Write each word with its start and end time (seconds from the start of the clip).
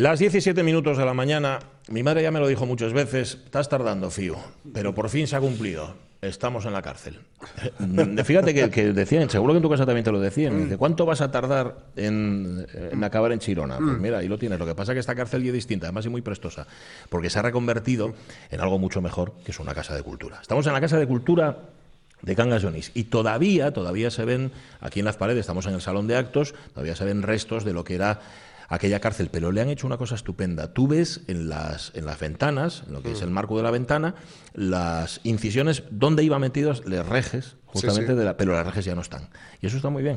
Las 0.00 0.18
17 0.18 0.62
minutos 0.62 0.96
de 0.96 1.04
la 1.04 1.12
mañana, 1.12 1.58
mi 1.88 2.02
madre 2.02 2.22
ya 2.22 2.30
me 2.30 2.40
lo 2.40 2.48
dijo 2.48 2.64
muchas 2.64 2.94
veces, 2.94 3.36
estás 3.44 3.68
tardando, 3.68 4.10
Fío, 4.10 4.36
pero 4.72 4.94
por 4.94 5.10
fin 5.10 5.26
se 5.26 5.36
ha 5.36 5.40
cumplido. 5.40 5.94
Estamos 6.22 6.64
en 6.64 6.72
la 6.72 6.80
cárcel. 6.80 7.20
Fíjate 8.24 8.70
que, 8.70 8.92
decían, 8.94 9.28
seguro 9.28 9.52
que 9.52 9.58
en 9.58 9.62
tu 9.62 9.68
casa 9.68 9.84
también 9.84 10.02
te 10.02 10.10
lo 10.10 10.18
decían, 10.18 10.64
dice, 10.64 10.78
¿cuánto 10.78 11.04
vas 11.04 11.20
a 11.20 11.30
tardar 11.30 11.76
en, 11.96 12.66
acabar 13.02 13.32
en 13.32 13.40
Chirona? 13.40 13.76
Pues 13.76 13.98
mira, 13.98 14.20
ahí 14.20 14.28
lo 14.28 14.38
tienes. 14.38 14.58
Lo 14.58 14.64
que 14.64 14.74
pasa 14.74 14.92
es 14.92 14.96
que 14.96 15.00
esta 15.00 15.14
cárcel 15.14 15.42
ya 15.42 15.48
es 15.48 15.54
distinta, 15.54 15.88
además 15.88 16.06
es 16.06 16.10
muy 16.10 16.22
prestosa, 16.22 16.66
porque 17.10 17.28
se 17.28 17.38
ha 17.38 17.42
reconvertido 17.42 18.14
en 18.50 18.60
algo 18.62 18.78
mucho 18.78 19.02
mejor, 19.02 19.34
que 19.44 19.50
es 19.50 19.60
una 19.60 19.74
casa 19.74 19.94
de 19.94 20.02
cultura. 20.02 20.38
Estamos 20.40 20.66
en 20.66 20.72
la 20.72 20.80
casa 20.80 20.98
de 20.98 21.06
cultura 21.06 21.58
de 22.22 22.36
Cangas 22.36 22.64
Y 22.94 23.04
todavía, 23.04 23.72
todavía 23.72 24.10
se 24.10 24.24
ven, 24.24 24.52
aquí 24.80 25.00
en 25.00 25.06
las 25.06 25.16
paredes, 25.16 25.40
estamos 25.40 25.66
en 25.66 25.74
el 25.74 25.80
salón 25.80 26.06
de 26.06 26.16
actos, 26.16 26.54
todavía 26.72 26.96
se 26.96 27.04
ven 27.04 27.22
restos 27.22 27.64
de 27.64 27.72
lo 27.72 27.84
que 27.84 27.94
era 27.94 28.20
aquella 28.70 29.00
cárcel, 29.00 29.28
pero 29.30 29.52
le 29.52 29.60
han 29.60 29.68
hecho 29.68 29.86
una 29.86 29.98
cosa 29.98 30.14
estupenda. 30.14 30.72
Tú 30.72 30.86
ves 30.88 31.22
en 31.26 31.48
las, 31.48 31.90
en 31.94 32.06
las 32.06 32.18
ventanas, 32.18 32.84
en 32.86 32.94
lo 32.94 33.02
que 33.02 33.12
es 33.12 33.20
mm. 33.20 33.24
el 33.24 33.30
marco 33.30 33.56
de 33.56 33.64
la 33.64 33.72
ventana, 33.72 34.14
las 34.54 35.20
incisiones 35.24 35.82
donde 35.90 36.22
iban 36.22 36.40
metidos 36.40 36.86
les 36.86 37.04
rejes, 37.04 37.56
justamente, 37.66 38.14
De 38.14 38.24
la, 38.24 38.36
pero 38.36 38.52
las 38.52 38.64
rejes 38.64 38.84
ya 38.84 38.94
no 38.94 39.00
están. 39.00 39.28
Y 39.60 39.66
eso 39.66 39.76
está 39.76 39.90
muy 39.90 40.04
bien, 40.04 40.16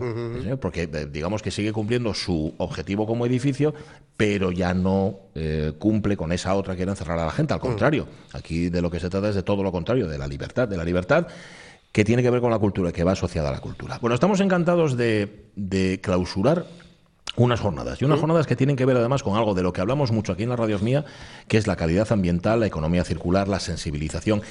porque 0.61 0.84
eh, 0.84 1.08
digamos 1.11 1.41
que 1.41 1.49
sigue 1.49 1.73
cumpliendo 1.73 2.13
su 2.13 2.53
objetivo 2.59 3.08
como 3.08 3.25
edificio, 3.25 3.73
pero 4.16 4.52
ya 4.52 4.75
no 4.75 5.20
eh, 5.33 5.73
cumple 5.80 6.16
con 6.16 6.31
esa 6.31 6.53
otra 6.53 6.75
que 6.75 6.83
era 6.83 6.91
encerrar 6.91 7.17
a 7.17 7.25
la 7.25 7.31
gente. 7.31 7.53
Al 7.53 7.59
mm. 7.59 7.63
contrario, 7.63 8.08
aquí 8.33 8.70
de 8.70 8.81
lo 8.83 8.91
que 8.91 8.99
se 8.99 9.09
trata 9.09 9.30
es 9.30 9.35
de 9.35 9.44
todo 9.44 9.63
lo 9.63 9.72
contrario, 9.72 10.08
de 10.08 10.20
la 10.20 10.27
libertad, 10.27 10.67
de 10.67 10.77
la 10.77 10.85
libertad 10.85 11.27
que 11.91 12.03
tiene 12.03 12.23
que 12.23 12.30
ver 12.31 12.41
con 12.41 12.49
la 12.49 12.58
cultura, 12.58 12.91
que 12.91 13.03
va 13.03 13.11
asociada 13.11 13.49
a 13.49 13.52
la 13.52 13.59
cultura. 13.59 13.99
Bueno, 13.99 14.16
estamos 14.16 14.39
encantados 14.39 14.97
de, 14.97 15.45
de 15.55 16.02
clausurar 16.02 16.66
unas 17.36 17.60
jornadas. 17.60 18.02
Y 18.02 18.05
unas 18.05 18.20
jornadas 18.20 18.48
que 18.48 18.55
tienen 18.55 18.76
que 18.76 18.86
ver 18.86 18.98
además 18.98 19.23
con 19.23 19.36
algo 19.36 19.54
de 19.54 19.64
lo 19.64 19.73
que 19.73 19.82
hablamos 19.82 20.12
mucho 20.12 20.34
aquí 20.34 20.44
en 20.44 20.50
la 20.50 20.55
radios 20.55 20.82
mía, 20.82 21.05
que 21.48 21.58
es 21.58 21.68
la 21.68 21.76
calidad 21.76 22.12
ambiental, 22.12 22.59
la 22.59 22.68
economía 22.68 23.04
circular, 23.04 23.48
la 23.48 23.59
sensibilización 23.59 24.42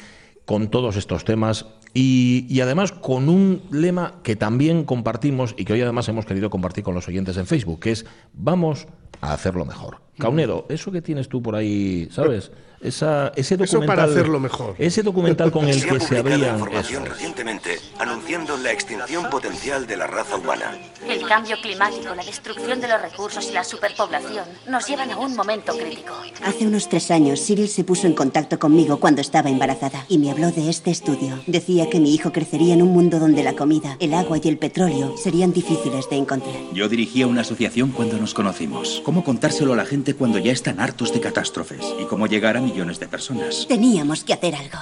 con 0.45 0.69
todos 0.69 0.97
estos 0.97 1.25
temas 1.25 1.67
y, 1.95 2.47
y, 2.49 2.61
además 2.63 2.91
con 2.91 3.29
un 3.29 3.63
lema 3.71 4.15
que 4.25 4.35
también 4.35 4.85
compartimos 4.85 5.55
y 5.57 5.65
que 5.65 5.75
hoy 5.75 5.83
además 5.83 6.09
hemos 6.09 6.27
querido 6.27 6.51
compartir 6.51 6.83
con 6.83 6.95
los 6.95 7.07
oyentes 7.07 7.37
en 7.37 7.47
Facebook, 7.47 7.81
que 7.81 7.93
es 7.93 8.07
vamos 8.33 8.89
a 9.21 9.33
hacerlo 9.33 9.65
mejor. 9.65 9.99
Caunedo, 10.19 10.67
eso 10.69 10.91
que 10.91 11.01
tienes 11.01 11.29
tú 11.29 11.43
por 11.43 11.55
ahí, 11.55 12.09
¿sabes? 12.11 12.51
Esa, 12.83 13.33
ese 13.37 13.57
documental. 13.57 13.97
para 13.97 14.05
hacerlo 14.05 14.41
mejor. 14.41 14.75
Ese 14.79 15.03
documental 15.03 15.51
con 15.51 15.69
el 15.69 15.85
que 15.85 16.01
se 16.01 16.19
habría. 16.19 16.53
información 16.53 17.07
recientemente 17.07 17.79
anunciando 17.99 18.57
la 18.57 18.73
extinción 18.73 19.31
potencial 19.31 19.87
de 19.87 19.97
la 19.97 20.07
raza 20.07 20.37
humana. 20.37 20.77
El 21.09 21.27
cambio 21.27 21.57
climático, 21.61 22.15
la 22.15 22.25
destrucción 22.25 22.81
de 22.81 22.89
los 22.89 23.01
recursos 23.01 23.49
y 23.49 23.53
la 23.53 23.65
superpoblación 23.65 24.45
nos 24.69 24.87
llevan 24.87 25.11
a 25.11 25.19
un 25.19 25.37
momento 25.37 25.77
crítico. 25.77 26.15
Hace 26.45 26.67
unos 26.67 26.89
tres 26.89 27.11
años, 27.11 27.45
Cyril 27.45 27.69
se 27.69 27.85
puso 27.85 28.07
en 28.07 28.15
contacto 28.15 28.59
conmigo 28.59 28.99
cuando 28.99 29.21
estaba 29.21 29.51
embarazada 29.51 30.05
y 30.09 30.19
me 30.19 30.31
habló 30.31 30.51
de 30.51 30.69
este 30.69 30.91
estudio. 30.91 31.41
Decía 31.47 31.89
que 31.89 32.01
mi 32.01 32.15
hijo 32.15 32.33
crecería 32.33 32.75
en 32.75 32.83
un 32.83 32.93
mundo 32.93 33.19
donde 33.19 33.43
la 33.43 33.55
comida, 33.55 33.97
el 34.01 34.15
agua 34.15 34.39
y 34.43 34.49
el 34.49 34.59
petróleo 34.59 35.17
serían 35.17 35.53
difíciles 35.53 36.09
de 36.11 36.17
encontrar. 36.17 36.55
Yo 36.73 36.89
dirigía 36.89 37.27
una 37.27 37.43
asociación 37.43 37.91
cuando 37.91 38.19
nos 38.19 38.35
conocimos. 38.35 39.03
¿Cómo 39.05 39.25
contárselo 39.25 39.73
a 39.73 39.77
la 39.77 39.85
gente 39.85 40.15
cuando 40.15 40.39
ya 40.39 40.53
están 40.53 40.81
hartos 40.81 41.13
de 41.13 41.21
catástrofes? 41.21 41.85
¿Y 42.01 42.05
cómo 42.05 42.27
llegar 42.27 42.57
a 42.57 42.61
mi 42.61 42.72
millones 42.73 42.99
de 42.99 43.09
personas. 43.09 43.67
Teníamos 43.69 44.25
que 44.25 44.33
hacer 44.33 44.55
algo. 44.55 44.79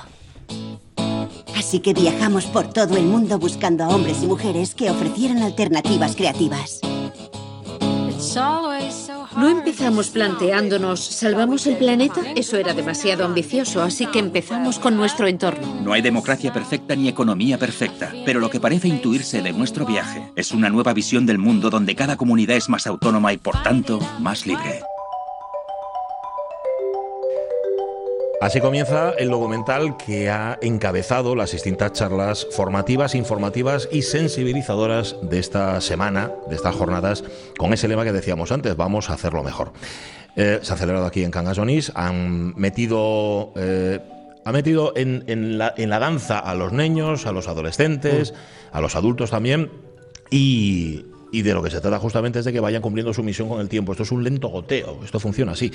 Así 1.57 1.81
que 1.81 1.93
viajamos 1.93 2.47
por 2.47 2.73
todo 2.73 2.97
el 2.97 3.05
mundo 3.05 3.39
buscando 3.39 3.85
a 3.85 3.89
hombres 3.89 4.23
y 4.23 4.27
mujeres 4.27 4.75
que 4.75 4.91
ofrecieran 4.91 5.43
alternativas 5.43 6.17
creativas. 6.17 6.81
No 9.37 9.49
empezamos 9.49 10.09
planteándonos, 10.11 11.01
¿salvamos 11.01 11.67
el 11.67 11.77
planeta? 11.77 12.21
Eso 12.35 12.57
era 12.57 12.75
demasiado 12.75 13.25
ambicioso, 13.25 13.83
así 13.83 14.07
que 14.07 14.19
empezamos 14.19 14.79
con 14.79 14.97
nuestro 14.97 15.27
entorno. 15.27 15.81
No 15.83 15.93
hay 15.93 16.03
democracia 16.03 16.53
perfecta 16.53 16.95
ni 16.97 17.09
economía 17.09 17.57
perfecta, 17.59 18.13
pero 18.25 18.41
lo 18.41 18.51
que 18.51 18.61
parece 18.61 18.89
intuirse 18.89 19.41
de 19.43 19.53
nuestro 19.53 19.87
viaje 19.87 20.33
es 20.37 20.53
una 20.53 20.69
nueva 20.69 20.93
visión 20.93 21.25
del 21.27 21.39
mundo 21.39 21.71
donde 21.71 21.95
cada 21.95 22.17
comunidad 22.17 22.57
es 22.57 22.69
más 22.69 22.87
autónoma 22.87 23.33
y, 23.33 23.39
por 23.39 23.63
tanto, 23.63 24.01
más 24.19 24.47
libre. 24.47 24.83
Así 28.41 28.59
comienza 28.63 29.11
el 29.19 29.29
documental 29.29 29.99
que 29.99 30.31
ha 30.31 30.59
encabezado 30.63 31.37
las 31.37 31.53
distintas 31.53 31.93
charlas 31.93 32.47
formativas, 32.53 33.15
informativas 33.15 33.87
y 33.93 34.01
sensibilizadoras 34.01 35.15
de 35.21 35.39
esta 35.39 35.79
semana, 35.83 36.33
de 36.49 36.57
estas 36.57 36.75
jornadas, 36.75 37.23
con 37.59 37.75
ese 37.75 37.87
lema 37.87 38.03
que 38.03 38.13
decíamos 38.13 38.51
antes, 38.51 38.75
vamos 38.79 39.11
a 39.11 39.13
hacerlo 39.13 39.43
mejor. 39.43 39.75
Eh, 40.37 40.59
se 40.63 40.73
ha 40.73 40.77
celebrado 40.79 41.05
aquí 41.05 41.23
en 41.23 41.31
Cangas 41.31 41.59
han 41.95 42.55
metido... 42.57 43.53
Eh, 43.57 44.01
ha 44.43 44.53
metido 44.53 44.95
en, 44.97 45.59
la, 45.59 45.75
en, 45.77 45.91
la, 45.91 45.99
danza 45.99 46.39
a 46.39 46.55
los 46.55 46.73
niños, 46.73 47.27
a 47.27 47.33
los 47.33 47.47
adolescentes, 47.47 48.33
mm. 48.33 48.77
a 48.77 48.81
los 48.81 48.97
adultos 48.97 49.31
también, 49.31 49.71
y, 50.31 51.05
y 51.33 51.43
de 51.43 51.55
lo 51.55 51.63
que 51.63 51.71
se 51.71 51.81
trata 51.81 51.99
justamente 51.99 52.39
es 52.41 52.45
de 52.45 52.53
que 52.53 52.61
vayan 52.61 52.83
cumpliendo 52.83 53.13
su 53.13 53.23
misión 53.23 53.49
con 53.49 53.61
el 53.61 53.69
tiempo. 53.69 53.93
Esto 53.93 54.03
es 54.03 54.13
un 54.13 54.25
lento 54.25 54.49
goteo, 54.49 54.99
esto 55.05 55.21
funciona 55.21 55.53
así. 55.53 55.73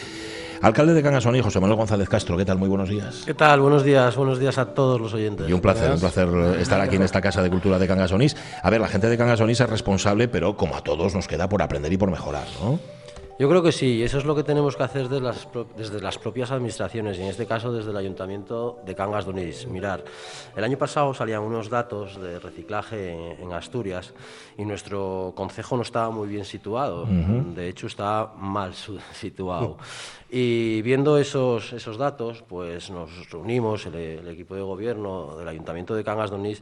Alcalde 0.61 0.93
de 0.93 1.03
Cangasón, 1.03 1.39
José 1.41 1.59
Manuel 1.59 1.77
González 1.77 2.09
Castro, 2.09 2.37
¿qué 2.37 2.45
tal? 2.45 2.57
Muy 2.57 2.69
buenos 2.69 2.89
días. 2.89 3.23
¿Qué 3.25 3.33
tal? 3.33 3.61
Buenos 3.61 3.83
días, 3.83 4.15
buenos 4.15 4.39
días 4.39 4.57
a 4.57 4.73
todos 4.73 4.99
los 4.99 5.13
oyentes. 5.13 5.49
Y 5.49 5.53
un 5.53 5.61
placer, 5.61 5.91
un 5.91 5.99
placer 5.99 6.27
estar 6.59 6.79
aquí 6.81 6.95
en 6.95 7.03
esta 7.03 7.21
Casa 7.21 7.41
de 7.41 7.49
Cultura 7.49 7.79
de 7.79 7.87
Cangasonís. 7.87 8.35
A 8.63 8.69
ver, 8.69 8.81
la 8.81 8.87
gente 8.87 9.09
de 9.09 9.17
Cangasonís 9.17 9.59
es 9.59 9.69
responsable, 9.69 10.27
pero 10.27 10.55
como 10.57 10.75
a 10.75 10.81
todos 10.81 11.13
nos 11.13 11.27
queda 11.27 11.49
por 11.49 11.61
aprender 11.61 11.91
y 11.91 11.97
por 11.97 12.09
mejorar, 12.09 12.47
¿no? 12.61 12.79
Yo 13.37 13.49
creo 13.49 13.61
que 13.61 13.73
sí, 13.73 14.01
eso 14.01 14.17
es 14.17 14.23
lo 14.23 14.33
que 14.33 14.43
tenemos 14.43 14.77
que 14.77 14.83
hacer 14.83 15.09
desde 15.09 15.19
las, 15.19 15.45
desde 15.75 15.99
las 15.99 16.17
propias 16.17 16.51
administraciones 16.51 17.17
y 17.17 17.21
en 17.21 17.27
este 17.27 17.45
caso 17.45 17.73
desde 17.73 17.91
el 17.91 17.97
Ayuntamiento 17.97 18.79
de 18.85 18.95
Cangas 18.95 19.25
de 19.25 19.31
Onís. 19.31 19.67
Mirar, 19.67 20.05
el 20.55 20.63
año 20.63 20.77
pasado 20.77 21.13
salían 21.13 21.41
unos 21.41 21.69
datos 21.69 22.19
de 22.21 22.39
reciclaje 22.39 23.35
en, 23.41 23.51
Asturias 23.51 24.13
y 24.57 24.63
nuestro 24.63 25.33
concejo 25.35 25.75
no 25.75 25.81
estaba 25.81 26.09
muy 26.11 26.29
bien 26.29 26.45
situado, 26.45 27.05
de 27.05 27.67
hecho 27.67 27.87
está 27.87 28.31
mal 28.37 28.73
situado. 29.13 29.77
Y 30.29 30.81
viendo 30.81 31.17
esos, 31.17 31.71
esos 31.73 31.97
datos, 31.97 32.43
pues 32.47 32.89
nos 32.89 33.29
reunimos, 33.29 33.85
el, 33.85 34.27
equipo 34.27 34.55
de 34.55 34.61
gobierno 34.61 35.37
del 35.37 35.47
Ayuntamiento 35.47 35.93
de 35.93 36.03
Cangas 36.03 36.31
de 36.31 36.35
Onís, 36.35 36.61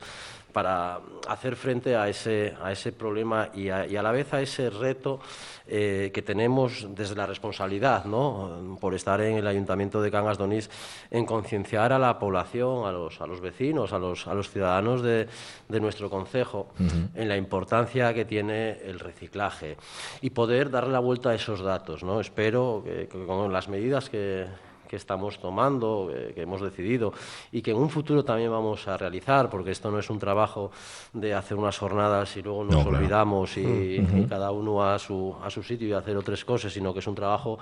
para 0.54 1.00
hacer 1.28 1.56
frente 1.56 1.96
a 1.96 2.08
ese, 2.08 2.54
a 2.62 2.72
ese 2.72 2.92
problema 2.92 3.50
y 3.54 3.70
a, 3.70 3.88
y 3.88 3.98
a 3.98 4.04
la 4.04 4.12
vez 4.12 4.34
a 4.34 4.42
ese 4.42 4.70
reto 4.70 5.20
eh, 5.66 6.12
que 6.14 6.22
tenemos 6.22 6.88
desde 6.90 7.16
la 7.16 7.26
responsabilidad, 7.26 8.06
¿no? 8.06 8.78
por 8.80 8.94
estar 8.94 9.20
en 9.22 9.38
el 9.38 9.48
Ayuntamiento 9.48 10.02
de 10.02 10.12
Cangas 10.12 10.38
Donís, 10.38 10.70
en 11.10 11.26
concienciar 11.26 11.92
a 11.92 12.00
la 12.00 12.20
población, 12.20 12.86
a 12.86 12.92
los, 12.92 13.20
a 13.20 13.28
los 13.28 13.42
vecinos, 13.42 13.94
a 13.94 14.00
los, 14.00 14.28
a 14.28 14.34
los 14.34 14.50
ciudadanos 14.52 15.02
de, 15.02 15.28
de 15.68 15.80
nuestro 15.80 16.10
concejo, 16.10 16.68
en 17.16 17.28
la 17.28 17.36
importancia 17.36 18.14
que 18.14 18.26
tiene 18.26 18.78
el 18.84 19.00
reciclaje 19.00 19.78
y 20.22 20.30
poder 20.30 20.70
darle 20.70 20.94
la 20.94 21.00
vuelta 21.00 21.30
a 21.30 21.36
esos 21.36 21.62
datos. 21.62 22.04
¿no? 22.04 22.20
Espero 22.20 22.84
que 22.86 23.08
con 23.08 23.53
las 23.54 23.70
medidas 23.70 24.10
que 24.10 24.48
que 24.94 24.98
estamos 24.98 25.40
tomando, 25.40 26.12
eh, 26.14 26.34
que 26.36 26.44
hemos 26.44 26.62
decidido 26.62 27.14
y 27.52 27.64
que 27.64 27.72
en 27.72 27.78
un 27.78 27.90
futuro 27.90 28.24
también 28.24 28.52
vamos 28.52 28.88
a 28.88 28.96
realizar, 28.96 29.50
porque 29.50 29.72
esto 29.72 29.90
no 29.90 29.98
es 29.98 30.08
un 30.12 30.20
trabajo 30.20 30.70
de 31.14 31.34
hacer 31.34 31.58
unas 31.58 31.76
jornadas 31.80 32.38
y 32.38 32.44
luego 32.44 32.64
nos 32.64 32.86
olvidamos 32.86 33.58
y, 33.58 34.06
cada 34.30 34.52
uno 34.52 34.84
a 34.84 35.00
su, 35.00 35.36
a 35.44 35.50
su 35.50 35.64
sitio 35.64 35.88
y 35.88 35.94
hacer 35.94 36.16
otras 36.16 36.46
cosas, 36.46 36.72
sino 36.72 36.94
que 36.94 37.00
es 37.00 37.08
un 37.08 37.16
trabajo 37.16 37.58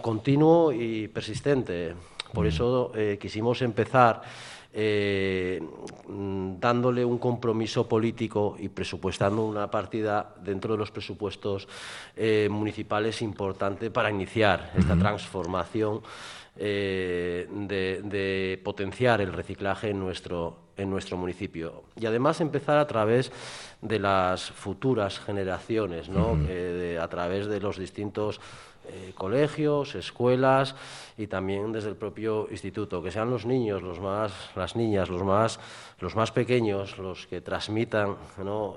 continuo 0.00 0.72
y 0.72 1.06
persistente. 1.08 1.94
Por 2.32 2.46
eso 2.46 2.92
eh, 2.94 3.18
quisimos 3.20 3.60
empezar 3.60 4.22
eh, 4.72 5.60
dándole 6.06 7.04
un 7.04 7.18
compromiso 7.18 7.88
político 7.88 8.56
y 8.58 8.68
presupuestando 8.68 9.44
una 9.44 9.70
partida 9.70 10.34
dentro 10.42 10.74
de 10.74 10.78
los 10.78 10.90
presupuestos 10.90 11.68
municipales 12.50 13.22
importante 13.22 13.90
para 13.90 14.10
iniciar 14.10 14.72
esta 14.76 14.96
transformación 14.96 16.02
eh, 16.56 17.46
de, 17.50 18.60
potenciar 18.62 19.22
el 19.22 19.32
reciclaje 19.32 19.90
en 19.90 19.98
nuestro, 19.98 20.58
en 20.76 20.90
nuestro 20.90 21.16
municipio. 21.16 21.84
Y 21.96 22.04
además 22.04 22.42
empezar 22.42 22.76
a 22.76 22.86
través 22.86 23.32
de 23.80 23.98
las 23.98 24.50
futuras 24.50 25.20
generaciones, 25.20 26.10
¿no? 26.10 26.36
a 27.00 27.08
través 27.08 27.46
de 27.46 27.60
los 27.60 27.78
distintos 27.78 28.40
eh, 28.92 29.12
colegios, 29.14 29.94
escuelas 29.94 30.74
y 31.16 31.26
también 31.26 31.72
desde 31.72 31.88
el 31.88 31.96
propio 31.96 32.48
instituto, 32.50 33.02
que 33.02 33.10
sean 33.10 33.30
los 33.30 33.46
niños, 33.46 33.82
los 33.82 34.00
más, 34.00 34.32
las 34.56 34.76
niñas, 34.76 35.08
los 35.08 35.22
más, 35.22 35.60
los 36.00 36.16
más 36.16 36.32
pequeños, 36.32 36.98
los 36.98 37.26
que 37.26 37.40
transmitan 37.40 38.16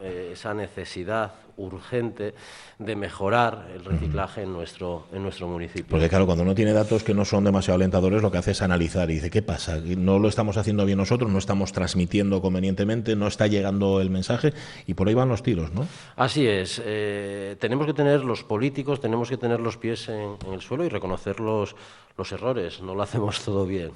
eh, 0.04 0.30
esa 0.34 0.54
necesidad 0.54 1.34
urgente 1.58 2.34
de 2.80 2.96
mejorar 2.96 3.68
el 3.76 3.86
reciclaje 3.86 4.44
en 4.44 4.54
nuestro, 4.54 5.08
en 5.12 5.24
nuestro 5.24 5.48
municipio. 5.48 5.86
Porque 5.90 6.10
claro, 6.10 6.26
cuando 6.26 6.44
uno 6.44 6.56
tiene 6.56 6.74
datos 6.74 7.04
que 7.04 7.14
no 7.14 7.26
son 7.26 7.44
demasiado 7.44 7.76
alentadores, 7.76 8.22
lo 8.22 8.32
que 8.32 8.38
hace 8.38 8.52
es 8.52 8.62
analizar 8.62 9.10
y 9.10 9.16
dice, 9.16 9.30
¿qué 9.30 9.42
pasa? 9.42 9.80
No 9.80 10.20
lo 10.20 10.28
estamos 10.28 10.58
haciendo 10.58 10.86
bien 10.86 10.98
nosotros, 10.98 11.32
no 11.32 11.38
estamos 11.38 11.72
transmitiendo 11.72 12.42
convenientemente, 12.42 13.16
no 13.16 13.28
está 13.28 13.48
llegando 13.48 14.02
el 14.02 14.10
mensaje 14.10 14.54
y 14.88 14.94
por 14.94 15.08
ahí 15.08 15.14
van 15.14 15.30
los 15.30 15.44
tiros, 15.44 15.74
¿no? 15.74 15.88
Así 16.16 16.48
es. 16.48 16.82
Eh, 16.84 17.56
tenemos 17.60 17.86
que 17.86 17.94
tener 17.94 18.24
los 18.24 18.44
políticos, 18.44 19.00
tenemos 19.00 19.30
que 19.30 19.38
tener 19.38 19.60
los 19.60 19.78
pies 19.78 20.10
en, 20.10 20.38
en 20.46 20.54
el 20.54 20.62
suelo 20.62 20.86
y 20.86 20.90
reconocer 20.90 21.40
los, 21.40 21.76
los 22.18 22.32
errores, 22.32 22.82
no 22.82 22.96
lo 22.96 23.04
hacemos 23.04 23.42
todo 23.42 23.66
bien. 23.66 23.92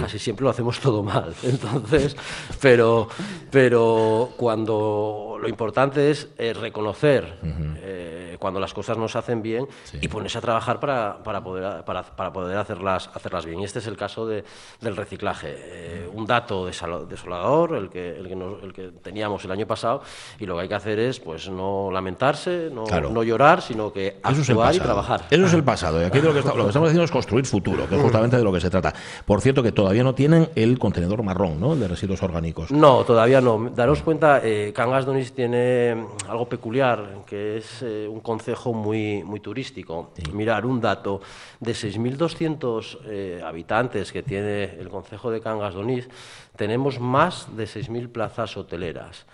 Casi 0.00 0.18
siempre 0.18 0.44
lo 0.44 0.50
hacemos 0.50 0.80
todo 0.80 1.02
mal. 1.02 1.34
Entonces, 1.42 2.16
pero, 2.60 3.08
pero 3.50 4.30
cuando 4.36 5.36
lo 5.40 5.48
importante 5.48 6.10
es 6.10 6.28
eh, 6.38 6.54
reconocer 6.54 7.38
eh, 7.42 8.36
cuando 8.38 8.58
las 8.58 8.72
cosas 8.72 8.96
no 8.96 9.08
se 9.08 9.18
hacen 9.18 9.42
bien 9.42 9.66
y 10.00 10.08
ponerse 10.08 10.38
a 10.38 10.40
trabajar 10.40 10.80
para, 10.80 11.22
para 11.22 11.42
poder, 11.42 11.84
para, 11.84 12.02
para, 12.02 12.32
poder 12.32 12.56
hacerlas, 12.56 13.10
hacerlas 13.14 13.44
bien. 13.44 13.60
Y 13.60 13.64
este 13.64 13.80
es 13.80 13.86
el 13.86 13.96
caso 13.96 14.26
de, 14.26 14.44
del 14.80 14.96
reciclaje. 14.96 15.54
Eh, 15.56 16.10
un 16.12 16.26
dato 16.26 16.66
desolador, 16.66 17.74
el 17.76 17.90
que, 17.90 18.16
el, 18.16 18.28
que 18.28 18.34
el 18.34 18.72
que 18.72 18.90
teníamos 19.02 19.44
el 19.44 19.50
año 19.50 19.66
pasado, 19.66 20.02
y 20.38 20.46
lo 20.46 20.56
que 20.56 20.62
hay 20.62 20.68
que 20.68 20.74
hacer 20.74 20.98
es 20.98 21.20
pues 21.20 21.48
no 21.48 21.90
lamentarse, 21.92 22.70
no, 22.72 22.84
no 22.86 23.22
llorar, 23.22 23.62
sino 23.62 23.92
que 23.92 24.18
actuar 24.22 24.74
y 24.74 24.78
trabajar. 24.78 25.26
Eso 25.30 25.46
es 25.46 25.52
el 25.52 25.64
pasado. 25.64 26.00
Y 26.00 26.04
aquí 26.04 26.20
lo 26.20 26.32
que, 26.32 26.40
lo 26.40 26.54
que 26.54 26.68
estamos 26.68 26.88
haciendo 26.88 27.04
es 27.04 27.10
construir 27.10 27.46
futuro, 27.56 27.88
que 27.88 27.96
es 27.96 28.02
justamente 28.02 28.36
de 28.36 28.44
lo 28.44 28.52
que 28.52 28.60
se 28.60 28.68
trata. 28.68 28.92
Por 29.24 29.40
cierto, 29.40 29.62
que 29.62 29.72
todavía 29.72 30.04
no 30.04 30.14
tienen 30.14 30.50
el 30.54 30.78
contenedor 30.78 31.22
marrón, 31.22 31.58
¿no? 31.58 31.72
El 31.72 31.80
de 31.80 31.88
residuos 31.88 32.22
orgánicos. 32.22 32.70
No, 32.70 33.02
todavía 33.04 33.40
no. 33.40 33.70
Daros 33.74 34.02
cuenta, 34.02 34.42
eh, 34.44 34.72
Cangas 34.74 35.06
Donis 35.06 35.32
tiene 35.32 36.06
algo 36.28 36.46
peculiar, 36.46 37.24
que 37.26 37.56
es 37.56 37.82
eh, 37.82 38.06
un 38.06 38.20
concejo 38.20 38.74
muy, 38.74 39.24
muy 39.24 39.40
turístico. 39.40 40.10
Mirar, 40.34 40.66
un 40.66 40.82
dato 40.82 41.22
de 41.60 41.72
6.200 41.72 42.98
eh, 43.06 43.42
habitantes 43.42 44.12
que 44.12 44.22
tiene 44.22 44.64
el 44.78 44.90
concejo 44.90 45.30
de 45.30 45.40
Cangas 45.40 45.72
Donís, 45.72 46.08
tenemos 46.56 47.00
más 47.00 47.56
de 47.56 47.64
6.000 47.64 48.08
plazas 48.10 48.54
hoteleras. 48.58 49.24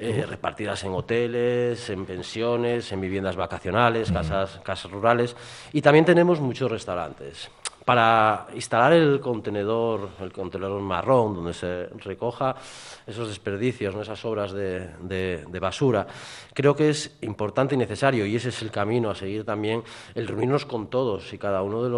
Eh, 0.00 0.24
repartidas 0.28 0.84
en 0.84 0.92
hoteles, 0.92 1.90
en 1.90 2.06
pensiones, 2.06 2.92
en 2.92 3.00
viviendas 3.00 3.34
vacacionales, 3.34 4.12
casas, 4.12 4.60
casas 4.62 4.92
rurales 4.92 5.34
y 5.72 5.82
también 5.82 6.04
tenemos 6.04 6.38
muchos 6.38 6.70
restaurantes 6.70 7.50
para 7.88 8.48
instalar 8.52 8.92
el 8.92 9.18
contenedor, 9.18 10.10
el 10.20 10.30
contenedor 10.30 10.78
marrón, 10.82 11.36
donde 11.36 11.54
se 11.54 11.86
recoja 12.04 12.54
esos 13.06 13.28
desperdicios, 13.28 13.94
esas 13.94 14.22
obras 14.26 14.52
de, 14.52 15.58
basura, 15.58 16.06
creo 16.52 16.76
que 16.76 16.90
es 16.90 17.16
importante 17.22 17.76
y 17.76 17.78
necesario, 17.78 18.26
y 18.26 18.36
ese 18.36 18.50
es 18.50 18.60
el 18.60 18.70
camino 18.70 19.08
a 19.08 19.14
seguir 19.14 19.46
también, 19.46 19.82
el 20.14 20.28
reunirnos 20.28 20.66
con 20.66 20.88
todos 20.88 21.32
y 21.32 21.38
cada 21.38 21.62
uno 21.62 21.82
de 21.82 21.88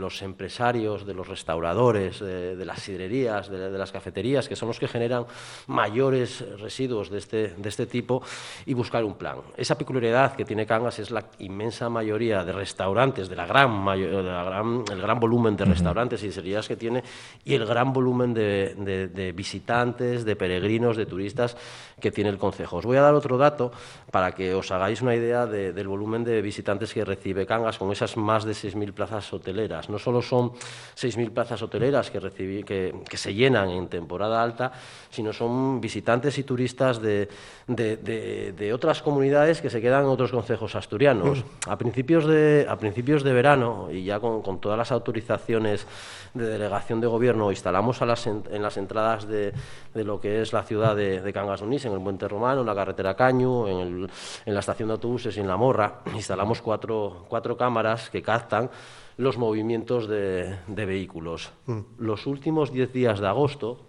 los, 0.00 0.22
empresarios, 0.22 1.04
de 1.04 1.12
los 1.12 1.28
restauradores, 1.28 2.20
de, 2.20 2.64
las 2.64 2.80
sidrerías, 2.80 3.50
de, 3.50 3.68
las 3.68 3.92
cafeterías, 3.92 4.48
que 4.48 4.56
son 4.56 4.68
los 4.68 4.78
que 4.78 4.88
generan 4.88 5.26
mayores 5.66 6.42
residuos 6.58 7.10
de 7.10 7.18
este, 7.18 7.48
de 7.48 7.68
este 7.68 7.84
tipo, 7.84 8.22
y 8.64 8.72
buscar 8.72 9.04
un 9.04 9.16
plan. 9.16 9.36
Esa 9.58 9.76
peculiaridad 9.76 10.34
que 10.34 10.46
tiene 10.46 10.64
Cangas 10.64 11.00
es 11.00 11.10
la 11.10 11.26
inmensa 11.40 11.90
mayoría 11.90 12.44
de 12.44 12.52
restaurantes, 12.52 13.28
de 13.28 13.36
la 13.36 13.44
gran, 13.44 13.86
el 13.88 15.02
gran 15.02 15.17
volumen 15.20 15.56
de 15.56 15.64
restaurantes 15.64 16.22
y 16.22 16.32
cerillas 16.32 16.68
que 16.68 16.76
tiene 16.76 17.02
y 17.44 17.54
el 17.54 17.66
gran 17.66 17.92
volumen 17.92 18.34
de, 18.34 18.74
de, 18.78 19.08
de, 19.08 19.32
visitantes, 19.32 20.24
de 20.24 20.36
peregrinos, 20.36 20.96
de 20.96 21.06
turistas 21.06 21.56
que 22.00 22.10
tiene 22.10 22.30
el 22.30 22.38
Concejo. 22.38 22.76
Os 22.76 22.84
voy 22.84 22.96
a 22.96 23.02
dar 23.02 23.14
otro 23.14 23.38
dato 23.38 23.72
para 24.10 24.32
que 24.32 24.54
os 24.54 24.70
hagáis 24.70 25.02
una 25.02 25.14
idea 25.14 25.46
de, 25.46 25.72
del 25.72 25.88
volumen 25.88 26.24
de 26.24 26.40
visitantes 26.42 26.92
que 26.92 27.04
recibe 27.04 27.46
Cangas 27.46 27.78
con 27.78 27.90
esas 27.92 28.16
más 28.16 28.44
de 28.44 28.52
6.000 28.52 28.92
plazas 28.92 29.32
hoteleras. 29.32 29.88
No 29.88 29.98
solo 29.98 30.22
son 30.22 30.52
6.000 30.96 31.30
plazas 31.30 31.62
hoteleras 31.62 32.10
que, 32.10 32.20
recibi, 32.20 32.62
que, 32.62 32.94
que, 33.08 33.16
se 33.16 33.34
llenan 33.34 33.70
en 33.70 33.88
temporada 33.88 34.42
alta, 34.42 34.72
sino 35.10 35.32
son 35.32 35.80
visitantes 35.80 36.38
y 36.38 36.44
turistas 36.44 37.00
de, 37.00 37.28
de 37.66 38.72
otras 38.72 39.02
comunidades 39.02 39.60
que 39.60 39.70
se 39.70 39.80
quedan 39.80 40.04
en 40.04 40.10
otros 40.10 40.30
concejos 40.30 40.74
asturianos. 40.74 41.44
A 41.66 41.76
principios 41.76 42.26
de, 42.26 42.66
a 42.68 42.76
principios 42.76 43.22
de 43.22 43.32
verano, 43.32 43.88
y 43.90 44.04
ya 44.04 44.20
con, 44.20 44.42
con 44.42 44.60
todas 44.60 44.78
las 44.78 44.92
autoridades 44.92 45.07
autorizaciones 45.08 45.86
de 46.34 46.46
delegación 46.46 47.00
de 47.00 47.06
gobierno 47.06 47.50
instalamos 47.50 48.02
a 48.02 48.06
las, 48.06 48.26
en, 48.26 48.62
las 48.62 48.76
entradas 48.76 49.26
de, 49.26 49.52
de, 49.94 50.04
lo 50.04 50.20
que 50.20 50.42
es 50.42 50.52
la 50.52 50.62
ciudad 50.62 50.94
de, 50.94 51.22
de 51.22 51.32
Cangas 51.32 51.60
de 51.60 51.66
Onís, 51.66 51.84
en 51.86 51.92
el 51.92 52.00
Puente 52.00 52.28
Romano, 52.28 52.60
en 52.60 52.66
la 52.66 52.74
carretera 52.74 53.16
Caño, 53.16 53.66
en, 53.66 53.78
el, 53.78 54.10
en 54.44 54.54
la 54.54 54.60
estación 54.60 54.88
de 54.88 54.94
autobuses 54.94 55.36
y 55.36 55.40
en 55.40 55.48
la 55.48 55.56
Morra. 55.56 56.00
Instalamos 56.14 56.60
cuatro, 56.60 57.24
cuatro 57.28 57.56
cámaras 57.56 58.10
que 58.10 58.22
captan 58.22 58.70
los 59.16 59.38
movimientos 59.38 60.06
de, 60.06 60.58
de 60.66 60.86
vehículos. 60.86 61.52
Mm. 61.66 61.80
Los 61.98 62.26
últimos 62.26 62.70
10 62.70 62.92
días 62.92 63.20
de 63.20 63.26
agosto, 63.26 63.87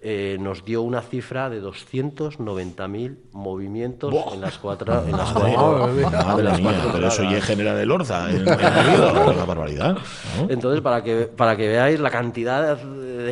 eh, 0.00 0.36
nos 0.38 0.64
dio 0.64 0.82
una 0.82 1.02
cifra 1.02 1.50
de 1.50 1.60
290.000 1.60 3.16
movimientos 3.32 4.12
¡Boh! 4.12 4.32
en 4.32 4.40
las 4.40 4.58
cuatro. 4.58 5.04
En 5.04 5.16
las 5.16 5.32
cuatro, 5.32 5.88
Madre 6.10 6.44
las 6.44 6.60
mía, 6.60 6.70
cuatro 6.72 6.90
pero 6.92 7.08
eso 7.08 7.22
ya 7.24 7.40
genera 7.40 7.74
del 7.74 7.90
Orza, 7.90 8.30
en, 8.30 8.38
en 8.42 8.44
la 8.46 9.44
barbaridad. 9.44 9.94
¿no? 9.94 10.50
Entonces, 10.50 10.80
para 10.82 11.02
que, 11.02 11.22
para 11.26 11.56
que 11.56 11.68
veáis 11.68 11.98
la 11.98 12.10
cantidad 12.10 12.76
de 12.76 12.82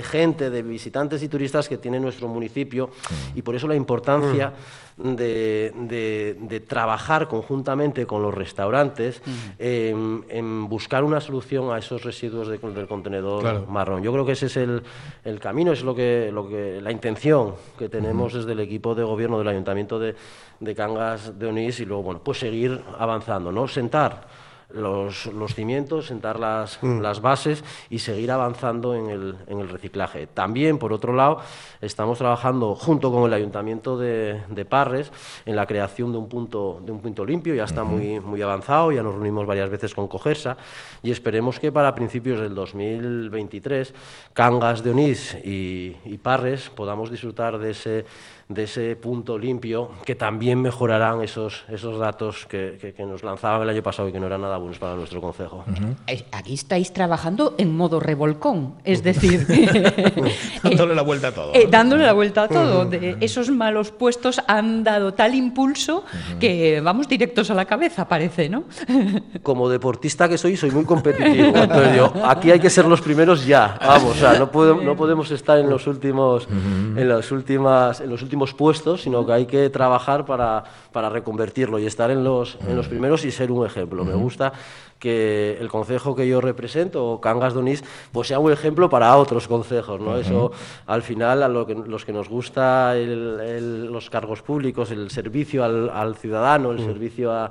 gente, 0.02 0.50
de 0.50 0.62
visitantes 0.62 1.22
y 1.22 1.28
turistas 1.28 1.68
que 1.68 1.78
tiene 1.78 2.00
nuestro 2.00 2.28
municipio, 2.28 2.88
mm. 2.88 3.38
y 3.38 3.42
por 3.42 3.54
eso 3.54 3.68
la 3.68 3.74
importancia. 3.74 4.50
Mm 4.50 4.86
de, 4.96 5.72
de, 5.76 6.36
de, 6.40 6.60
trabajar 6.60 7.28
conjuntamente 7.28 8.06
con 8.06 8.22
los 8.22 8.34
restaurantes 8.34 9.20
uh 9.26 9.30
-huh. 9.30 9.54
en, 9.58 10.24
en, 10.28 10.68
buscar 10.68 11.04
una 11.04 11.20
solución 11.20 11.70
a 11.70 11.78
esos 11.78 12.02
residuos 12.02 12.48
de, 12.48 12.58
del 12.58 12.86
contenedor 12.86 13.42
claro. 13.42 13.66
marrón. 13.68 14.02
Yo 14.02 14.12
creo 14.12 14.24
que 14.24 14.32
ese 14.32 14.46
es 14.46 14.56
el, 14.56 14.82
el 15.24 15.38
camino, 15.38 15.72
es 15.72 15.82
lo 15.82 15.94
que, 15.94 16.30
lo 16.32 16.48
que, 16.48 16.80
la 16.80 16.90
intención 16.90 17.54
que 17.78 17.88
tenemos 17.88 18.32
desde 18.32 18.52
el 18.52 18.60
equipo 18.60 18.94
de 18.94 19.04
gobierno 19.04 19.38
del 19.38 19.48
Ayuntamiento 19.48 19.98
de, 19.98 20.14
de 20.60 20.74
Cangas 20.74 21.38
de 21.38 21.46
Onís 21.46 21.78
y 21.80 21.84
luego, 21.84 22.02
bueno, 22.02 22.20
pues 22.24 22.38
seguir 22.38 22.80
avanzando, 22.98 23.52
¿no? 23.52 23.68
Sentar 23.68 24.26
los, 24.70 25.26
los 25.26 25.54
cimientos, 25.54 26.06
sentar 26.06 26.38
las, 26.38 26.82
mm. 26.82 27.00
las, 27.00 27.20
bases 27.20 27.64
y 27.88 28.00
seguir 28.00 28.30
avanzando 28.30 28.94
en 28.94 29.10
el, 29.10 29.36
en 29.46 29.60
el, 29.60 29.68
reciclaje. 29.68 30.26
También, 30.26 30.78
por 30.78 30.92
otro 30.92 31.12
lado, 31.12 31.40
estamos 31.80 32.18
trabajando 32.18 32.74
junto 32.74 33.12
con 33.12 33.24
el 33.24 33.32
Ayuntamiento 33.32 33.96
de, 33.98 34.42
de 34.48 34.64
Parres 34.64 35.12
en 35.44 35.56
la 35.56 35.66
creación 35.66 36.12
de 36.12 36.18
un 36.18 36.28
punto, 36.28 36.80
de 36.84 36.92
un 36.92 37.00
punto 37.00 37.24
limpio, 37.24 37.54
ya 37.54 37.64
está 37.64 37.84
muy, 37.84 38.20
muy 38.20 38.42
avanzado, 38.42 38.92
ya 38.92 39.02
nos 39.02 39.14
reunimos 39.14 39.46
varias 39.46 39.70
veces 39.70 39.94
con 39.94 40.08
Cogersa 40.08 40.56
y 41.02 41.10
esperemos 41.10 41.60
que 41.60 41.70
para 41.72 41.94
principios 41.94 42.40
del 42.40 42.54
2023 42.54 43.94
Cangas 44.32 44.82
de 44.82 44.90
Onís 44.90 45.34
y, 45.44 45.96
y 46.04 46.18
Parres 46.18 46.70
podamos 46.70 47.10
disfrutar 47.10 47.58
de 47.58 47.70
ese 47.70 48.04
de 48.48 48.62
ese 48.62 48.94
punto 48.94 49.36
limpio 49.38 49.90
que 50.04 50.14
también 50.14 50.62
mejorarán 50.62 51.20
esos, 51.20 51.64
esos 51.68 51.98
datos 51.98 52.46
que, 52.46 52.78
que, 52.80 52.94
que, 52.94 53.04
nos 53.04 53.24
lanzaban 53.24 53.62
el 53.62 53.70
año 53.70 53.82
pasado 53.82 54.08
y 54.08 54.12
que 54.12 54.20
no 54.20 54.26
eran 54.26 54.40
nada 54.40 54.56
buenos 54.56 54.78
para 54.78 54.94
nuestro 54.94 55.20
concejo. 55.20 55.64
Uh 55.66 55.70
-huh. 55.70 56.24
Aquí 56.30 56.54
estáis 56.54 56.92
trabajando 56.92 57.56
en 57.58 57.76
modo 57.76 57.98
revolcón, 57.98 58.74
es 58.84 59.02
decir, 59.02 59.46
dándole 60.62 60.94
la 60.94 61.02
vuelta 61.02 61.28
a 61.28 61.32
todo. 61.32 61.54
Eh, 61.54 61.66
dándole 61.68 62.04
la 62.04 62.12
vuelta 62.12 62.44
a 62.44 62.48
todo. 62.48 62.84
De 62.84 63.16
esos 63.20 63.50
malos 63.50 63.90
puestos 63.90 64.40
han 64.46 64.84
dado 64.84 65.12
tal 65.12 65.34
impulso 65.34 66.04
uh 66.04 66.34
-huh. 66.34 66.38
que 66.38 66.80
vamos 66.80 67.08
directos 67.08 67.50
a 67.50 67.54
la 67.54 67.64
cabeza, 67.64 68.06
parece, 68.06 68.48
¿no? 68.48 68.64
Como 69.42 69.68
deportista 69.68 70.28
que 70.28 70.38
soy, 70.38 70.56
soy 70.56 70.70
muy 70.70 70.84
competitivo. 70.84 71.48
Entonces 71.56 71.92
digo, 71.92 72.12
aquí 72.24 72.52
hay 72.52 72.60
que 72.60 72.70
ser 72.70 72.84
los 72.84 73.00
primeros 73.00 73.44
ya. 73.44 73.76
Vamos, 73.80 74.16
o 74.16 74.20
sea, 74.20 74.38
no, 74.38 74.52
puedo, 74.52 74.80
no 74.80 74.94
podemos 74.94 75.32
estar 75.32 75.58
en 75.58 75.68
los 75.68 75.88
últimos, 75.88 76.46
uh 76.46 76.50
-huh. 76.50 77.00
en 77.00 77.08
las 77.08 77.32
últimas, 77.32 78.00
en 78.00 78.10
los 78.10 78.22
últimos 78.22 78.35
últimos 78.36 78.52
puestos, 78.52 79.02
sino 79.02 79.24
que 79.24 79.32
hay 79.32 79.46
que 79.46 79.70
trabajar 79.70 80.26
para, 80.26 80.62
para 80.92 81.08
reconvertirlo 81.08 81.78
y 81.78 81.86
estar 81.86 82.10
en 82.10 82.22
los, 82.22 82.58
en 82.68 82.76
los 82.76 82.86
primeros 82.86 83.24
y 83.24 83.30
ser 83.30 83.50
un 83.50 83.64
ejemplo. 83.64 84.04
Me 84.04 84.12
gusta 84.12 84.52
que 84.98 85.56
el 85.58 85.68
concejo 85.68 86.14
que 86.14 86.28
yo 86.28 86.42
represento, 86.42 87.18
Cangas 87.22 87.54
Donís, 87.54 87.82
pues 88.12 88.28
sea 88.28 88.38
un 88.38 88.52
ejemplo 88.52 88.90
para 88.90 89.16
otros 89.16 89.48
concejos. 89.48 90.00
¿no? 90.02 90.18
Eso, 90.18 90.52
al 90.86 91.02
final, 91.02 91.42
a 91.42 91.48
lo 91.48 91.66
que, 91.66 91.74
los 91.74 92.04
que 92.04 92.12
nos 92.12 92.28
gusta 92.28 92.94
el, 92.94 93.40
el, 93.40 93.86
los 93.86 94.10
cargos 94.10 94.42
públicos, 94.42 94.90
el 94.90 95.10
servicio 95.10 95.64
al, 95.64 95.88
al 95.88 96.14
ciudadano, 96.16 96.72
el 96.72 96.80
servicio 96.80 97.32
a 97.32 97.50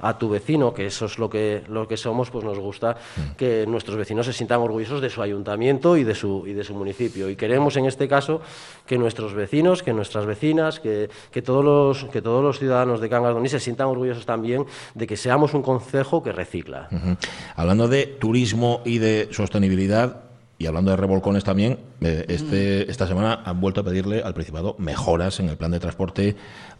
a 0.00 0.18
tu 0.18 0.28
vecino, 0.28 0.74
que 0.74 0.86
eso 0.86 1.06
es 1.06 1.18
lo 1.18 1.30
que, 1.30 1.62
lo 1.68 1.88
que 1.88 1.96
somos, 1.96 2.30
pues 2.30 2.44
nos 2.44 2.58
gusta 2.58 2.96
que 3.36 3.66
nuestros 3.66 3.96
vecinos 3.96 4.26
se 4.26 4.32
sientan 4.32 4.60
orgullosos 4.60 5.00
de 5.00 5.10
su 5.10 5.22
ayuntamiento 5.22 5.96
y 5.96 6.04
de 6.04 6.14
su, 6.14 6.44
y 6.46 6.52
de 6.52 6.64
su 6.64 6.74
municipio. 6.74 7.30
Y 7.30 7.36
queremos 7.36 7.76
en 7.76 7.86
este 7.86 8.06
caso 8.08 8.40
que 8.86 8.98
nuestros 8.98 9.34
vecinos, 9.34 9.82
que 9.82 9.92
nuestras 9.92 10.26
vecinas, 10.26 10.80
que, 10.80 11.08
que, 11.30 11.42
todos, 11.42 11.64
los, 11.64 12.04
que 12.10 12.20
todos 12.20 12.42
los 12.42 12.58
ciudadanos 12.58 13.00
de 13.00 13.08
Cangas 13.08 13.34
Donís 13.34 13.52
se 13.52 13.60
sientan 13.60 13.86
orgullosos 13.88 14.26
también 14.26 14.66
de 14.94 15.06
que 15.06 15.16
seamos 15.16 15.54
un 15.54 15.62
concejo 15.62 16.22
que 16.22 16.32
recicla. 16.32 16.88
Uh 16.90 16.96
-huh. 16.96 17.16
Hablando 17.56 17.88
de 17.88 18.06
turismo 18.06 18.82
y 18.84 18.98
de 18.98 19.28
sostenibilidad, 19.32 20.22
Y 20.58 20.64
hablando 20.66 20.90
de 20.90 20.96
revolcones 20.96 21.44
también, 21.44 21.78
eh, 22.00 22.24
este, 22.28 22.90
esta 22.90 23.06
semana 23.06 23.42
han 23.44 23.60
vuelto 23.60 23.82
a 23.82 23.84
pedirle 23.84 24.22
al 24.22 24.32
Principado 24.32 24.74
mejoras 24.78 25.38
en 25.38 25.50
el 25.50 25.58
plan 25.58 25.70
de 25.70 25.80
transporte 25.80 26.34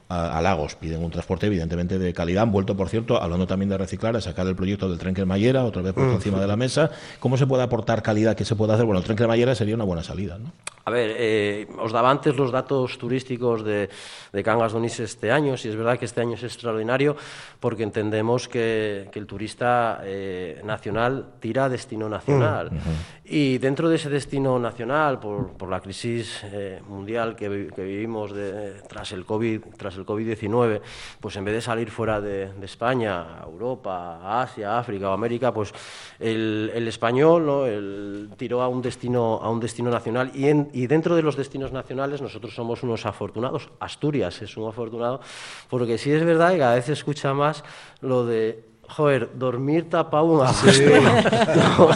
a, 0.09 0.39
a 0.39 0.43
Lagos. 0.43 0.75
Piden 0.75 1.03
un 1.03 1.11
transporte, 1.11 1.47
evidentemente, 1.47 1.99
de 1.99 2.13
calidad. 2.13 2.43
Han 2.45 2.53
vuelto, 2.53 2.77
por 2.77 2.89
cierto, 2.89 3.21
hablando 3.21 3.47
también 3.47 3.69
de 3.69 3.79
reciclar, 3.79 4.17
a 4.17 4.21
sacar 4.21 4.47
el 4.47 4.57
proyecto 4.57 4.89
del 4.89 4.99
tren 4.99 5.15
Cremallera, 5.15 5.65
otra 5.65 5.83
vez 5.83 5.93
puesto 5.93 6.15
encima 6.15 6.41
de 6.41 6.47
la 6.47 6.57
mesa. 6.57 6.91
¿Cómo 7.21 7.37
se 7.37 7.47
puede 7.47 7.63
aportar 7.63 8.03
calidad? 8.03 8.37
¿Qué 8.37 8.45
se 8.45 8.57
puede 8.57 8.73
hacer? 8.73 8.87
Bueno, 8.87 8.99
el 8.99 9.05
tren 9.05 9.17
Cremallera 9.17 9.55
sería 9.55 9.75
una 9.75 9.85
buena 9.85 10.03
salida, 10.03 10.39
¿no? 10.39 10.53
A 10.89 10.93
ver, 10.93 11.17
eh, 11.19 11.67
os 11.83 11.91
daba 11.91 12.13
antes 12.15 12.37
los 12.39 12.53
datos 12.55 12.95
turísticos 12.97 13.65
de, 13.67 13.91
de 14.33 14.43
Cangas 14.45 14.71
de 14.71 14.79
Onís 14.79 15.01
este 15.01 15.33
año. 15.33 15.57
Si 15.57 15.67
es 15.69 15.75
verdad 15.75 15.99
que 15.99 16.05
este 16.05 16.21
año 16.21 16.35
es 16.35 16.45
extraordinario 16.45 17.17
porque 17.59 17.83
entendemos 17.83 18.47
que, 18.47 19.09
que 19.11 19.19
el 19.19 19.27
turista 19.27 19.99
eh, 20.05 20.61
nacional 20.63 21.27
tira 21.41 21.65
a 21.65 21.69
destino 21.69 22.09
nacional. 22.09 22.71
Y 23.25 23.59
dentro 23.59 23.89
de 23.89 23.97
ese 23.97 24.09
destino 24.09 24.61
nacional, 24.61 25.19
por, 25.19 25.55
por 25.55 25.69
la 25.69 25.81
crisis 25.81 26.43
eh, 26.45 26.81
mundial 26.87 27.35
que, 27.35 27.67
que 27.75 27.83
vivimos 27.83 28.31
de- 28.33 28.75
tras 28.89 29.11
el 29.11 29.25
COVID, 29.27 29.63
tras 29.77 29.97
el 29.97 30.07
COVID-19, 30.07 30.81
pues 31.19 31.35
en 31.35 31.45
vez 31.47 31.55
de 31.57 31.61
salir 31.63 31.91
fuera 31.91 32.21
de, 32.21 32.53
de 32.53 32.65
España, 32.65 33.41
a 33.41 33.45
Europa, 33.45 34.21
a 34.23 34.43
Asia, 34.43 34.79
África 34.79 35.11
o 35.11 35.13
América, 35.15 35.53
pues 35.53 35.73
el, 36.21 36.71
el 36.73 36.87
español 36.87 37.45
¿no? 37.45 37.67
el, 37.67 38.31
tiró 38.37 38.63
a 38.63 38.69
un 38.69 38.81
destino 38.81 39.41
a 39.43 39.51
un 39.51 39.59
destino 39.59 39.91
nacional 39.91 40.31
y, 40.33 40.47
en- 40.47 40.71
y 40.77 40.87
dentro 40.89 41.17
de 41.17 41.23
los 41.23 41.37
destinos 41.37 41.73
nacionales 41.73 42.21
nosotros 42.21 42.55
somos 42.55 42.83
unos 42.83 43.07
afortunados. 43.07 43.71
Asturias 43.81 44.43
es 44.43 44.59
un 44.59 44.69
afortunado 44.69 45.21
porque 45.71 45.97
sí 45.97 46.13
es 46.13 46.23
verdad 46.23 46.53
que 46.53 46.59
cada 46.59 46.75
vez 46.75 46.85
se 46.85 46.93
escucha 46.93 47.33
más 47.33 47.65
lo 48.03 48.27
de 48.27 48.63
Joder, 48.89 49.31
dormir 49.35 49.91
tapado 49.91 50.27
un 50.27 50.47
agosto. 50.47 50.71
No, 50.71 51.89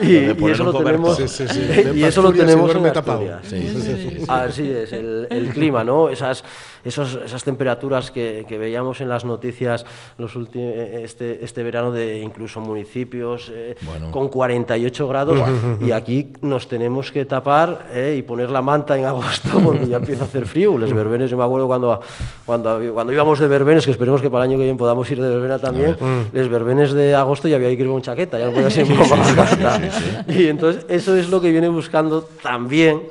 y, 0.02 0.48
eso 0.48 0.62
lo 0.62 0.78
tenemos, 0.78 1.16
Sí, 1.16 1.26
sí, 1.26 1.48
sí. 1.48 1.60
y 1.96 2.04
eso 2.04 2.22
lo 2.22 2.32
tenemos 2.32 2.72
en. 2.72 2.86
Asturias. 2.86 3.40
Sí, 3.42 3.68
sí, 3.68 3.80
sí, 3.80 3.80
sí, 3.82 4.16
sí. 4.20 4.24
Así 4.28 4.70
es, 4.70 4.92
el, 4.92 5.26
el 5.28 5.48
clima, 5.48 5.82
¿no? 5.82 6.08
Esas, 6.08 6.44
esos, 6.86 7.18
esas 7.24 7.44
temperaturas 7.44 8.10
que, 8.10 8.44
que 8.48 8.58
veíamos 8.58 9.00
en 9.00 9.08
las 9.08 9.24
noticias 9.24 9.84
los 10.18 10.36
eh, 10.54 11.00
este, 11.04 11.44
este 11.44 11.62
verano 11.62 11.90
de 11.92 12.20
incluso 12.20 12.60
municipios 12.60 13.50
eh, 13.52 13.74
Bueno. 13.82 14.10
con 14.10 14.28
48 14.28 15.08
grados 15.08 15.38
y 15.80 15.90
aquí 15.92 16.32
nos 16.42 16.68
tenemos 16.68 17.10
que 17.10 17.24
tapar 17.24 17.88
eh, 17.92 18.16
y 18.18 18.22
poner 18.22 18.50
la 18.50 18.62
manta 18.62 18.96
en 18.98 19.04
agosto 19.04 19.58
porque 19.64 19.86
ya 19.86 19.96
empieza 19.96 20.24
a 20.24 20.26
hacer 20.26 20.46
frío. 20.46 20.78
Los 20.78 20.92
verbenes, 20.92 21.30
yo 21.30 21.36
me 21.36 21.44
acuerdo 21.44 21.66
cuando, 21.66 22.00
cuando, 22.44 22.80
cuando 22.92 23.12
íbamos 23.12 23.38
de 23.38 23.48
verbenes, 23.48 23.84
que 23.84 23.90
esperemos 23.90 24.22
que 24.22 24.30
para 24.30 24.44
el 24.44 24.50
año 24.50 24.58
que 24.58 24.64
viene 24.64 24.78
podamos 24.78 25.10
ir 25.10 25.20
de 25.20 25.28
verbena 25.28 25.58
también, 25.58 25.96
los 26.32 26.48
verbenes 26.48 26.92
de 26.92 27.14
agosto 27.14 27.48
ya 27.48 27.56
había 27.56 27.68
que 27.68 27.82
ir 27.82 27.88
con 27.88 28.02
chaqueta, 28.02 28.38
ya 28.38 28.46
no 28.46 28.52
podía 28.52 28.70
ser 28.70 28.86
con 28.86 28.98
mascareta. 28.98 29.80
Y 30.28 30.46
entonces 30.48 30.86
eso 30.88 31.16
es 31.16 31.28
lo 31.28 31.40
que 31.40 31.50
viene 31.50 31.68
buscando 31.68 32.22
también 32.42 33.02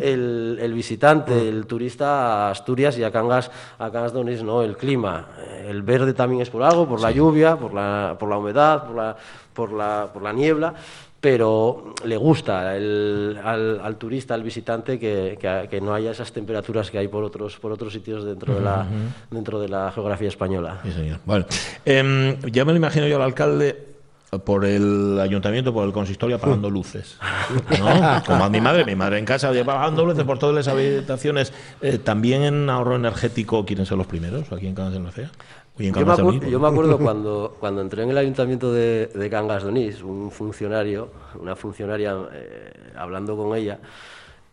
el, 0.00 0.58
el 0.60 0.72
visitante, 0.74 1.48
el 1.48 1.66
turista 1.66 2.48
a 2.48 2.50
Asturias 2.50 2.98
y 2.98 3.04
a 3.04 3.10
Cangas, 3.20 3.50
a 3.78 3.90
Cangas 3.90 4.12
de 4.12 4.18
Onís, 4.20 4.42
¿no? 4.42 4.62
El 4.62 4.76
clima. 4.76 5.26
El 5.66 5.82
verde 5.82 6.12
también 6.14 6.42
es 6.42 6.50
por 6.50 6.62
algo, 6.62 6.88
por 6.88 7.00
la 7.00 7.10
lluvia, 7.10 7.56
por 7.56 7.72
la, 7.74 8.16
por 8.18 8.28
la 8.28 8.38
humedad, 8.38 8.84
por 8.86 8.96
la, 8.96 9.16
por 9.54 9.72
la, 9.72 10.08
por 10.12 10.22
la 10.22 10.32
niebla 10.32 10.74
pero 11.22 11.94
le 12.06 12.16
gusta 12.16 12.74
el- 12.78 13.38
al, 13.44 13.78
al 13.84 13.96
turista, 13.96 14.32
al 14.32 14.42
visitante, 14.42 14.98
que, 14.98 15.36
que- 15.38 15.68
que 15.68 15.78
no 15.78 15.92
haya 15.92 16.12
esas 16.12 16.32
temperaturas 16.32 16.90
que 16.90 16.96
hay 16.96 17.08
por 17.08 17.22
otros, 17.24 17.58
por 17.58 17.70
otros 17.72 17.92
sitios 17.92 18.24
dentro, 18.24 18.54
de 18.54 18.62
la, 18.62 18.86
dentro 19.30 19.60
de 19.60 19.68
la 19.68 19.92
geografía 19.92 20.28
española. 20.28 20.78
Sí, 20.82 20.90
señor. 20.92 21.18
Bueno, 21.26 21.44
em, 21.84 22.38
ya 22.50 22.64
me 22.64 22.72
lo 22.72 22.78
imagino 22.78 23.06
yo 23.06 23.16
al 23.16 23.22
alcalde 23.22 23.89
por 24.38 24.64
el 24.64 25.18
ayuntamiento, 25.20 25.72
por 25.72 25.84
el 25.86 25.92
consistorio, 25.92 26.36
apagando 26.36 26.70
luces. 26.70 27.18
¿no? 27.78 28.22
Como 28.24 28.44
a 28.44 28.48
mi 28.48 28.60
madre, 28.60 28.84
mi 28.84 28.94
madre 28.94 29.18
en 29.18 29.24
casa, 29.24 29.50
apagando 29.50 30.04
luces 30.06 30.24
por 30.24 30.38
todas 30.38 30.54
las 30.54 30.68
habitaciones. 30.68 31.52
Eh, 31.82 31.98
También 31.98 32.42
en 32.42 32.70
ahorro 32.70 32.96
energético 32.96 33.64
quieren 33.66 33.86
ser 33.86 33.98
los 33.98 34.06
primeros 34.06 34.52
aquí 34.52 34.68
en 34.68 34.74
Cangas 34.74 34.92
de 34.94 35.00
la 35.00 35.10
Fea. 35.10 35.30
Y 35.78 35.88
en 35.88 35.94
Yo 35.94 36.40
yo 36.42 36.60
me 36.60 36.68
acuerdo 36.68 36.98
cuando, 36.98 37.56
cuando 37.58 37.80
entré 37.80 38.02
en 38.02 38.10
el 38.10 38.18
ayuntamiento 38.18 38.72
de, 38.72 39.06
de 39.06 39.30
Cangas 39.30 39.62
de 39.62 39.70
Onís, 39.70 40.02
un 40.02 40.30
funcionario, 40.30 41.10
una 41.40 41.56
funcionaria, 41.56 42.14
eh, 42.32 42.72
hablando 42.96 43.36
con 43.36 43.56
ella, 43.56 43.78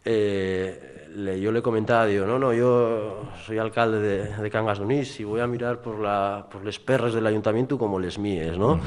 eh, 0.05 1.06
le- 1.15 1.39
yo 1.39 1.51
le 1.51 1.61
comentaba, 1.61 2.05
digo, 2.05 2.25
no, 2.25 2.37
no, 2.39 2.53
yo 2.53 3.21
soy 3.45 3.57
alcalde 3.57 3.99
de, 3.99 4.35
de 4.41 4.49
Cangas 4.49 4.79
de 4.79 4.85
Onís 4.85 5.19
y 5.19 5.23
voy 5.23 5.41
a 5.41 5.47
mirar 5.47 5.81
por, 5.81 5.99
la, 5.99 6.45
por 6.51 6.63
les 6.65 6.79
perres 6.79 7.13
del 7.13 7.25
ayuntamiento 7.25 7.77
como 7.77 7.99
les 7.99 8.17
míes, 8.19 8.57
¿no? 8.57 8.79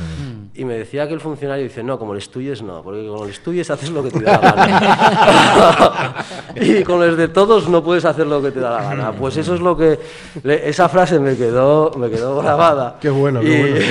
Y 0.54 0.64
me 0.64 0.74
decía 0.74 1.06
que 1.08 1.14
el 1.14 1.20
funcionario 1.20 1.62
dice, 1.64 1.82
no, 1.82 1.98
como 1.98 2.12
les 2.14 2.28
tuyes 2.30 2.62
no, 2.62 2.82
porque 2.82 3.06
con 3.06 3.26
les 3.26 3.42
tuyes 3.42 3.70
haces 3.70 3.90
lo 3.90 4.02
que 4.02 4.10
te 4.10 4.20
da 4.20 4.40
la 4.40 4.52
gana. 4.52 6.14
y 6.56 6.82
con 6.82 7.00
los 7.06 7.16
de 7.16 7.28
todos 7.28 7.68
no 7.68 7.82
puedes 7.82 8.04
hacer 8.04 8.26
lo 8.26 8.42
que 8.42 8.50
te 8.50 8.60
da 8.60 8.70
la 8.70 8.82
gana. 8.82 9.12
Pues 9.12 9.36
eso 9.36 9.54
es 9.54 9.60
lo 9.60 9.76
que, 9.76 9.98
le- 10.42 10.68
esa 10.68 10.88
frase 10.88 11.18
me 11.20 11.36
quedó, 11.36 11.92
me 11.96 12.10
quedó 12.10 12.36
grabada. 12.42 12.98
Qué 13.00 13.10
bueno, 13.10 13.40
qué 13.40 13.84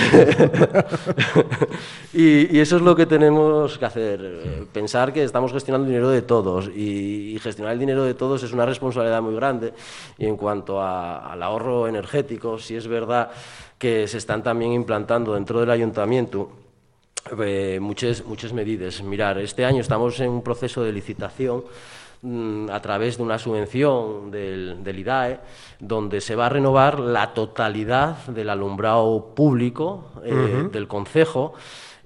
y, 2.14 2.48
y 2.58 2.60
eso 2.60 2.76
es 2.78 2.82
lo 2.82 2.96
que 2.96 3.06
tenemos 3.06 3.78
que 3.78 3.86
hacer, 3.86 4.20
eh, 4.24 4.66
pensar 4.72 5.14
que 5.14 5.24
estamos 5.24 5.52
gestionando 5.54 5.86
el 5.86 5.92
dinero 5.92 6.10
de 6.10 6.22
todos 6.22 6.70
y, 6.76 7.34
y 7.36 7.40
gestionar 7.40 7.74
el 7.74 7.80
dinero 7.80 8.04
de 8.04 8.14
todos 8.20 8.44
es 8.44 8.54
una 8.54 8.66
responsabilidad 8.68 9.22
muy 9.24 9.34
grande. 9.34 9.74
Y 10.20 10.28
en 10.28 10.38
cuanto 10.38 10.80
a- 10.80 11.32
al 11.32 11.42
ahorro 11.42 11.88
energético, 11.88 12.60
sí 12.60 12.76
es 12.76 12.88
verdad 12.88 13.32
que 13.80 14.08
se 14.08 14.18
están 14.20 14.44
también 14.44 14.74
implantando 14.74 15.34
dentro 15.34 15.60
del 15.62 15.72
ayuntamiento 15.72 16.52
eh, 17.44 17.80
muchas, 17.82 18.24
muchas 18.26 18.54
medidas. 18.54 19.02
Mirar, 19.04 19.38
este 19.40 19.66
año 19.66 19.82
estamos 19.82 20.20
en 20.20 20.30
un 20.30 20.42
proceso 20.42 20.84
de 20.84 20.92
licitación 20.94 21.64
mm, 22.22 22.70
a 22.72 22.80
través 22.82 23.18
de 23.18 23.24
una 23.24 23.38
subvención 23.38 24.32
del, 24.32 24.84
del 24.84 25.00
IDAE, 25.00 25.40
donde 25.80 26.22
se 26.22 26.36
va 26.36 26.46
a 26.48 26.50
renovar 26.50 27.00
la 27.00 27.34
totalidad 27.34 28.26
del 28.28 28.50
alumbrado 28.50 29.34
público 29.36 30.12
eh, 30.24 30.70
del 30.72 30.88
concejo. 30.88 31.54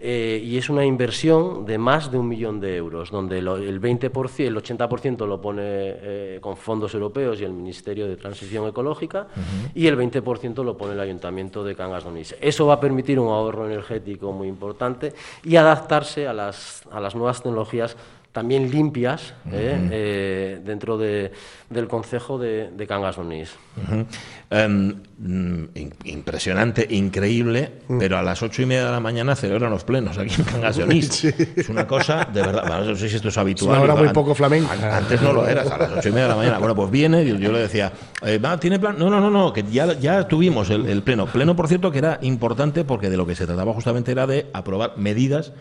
Eh, 0.05 0.41
y 0.43 0.57
es 0.57 0.69
una 0.69 0.83
inversión 0.83 1.65
de 1.65 1.77
más 1.77 2.11
de 2.11 2.17
un 2.17 2.27
millón 2.27 2.59
de 2.59 2.75
euros, 2.75 3.09
donde 3.09 3.41
lo- 3.41 3.55
el 3.55 3.79
20%, 3.79 4.45
el 4.45 4.57
80% 4.57 5.25
lo 5.25 5.39
pone 5.39 5.61
eh, 5.65 6.39
con 6.41 6.57
fondos 6.57 6.93
europeos 6.93 7.39
y 7.39 7.45
el 7.45 7.53
Ministerio 7.53 8.05
de 8.05 8.17
Transición 8.17 8.67
Ecológica, 8.67 9.27
y 9.73 9.87
el 9.87 9.95
20% 9.97 10.61
lo 10.61 10.75
pone 10.75 10.91
el 10.93 10.99
Ayuntamiento 10.99 11.63
de 11.63 11.73
Cangas 11.73 12.03
de 12.03 12.09
Onís. 12.09 12.35
Eso 12.41 12.65
va 12.67 12.73
a 12.73 12.79
permitir 12.81 13.17
un 13.17 13.29
ahorro 13.29 13.65
energético 13.65 14.33
muy 14.33 14.49
importante 14.49 15.13
y 15.45 15.55
adaptarse 15.55 16.27
a 16.27 16.33
las, 16.33 16.83
a 16.91 16.99
las 16.99 17.15
nuevas 17.15 17.41
tecnologías 17.41 17.95
también 18.33 18.71
limpias 18.71 19.33
eh, 19.51 19.79
eh, 19.91 20.59
dentro 20.65 20.97
de- 20.97 21.31
del 21.69 21.87
Concejo 21.87 22.37
de, 22.39 22.71
de 22.75 22.87
Cangas. 22.87 23.17
Ujú. 23.17 24.05
Em, 24.49 24.95
mm, 25.19 25.63
impresionante, 26.05 26.85
increíble, 26.89 27.71
pero 27.99 28.17
a 28.17 28.23
las 28.23 28.41
ocho 28.41 28.61
y 28.63 28.65
media 28.65 28.85
de 28.85 28.91
la 28.91 28.99
mañana 28.99 29.35
celebran 29.35 29.69
los 29.71 29.83
plenos 29.83 30.17
aquí 30.17 30.33
en 30.35 30.43
Cangas 30.45 30.77
de 30.77 30.83
Onís. 30.83 31.23
Es 31.55 31.69
una 31.69 31.85
cosa 31.87 32.27
de 32.33 32.41
verdad. 32.41 32.63
bueno, 32.67 32.85
no 32.85 32.95
sé 32.95 33.07
si 33.07 33.15
esto 33.15 33.29
es 33.29 33.37
habitual. 33.37 33.71
una 33.77 33.81
hora 33.93 33.95
muy 33.95 34.09
poco 34.09 34.33
flamenca. 34.33 34.73
an- 34.73 34.83
Antes 34.83 35.21
no 35.21 35.31
lo 35.31 35.47
era, 35.47 35.61
a 35.61 35.77
las 35.77 35.91
ocho 35.99 36.09
y 36.09 36.11
media 36.11 36.23
de 36.23 36.29
la 36.29 36.35
mañana. 36.35 36.57
Bueno, 36.57 36.75
pues 36.75 36.89
viene, 36.89 37.23
yo, 37.25 37.35
yo 37.35 37.51
le 37.51 37.59
decía, 37.59 37.91
eh, 38.25 38.39
¿tiene 38.59 38.79
plan? 38.79 38.95
No, 38.97 39.09
no, 39.11 39.21
no, 39.21 39.29
no, 39.29 39.53
que 39.53 39.63
ya, 39.63 39.93
ya 39.93 40.27
tuvimos 40.27 40.69
el, 40.71 40.87
el 40.87 41.03
pleno. 41.03 41.27
Pleno, 41.27 41.55
por 41.55 41.67
cierto, 41.67 41.91
que 41.91 41.99
era 41.99 42.17
importante 42.23 42.83
porque 42.83 43.09
de 43.11 43.17
lo 43.17 43.27
que 43.27 43.35
se 43.35 43.45
trataba 43.45 43.73
justamente 43.73 44.11
era 44.11 44.25
de 44.25 44.47
aprobar 44.53 44.93
medidas 44.97 45.53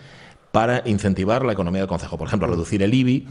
para 0.53 0.83
incentivar 0.87 1.45
la 1.45 1.55
economía 1.55 1.81
del 1.81 1.89
Concejo. 1.89 2.17
Por 2.17 2.29
ejemplo, 2.29 2.47
reducir 2.47 2.83
el 2.83 2.95
IBI, 2.95 3.27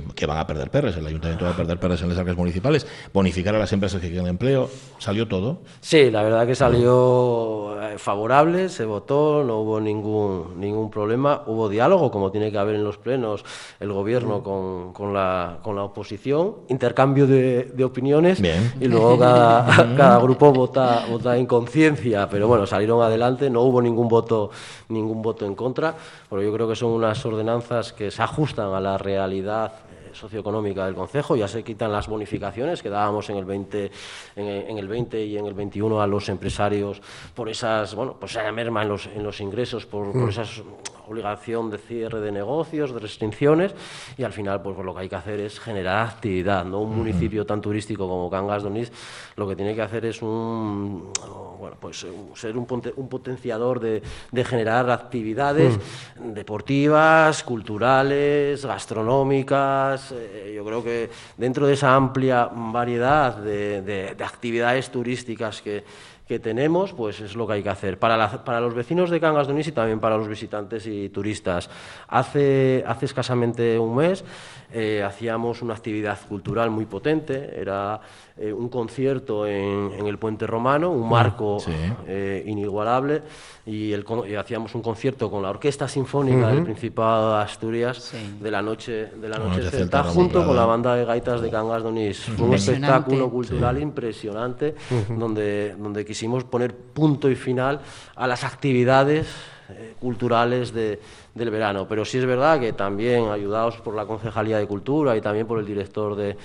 que, 0.00 0.14
que 0.14 0.26
van 0.26 0.38
a 0.38 0.46
perder 0.46 0.70
perres, 0.70 0.96
el 0.96 1.06
ayuntamiento 1.06 1.44
va 1.44 1.52
a 1.52 1.56
perder 1.56 1.78
perres 1.78 2.02
en 2.02 2.08
las 2.08 2.18
arcas 2.18 2.36
municipales, 2.36 2.86
bonificar 3.12 3.54
a 3.54 3.58
las 3.58 3.72
empresas 3.72 4.00
que 4.00 4.08
quieren 4.08 4.26
empleo, 4.26 4.68
salió 4.98 5.26
todo. 5.28 5.58
Sí, 5.80 6.10
la 6.10 6.22
verdad 6.22 6.46
que 6.46 6.54
salió 6.54 7.80
eh, 7.82 7.98
favorable, 7.98 8.68
se 8.68 8.84
votó, 8.84 9.44
no 9.44 9.60
hubo 9.60 9.80
ningún, 9.80 10.58
ningún 10.58 10.90
problema, 10.90 11.42
hubo 11.46 11.68
diálogo, 11.68 12.10
como 12.10 12.30
tiene 12.30 12.50
que 12.50 12.58
haber 12.58 12.76
en 12.76 12.84
los 12.84 12.98
plenos 12.98 13.44
el 13.80 13.92
gobierno 13.92 14.42
con, 14.42 14.92
con 14.92 15.12
la, 15.12 15.58
con 15.62 15.76
la 15.76 15.84
oposición, 15.84 16.56
intercambio 16.68 17.26
de, 17.26 17.64
de 17.64 17.84
opiniones 17.84 18.40
Bien. 18.40 18.72
y 18.80 18.86
luego 18.86 19.18
cada, 19.18 19.94
cada 19.96 20.18
grupo 20.18 20.52
vota, 20.52 21.04
vota 21.10 21.36
en 21.36 21.46
conciencia, 21.46 22.28
pero 22.28 22.48
bueno, 22.48 22.66
salieron 22.66 23.02
adelante, 23.02 23.50
no 23.50 23.62
hubo 23.62 23.80
ningún 23.80 24.08
voto, 24.08 24.50
ningún 24.88 25.22
voto 25.22 25.46
en 25.46 25.54
contra, 25.54 25.94
porque 26.28 26.44
yo 26.44 26.52
creo 26.52 26.68
que 26.68 26.76
son 26.76 26.90
unas 26.90 27.24
ordenanzas 27.24 27.92
que 27.92 28.10
se 28.10 28.22
ajustan 28.22 28.72
a 28.72 28.80
la 28.80 28.98
realidad 28.98 29.72
socioeconómica 30.16 30.84
del 30.86 30.94
Concejo, 30.94 31.36
ya 31.36 31.46
se 31.48 31.62
quitan 31.62 31.92
las 31.92 32.08
bonificaciones 32.08 32.82
que 32.82 32.88
dábamos 32.90 33.28
en 33.30 33.36
el 33.36 33.44
20, 33.44 33.90
en, 34.36 34.46
el- 34.46 34.70
en 34.70 34.78
el 34.78 34.88
20 34.88 35.24
y 35.24 35.36
en 35.38 35.46
el 35.46 35.54
21 35.54 36.00
a 36.00 36.06
los 36.06 36.28
empresarios 36.28 37.00
por 37.34 37.48
esas, 37.48 37.94
bueno, 37.94 38.16
pues 38.18 38.32
esa 38.32 38.50
merma 38.52 38.82
en 38.82 38.88
los, 38.88 39.06
en 39.06 39.22
los 39.22 39.40
ingresos, 39.40 39.86
por, 39.86 40.12
por 40.12 40.28
esas 40.30 40.62
obligación 41.06 41.70
de 41.70 41.78
cierre 41.78 42.20
de 42.20 42.32
negocios, 42.32 42.92
de 42.92 43.00
restricciones, 43.00 43.74
y 44.16 44.24
al 44.24 44.32
final 44.32 44.62
pues, 44.62 44.76
lo 44.78 44.94
que 44.94 45.00
hay 45.00 45.08
que 45.08 45.16
hacer 45.16 45.40
es 45.40 45.58
generar 45.60 46.06
actividad. 46.06 46.64
¿no? 46.64 46.80
Un 46.80 46.96
municipio 46.96 47.44
tan 47.46 47.60
turístico 47.60 48.08
como 48.08 48.30
Cangas 48.30 48.62
de 48.62 48.68
Onís 48.68 48.92
lo 49.36 49.46
que 49.46 49.54
tiene 49.54 49.74
que 49.74 49.82
hacer 49.82 50.06
es 50.06 50.22
un, 50.22 51.12
bueno, 51.58 51.76
pues, 51.78 52.06
ser 52.34 52.56
un, 52.56 52.66
un 52.96 53.08
potenciador 53.08 53.80
de, 53.80 54.02
de, 54.32 54.44
generar 54.44 54.90
actividades 54.90 55.78
deportivas, 56.18 57.42
culturales, 57.42 58.64
gastronómicas. 58.64 60.12
Eh, 60.12 60.52
yo 60.56 60.64
creo 60.64 60.82
que 60.82 61.10
dentro 61.36 61.66
de 61.66 61.74
esa 61.74 61.94
amplia 61.94 62.48
variedad 62.50 63.36
de, 63.36 63.82
de, 63.82 64.14
de 64.14 64.24
actividades 64.24 64.90
turísticas 64.90 65.60
que 65.60 65.84
que 66.26 66.38
tenemos, 66.38 66.92
pues 66.92 67.20
es 67.20 67.36
lo 67.36 67.46
que 67.46 67.54
hay 67.54 67.62
que 67.62 67.68
hacer. 67.68 67.98
Para, 67.98 68.16
la, 68.16 68.44
para 68.44 68.60
los 68.60 68.74
vecinos 68.74 69.10
de 69.10 69.20
Cangas 69.20 69.46
de 69.46 69.52
Onís 69.52 69.68
y 69.68 69.72
también 69.72 70.00
para 70.00 70.16
los 70.16 70.28
visitantes 70.28 70.86
y 70.86 71.08
turistas. 71.08 71.70
Hace, 72.08 72.82
hace 72.86 73.06
escasamente 73.06 73.78
un 73.78 73.96
mes 73.96 74.24
eh, 74.72 75.02
hacíamos 75.02 75.62
una 75.62 75.74
actividad 75.74 76.18
cultural 76.28 76.70
muy 76.70 76.86
potente, 76.86 77.54
era 77.58 78.00
eh, 78.36 78.52
un 78.52 78.68
concierto 78.68 79.46
en, 79.46 79.92
en, 79.96 80.06
el 80.06 80.18
Puente 80.18 80.46
Romano, 80.46 80.90
un 80.90 81.08
marco 81.08 81.60
sí. 81.60 81.70
eh, 82.06 82.42
inigualable, 82.46 83.22
y, 83.64 83.92
el, 83.92 84.04
y, 84.28 84.34
hacíamos 84.34 84.74
un 84.74 84.82
concierto 84.82 85.30
con 85.30 85.42
la 85.42 85.50
Orquesta 85.50 85.86
Sinfónica 85.86 86.38
uh 86.38 86.40
-huh. 86.50 86.54
del 86.54 86.64
Principado 86.64 87.36
de 87.36 87.42
Asturias 87.44 87.98
sí. 87.98 88.36
de 88.40 88.50
la 88.50 88.60
noche 88.60 89.06
de 89.06 89.28
la 89.28 89.38
noche, 89.38 89.62
noche 89.62 89.70
celta, 89.70 90.02
junto 90.02 90.44
con 90.44 90.56
la 90.56 90.66
banda 90.66 90.96
de 90.96 91.04
gaitas 91.04 91.40
de 91.40 91.48
Cangas 91.48 91.82
de 91.82 91.88
Onís. 91.88 92.18
Fue 92.36 92.48
un 92.48 92.54
espectáculo 92.54 93.30
cultural 93.30 93.76
sí. 93.76 93.82
impresionante, 93.82 94.74
uh 94.90 94.94
-huh. 94.94 95.16
donde, 95.16 95.74
donde 95.78 96.04
quisimos 96.16 96.44
poner 96.44 96.74
punto 96.74 97.28
y 97.28 97.36
final 97.36 97.78
a 98.14 98.26
las 98.26 98.42
actividades 98.42 99.26
eh, 99.68 99.94
culturales 100.00 100.72
de, 100.72 100.98
del 101.34 101.50
verano. 101.50 101.86
Pero 101.86 102.06
sí 102.06 102.16
es 102.16 102.24
verdad 102.24 102.58
que 102.58 102.72
también, 102.72 103.28
ayudados 103.28 103.76
por 103.82 103.94
la 103.94 104.06
Concejalía 104.06 104.56
de 104.56 104.66
Cultura 104.66 105.14
y 105.14 105.20
también 105.20 105.46
por 105.46 105.58
el 105.58 105.66
director 105.66 106.16
de, 106.16 106.38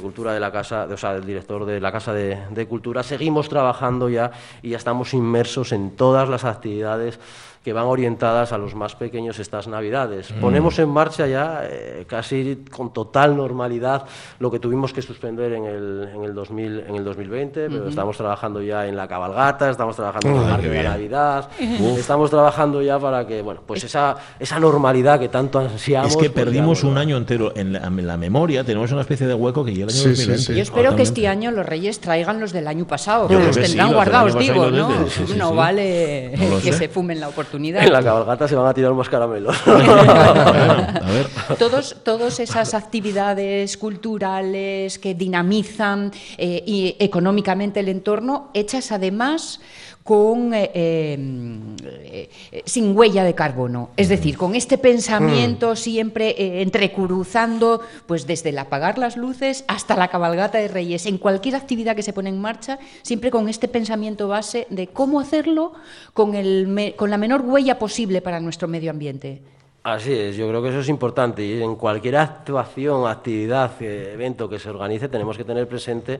Cultura 0.00 0.32
de 0.32 0.38
la 0.38 0.52
Casa, 0.52 0.86
de, 0.86 0.94
o 0.94 0.96
sea, 0.96 1.16
el 1.16 1.26
director 1.26 1.64
de 1.64 1.80
la 1.80 1.90
Casa 1.90 2.12
de, 2.12 2.66
Cultura, 2.68 3.02
seguimos 3.02 3.48
trabajando 3.48 4.08
ya 4.08 4.30
y 4.62 4.70
ya 4.70 4.76
estamos 4.76 5.12
inmersos 5.14 5.72
en 5.72 5.96
todas 5.96 6.28
las 6.28 6.44
actividades 6.44 7.18
que 7.62 7.72
van 7.72 7.86
orientadas 7.86 8.52
a 8.52 8.58
los 8.58 8.74
más 8.74 8.94
pequeños 8.94 9.38
estas 9.38 9.68
Navidades. 9.68 10.32
Mm. 10.32 10.40
Ponemos 10.40 10.78
en 10.78 10.88
marcha 10.88 11.26
ya 11.26 11.62
eh, 11.64 12.04
casi 12.06 12.64
con 12.70 12.92
total 12.92 13.36
normalidad 13.36 14.06
lo 14.38 14.50
que 14.50 14.58
tuvimos 14.58 14.92
que 14.92 15.02
suspender 15.02 15.52
en 15.52 15.64
el, 15.64 16.08
en 16.14 16.24
el, 16.24 16.34
2000, 16.34 16.84
en 16.88 16.94
el 16.94 17.04
2020, 17.04 17.68
pero 17.68 17.82
uh 17.82 17.86
-huh. 17.86 17.88
estamos 17.88 18.16
trabajando 18.16 18.62
ya 18.62 18.86
en 18.86 18.96
la 18.96 19.06
cabalgata, 19.06 19.70
estamos 19.70 19.96
trabajando 19.96 20.28
en 20.28 20.36
el 20.36 20.50
marco 20.50 20.68
de 20.68 20.82
Navidad, 20.82 21.48
estamos 21.96 22.30
trabajando 22.30 22.82
ya 22.82 22.98
para 22.98 23.26
que, 23.26 23.42
bueno, 23.42 23.60
pues 23.66 23.84
esa, 23.84 24.16
esa 24.38 24.58
normalidad 24.58 25.18
que 25.18 25.28
tanto 25.28 25.58
ansiamos... 25.58 26.10
Es 26.10 26.16
que 26.16 26.30
pues 26.30 26.44
perdimos 26.44 26.84
un 26.84 26.98
año 26.98 27.16
entero 27.16 27.52
en 27.54 27.72
la, 27.72 27.86
en 27.86 28.06
la, 28.06 28.16
memoria, 28.16 28.64
tenemos 28.64 28.90
una 28.92 29.02
especie 29.02 29.26
de 29.26 29.34
hueco 29.34 29.64
que 29.64 29.74
ya 29.74 29.84
el 29.84 29.90
año 29.90 29.98
sí, 29.98 30.08
2020. 30.08 30.38
Sí, 30.38 30.46
sí. 30.46 30.54
Yo 30.54 30.62
espero 30.62 30.96
que 30.96 31.02
este 31.02 31.28
año 31.28 31.50
los 31.50 31.66
Reyes 31.66 32.00
traigan 32.00 32.40
los 32.40 32.52
del 32.52 32.66
año 32.66 32.86
pasado, 32.86 33.28
que 33.28 33.34
los 33.34 33.56
tendrán 33.56 33.92
guardados, 33.92 34.38
digo, 34.38 34.70
¿no? 34.70 34.90
no 35.36 35.54
vale 35.54 36.32
no 36.36 36.60
que 36.62 36.72
se 36.72 36.88
fumen 36.88 37.20
la 37.20 37.28
oportunidad. 37.28 37.47
En 37.52 37.92
la 37.92 38.02
cabalgata 38.02 38.46
se 38.48 38.54
van 38.54 38.66
a 38.66 38.74
tirar 38.74 38.92
más 38.94 39.08
caramelos. 39.08 39.56
a 39.66 41.00
ver. 41.06 41.26
Todos, 41.58 41.96
todas 42.02 42.40
esas 42.40 42.74
actividades 42.74 43.76
culturales 43.76 44.98
que 44.98 45.14
dinamizan 45.14 46.12
eh, 46.36 46.62
y 46.66 46.96
económicamente 46.98 47.80
el 47.80 47.88
entorno, 47.88 48.50
hechas 48.54 48.92
además 48.92 49.60
con 50.08 50.54
eh, 50.54 50.64
eh, 50.70 52.30
sin 52.64 52.96
huella 52.96 53.24
de 53.24 53.34
carbono, 53.34 53.90
es 53.94 54.08
decir, 54.08 54.38
con 54.38 54.54
este 54.54 54.78
pensamiento 54.78 55.76
siempre 55.76 56.30
eh, 56.30 56.62
entrecruzando, 56.62 57.82
pues 58.06 58.26
desde 58.26 58.48
el 58.48 58.58
apagar 58.58 58.96
las 58.96 59.18
luces 59.18 59.66
hasta 59.68 59.96
la 59.96 60.08
cabalgata 60.08 60.56
de 60.56 60.68
Reyes, 60.68 61.04
en 61.04 61.18
cualquier 61.18 61.56
actividad 61.56 61.94
que 61.94 62.02
se 62.02 62.14
pone 62.14 62.30
en 62.30 62.40
marcha, 62.40 62.78
siempre 63.02 63.30
con 63.30 63.50
este 63.50 63.68
pensamiento 63.68 64.28
base 64.28 64.66
de 64.70 64.86
cómo 64.86 65.20
hacerlo 65.20 65.74
con, 66.14 66.34
el, 66.34 66.94
con 66.96 67.10
la 67.10 67.18
menor 67.18 67.42
huella 67.42 67.78
posible 67.78 68.22
para 68.22 68.40
nuestro 68.40 68.66
medio 68.66 68.90
ambiente. 68.90 69.42
Así 69.82 70.14
es, 70.14 70.36
yo 70.38 70.48
creo 70.48 70.62
que 70.62 70.70
eso 70.70 70.80
es 70.80 70.88
importante 70.88 71.44
y 71.44 71.62
en 71.62 71.76
cualquier 71.76 72.16
actuación, 72.16 73.06
actividad, 73.06 73.72
evento 73.82 74.48
que 74.48 74.58
se 74.58 74.70
organice 74.70 75.10
tenemos 75.10 75.36
que 75.36 75.44
tener 75.44 75.68
presente 75.68 76.18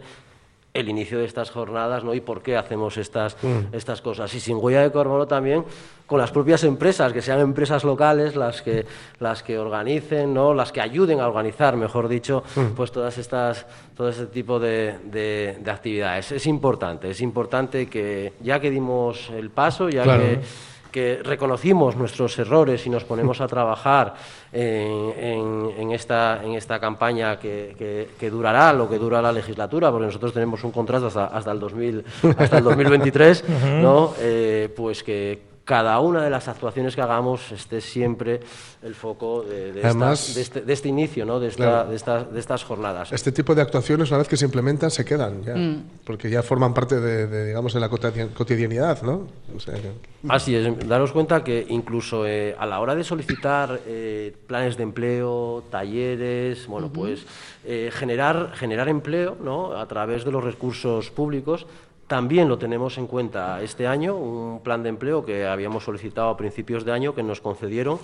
el 0.80 0.88
inicio 0.88 1.18
de 1.18 1.24
estas 1.24 1.50
jornadas 1.50 2.04
¿no? 2.04 2.14
y 2.14 2.20
por 2.20 2.42
qué 2.42 2.56
hacemos 2.56 2.96
estas, 2.96 3.36
mm. 3.42 3.74
estas 3.74 4.00
cosas. 4.00 4.32
Y 4.34 4.40
sin 4.40 4.56
huella 4.56 4.82
de 4.82 4.92
carbono 4.92 5.26
también 5.26 5.64
con 6.06 6.18
las 6.18 6.30
propias 6.30 6.64
empresas, 6.64 7.12
que 7.12 7.20
sean 7.20 7.40
empresas 7.40 7.84
locales 7.84 8.34
las 8.34 8.62
que, 8.62 8.86
las 9.18 9.42
que 9.42 9.58
organicen, 9.58 10.32
¿no? 10.32 10.54
las 10.54 10.72
que 10.72 10.80
ayuden 10.80 11.20
a 11.20 11.28
organizar, 11.28 11.76
mejor 11.76 12.08
dicho, 12.08 12.42
mm. 12.56 12.74
pues 12.74 12.90
todas 12.90 13.18
estas, 13.18 13.66
todo 13.94 14.08
este 14.08 14.26
tipo 14.26 14.58
de, 14.58 14.96
de, 15.04 15.58
de, 15.60 15.70
actividades. 15.70 16.32
Es 16.32 16.46
importante, 16.46 17.10
es 17.10 17.20
importante 17.20 17.88
que 17.88 18.32
ya 18.40 18.58
que 18.58 18.70
dimos 18.70 19.30
el 19.30 19.50
paso, 19.50 19.90
ya 19.90 20.04
claro. 20.04 20.22
que 20.22 20.40
que 20.90 21.20
reconocimos 21.22 21.96
nuestros 21.96 22.38
errores 22.38 22.86
y 22.86 22.90
nos 22.90 23.04
ponemos 23.04 23.40
a 23.40 23.46
trabajar 23.48 24.14
en, 24.52 25.12
en, 25.18 25.70
en 25.78 25.90
esta, 25.92 26.40
en 26.42 26.52
esta 26.52 26.78
campaña 26.78 27.38
que, 27.38 27.74
que, 27.78 28.10
que, 28.18 28.30
durará 28.30 28.72
lo 28.72 28.88
que 28.88 28.98
dura 28.98 29.20
la 29.20 29.32
legislatura, 29.32 29.90
porque 29.90 30.06
nosotros 30.06 30.32
tenemos 30.32 30.64
un 30.64 30.72
contrato 30.72 31.06
hasta, 31.06 31.26
hasta, 31.26 31.52
el, 31.52 31.60
2000, 31.60 32.04
hasta 32.38 32.58
el 32.58 32.64
2023, 32.64 33.44
¿no? 33.82 34.14
Eh, 34.18 34.72
pues 34.74 35.02
que 35.02 35.47
cada 35.68 36.00
una 36.00 36.22
de 36.22 36.30
las 36.30 36.48
actuaciones 36.48 36.94
que 36.96 37.02
hagamos 37.02 37.52
esté 37.52 37.82
siempre 37.82 38.40
el 38.82 38.94
foco 38.94 39.42
de, 39.42 39.74
de, 39.74 39.84
Además, 39.84 40.26
esta, 40.30 40.34
de, 40.34 40.40
este, 40.40 40.60
de 40.62 40.72
este, 40.72 40.88
inicio, 40.88 41.26
¿no? 41.26 41.38
de, 41.38 41.48
esta, 41.48 41.62
claro, 41.62 41.90
de, 41.90 41.96
esta, 41.96 42.24
de, 42.24 42.40
estas 42.40 42.64
jornadas. 42.64 43.12
Este 43.12 43.32
tipo 43.32 43.54
de 43.54 43.60
actuaciones, 43.60 44.08
una 44.10 44.16
vez 44.16 44.28
que 44.28 44.38
se 44.38 44.46
implementan, 44.46 44.90
se 44.90 45.04
quedan 45.04 45.42
ya, 45.42 45.54
mm. 45.54 45.84
porque 46.06 46.30
ya 46.30 46.42
forman 46.42 46.72
parte 46.72 46.98
de, 46.98 47.48
digamos, 47.48 47.74
de 47.74 47.80
la 47.80 47.90
cotidianidad. 47.90 49.02
¿no? 49.02 49.26
O 49.54 49.60
sea, 49.60 49.74
que... 49.74 49.92
Así 50.30 50.54
es, 50.54 50.88
daros 50.88 51.12
cuenta 51.12 51.44
que 51.44 51.66
incluso 51.68 52.26
eh, 52.26 52.56
a 52.58 52.64
la 52.64 52.80
hora 52.80 52.94
de 52.94 53.04
solicitar 53.04 53.78
eh, 53.86 54.34
planes 54.46 54.78
de 54.78 54.84
empleo, 54.84 55.64
talleres, 55.70 56.66
bueno, 56.66 56.86
uh 56.86 56.90
-huh. 56.90 56.94
pues 56.94 57.26
eh, 57.66 57.90
generar, 57.92 58.52
generar 58.54 58.88
empleo 58.88 59.36
¿no? 59.44 59.76
a 59.76 59.86
través 59.86 60.24
de 60.24 60.32
los 60.32 60.42
recursos 60.42 61.10
públicos 61.10 61.66
también 62.08 62.48
lo 62.48 62.56
tenemos 62.58 62.96
en 62.96 63.06
cuenta 63.06 63.62
este 63.62 63.86
año, 63.86 64.16
un 64.16 64.60
plan 64.60 64.82
de 64.82 64.88
empleo 64.88 65.24
que 65.24 65.46
habíamos 65.46 65.84
solicitado 65.84 66.30
a 66.30 66.36
principios 66.38 66.84
de 66.84 66.92
año 66.92 67.14
que 67.14 67.22
nos 67.22 67.42
concedieron 67.42 67.98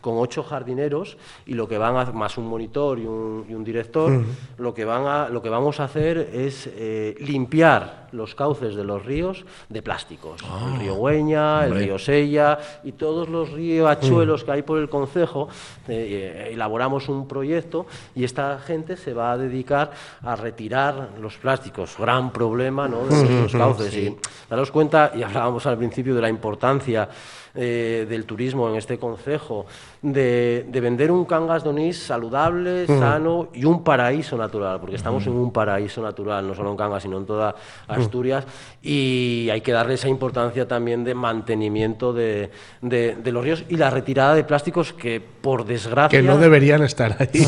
con 0.00 0.14
ocho 0.16 0.44
jardineros 0.44 1.18
y 1.44 1.54
lo 1.54 1.68
que 1.68 1.76
van 1.76 1.96
a, 1.96 2.12
más 2.12 2.38
un 2.38 2.46
monitor 2.46 3.00
y 3.00 3.06
un, 3.06 3.44
y 3.48 3.54
un 3.54 3.64
director, 3.64 4.12
uh 4.12 4.20
-huh. 4.20 4.24
lo, 4.58 4.72
que 4.74 4.84
van 4.84 5.06
a, 5.06 5.28
lo 5.28 5.42
que 5.42 5.48
vamos 5.48 5.80
a 5.80 5.84
hacer 5.84 6.30
es 6.32 6.70
eh, 6.72 7.16
limpiar 7.18 8.07
los 8.12 8.34
cauces 8.34 8.74
de 8.74 8.84
los 8.84 9.04
ríos 9.04 9.44
de 9.68 9.82
plásticos. 9.82 10.42
Oh, 10.42 10.74
el 10.74 10.80
río 10.80 10.94
Güeña, 10.94 11.60
hombre. 11.60 11.78
el 11.80 11.84
río 11.84 11.98
Sella 11.98 12.58
y 12.84 12.92
todos 12.92 13.28
los 13.28 13.52
riachuelos 13.52 14.42
-huh. 14.42 14.44
que 14.44 14.52
hay 14.52 14.62
por 14.62 14.78
el 14.78 14.88
concejo, 14.88 15.48
eh, 15.88 16.46
eh, 16.48 16.52
elaboramos 16.52 17.08
un 17.08 17.26
proyecto 17.26 17.86
y 18.14 18.24
esta 18.24 18.58
gente 18.58 18.96
se 18.96 19.14
va 19.14 19.32
a 19.32 19.38
dedicar 19.38 19.92
a 20.22 20.36
retirar 20.36 21.10
los 21.20 21.36
plásticos. 21.36 21.96
Gran 21.98 22.30
problema 22.32 22.88
¿no? 22.88 23.06
de 23.06 23.14
-huh 23.14 23.42
los 23.42 23.52
cauces. 23.52 23.92
Sí. 23.92 24.00
Y 24.00 24.16
daros 24.50 24.70
cuenta, 24.70 25.12
y 25.14 25.22
hablábamos 25.22 25.66
al 25.66 25.76
principio 25.78 26.14
de 26.14 26.20
la 26.22 26.28
importancia 26.28 27.08
eh, 27.54 28.06
del 28.08 28.24
turismo 28.24 28.68
en 28.68 28.76
este 28.76 28.98
concejo, 28.98 29.66
de, 30.02 30.66
de, 30.68 30.80
vender 30.80 31.10
un 31.10 31.24
Cangas 31.24 31.64
de 31.64 31.70
Onís 31.70 31.98
saludable, 31.98 32.84
mm. 32.88 32.98
sano 32.98 33.48
y 33.52 33.64
un 33.64 33.82
paraíso 33.82 34.36
natural, 34.36 34.80
porque 34.80 34.96
estamos 34.96 35.26
mm. 35.26 35.30
en 35.30 35.36
un 35.36 35.52
paraíso 35.52 36.02
natural, 36.02 36.46
no 36.46 36.54
solo 36.54 36.70
en 36.70 36.76
Cangas, 36.76 37.02
sino 37.02 37.18
en 37.18 37.26
toda 37.26 37.54
Asturias, 37.88 38.44
mm. 38.44 38.78
y 38.82 39.50
hay 39.50 39.60
que 39.60 39.72
darle 39.72 39.94
esa 39.94 40.08
importancia 40.08 40.68
también 40.68 41.04
de 41.04 41.14
mantenimiento 41.14 42.12
de, 42.12 42.50
de, 42.80 43.16
de, 43.16 43.32
los 43.32 43.42
ríos 43.42 43.64
y 43.68 43.76
la 43.76 43.90
retirada 43.90 44.34
de 44.34 44.44
plásticos 44.44 44.92
que, 44.92 45.20
por 45.20 45.64
desgracia... 45.64 46.18
Que 46.20 46.26
no 46.26 46.38
deberían 46.38 46.82
estar 46.82 47.16
ahí. 47.18 47.46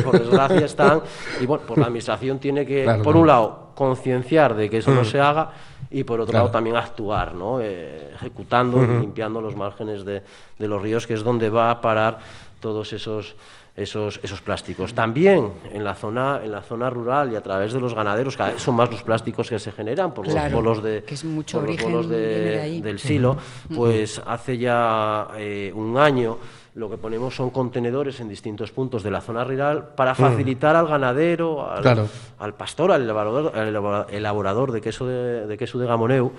por 0.04 0.18
desgracia 0.18 0.64
están, 0.64 1.02
y 1.40 1.46
bueno, 1.46 1.64
pues 1.66 1.78
la 1.78 1.86
Administración 1.86 2.38
tiene 2.38 2.64
que, 2.64 2.84
claro, 2.84 3.02
por 3.02 3.16
un 3.16 3.26
lado, 3.26 3.72
concienciar 3.74 4.56
de 4.56 4.70
que 4.70 4.78
eso 4.78 4.90
no 4.90 5.04
se 5.04 5.20
haga, 5.20 5.50
y 5.90 6.04
por 6.04 6.20
otro 6.20 6.32
claro. 6.32 6.44
lado 6.46 6.52
también 6.52 6.76
actuar, 6.76 7.34
¿no? 7.34 7.60
Eh, 7.60 8.12
ejecutando, 8.14 8.78
uh 8.78 8.82
-huh. 8.82 9.00
limpiando 9.00 9.40
los 9.40 9.56
márgenes 9.56 10.04
de, 10.04 10.22
de, 10.58 10.68
los 10.68 10.82
ríos, 10.82 11.06
que 11.06 11.14
es 11.14 11.22
donde 11.22 11.50
va 11.50 11.70
a 11.70 11.80
parar 11.80 12.18
todos 12.60 12.92
esos, 12.92 13.36
esos, 13.76 14.18
esos 14.22 14.40
plásticos. 14.40 14.94
También 14.94 15.52
en 15.72 15.84
la, 15.84 15.94
zona, 15.94 16.40
en 16.42 16.50
la 16.50 16.62
zona 16.62 16.90
rural 16.90 17.32
y 17.32 17.36
a 17.36 17.42
través 17.42 17.72
de 17.72 17.80
los 17.80 17.94
ganaderos, 17.94 18.36
cada 18.36 18.52
vez 18.52 18.62
son 18.62 18.74
más 18.74 18.90
los 18.90 19.02
plásticos 19.02 19.48
que 19.48 19.58
se 19.58 19.70
generan 19.70 20.12
por 20.14 20.26
claro, 20.26 20.44
los 20.44 20.52
bolos, 20.52 20.82
de, 20.82 21.04
que 21.04 21.14
es 21.14 21.24
mucho 21.24 21.60
por 21.60 21.68
los 21.68 21.82
bolos 21.82 22.08
de, 22.08 22.80
del 22.82 22.98
silo, 22.98 23.32
uh 23.32 23.34
-huh. 23.72 23.76
pues 23.76 24.20
hace 24.26 24.58
ya 24.58 25.28
eh, 25.36 25.72
un 25.74 25.98
año 25.98 26.38
lo 26.76 26.90
que 26.90 26.98
ponemos 26.98 27.34
son 27.34 27.48
contenedores 27.48 28.20
en 28.20 28.28
distintos 28.28 28.70
puntos 28.70 29.02
de 29.02 29.10
la 29.10 29.22
zona 29.22 29.42
rural 29.44 29.88
para 29.96 30.14
facilitar 30.14 30.76
al 30.76 30.86
ganadero, 30.86 31.68
al, 31.70 31.80
Claro. 31.80 32.06
al 32.38 32.52
pastor, 32.54 32.92
al 32.92 33.00
elaborador, 33.02 33.52
al 33.56 33.68
elabora- 33.68 34.06
elaborador 34.10 34.72
de 34.72 34.82
queso 34.82 35.06
de, 35.06 35.46
de 35.46 35.56
queso 35.56 35.78
de 35.78 35.86
gamoneu, 35.86 36.32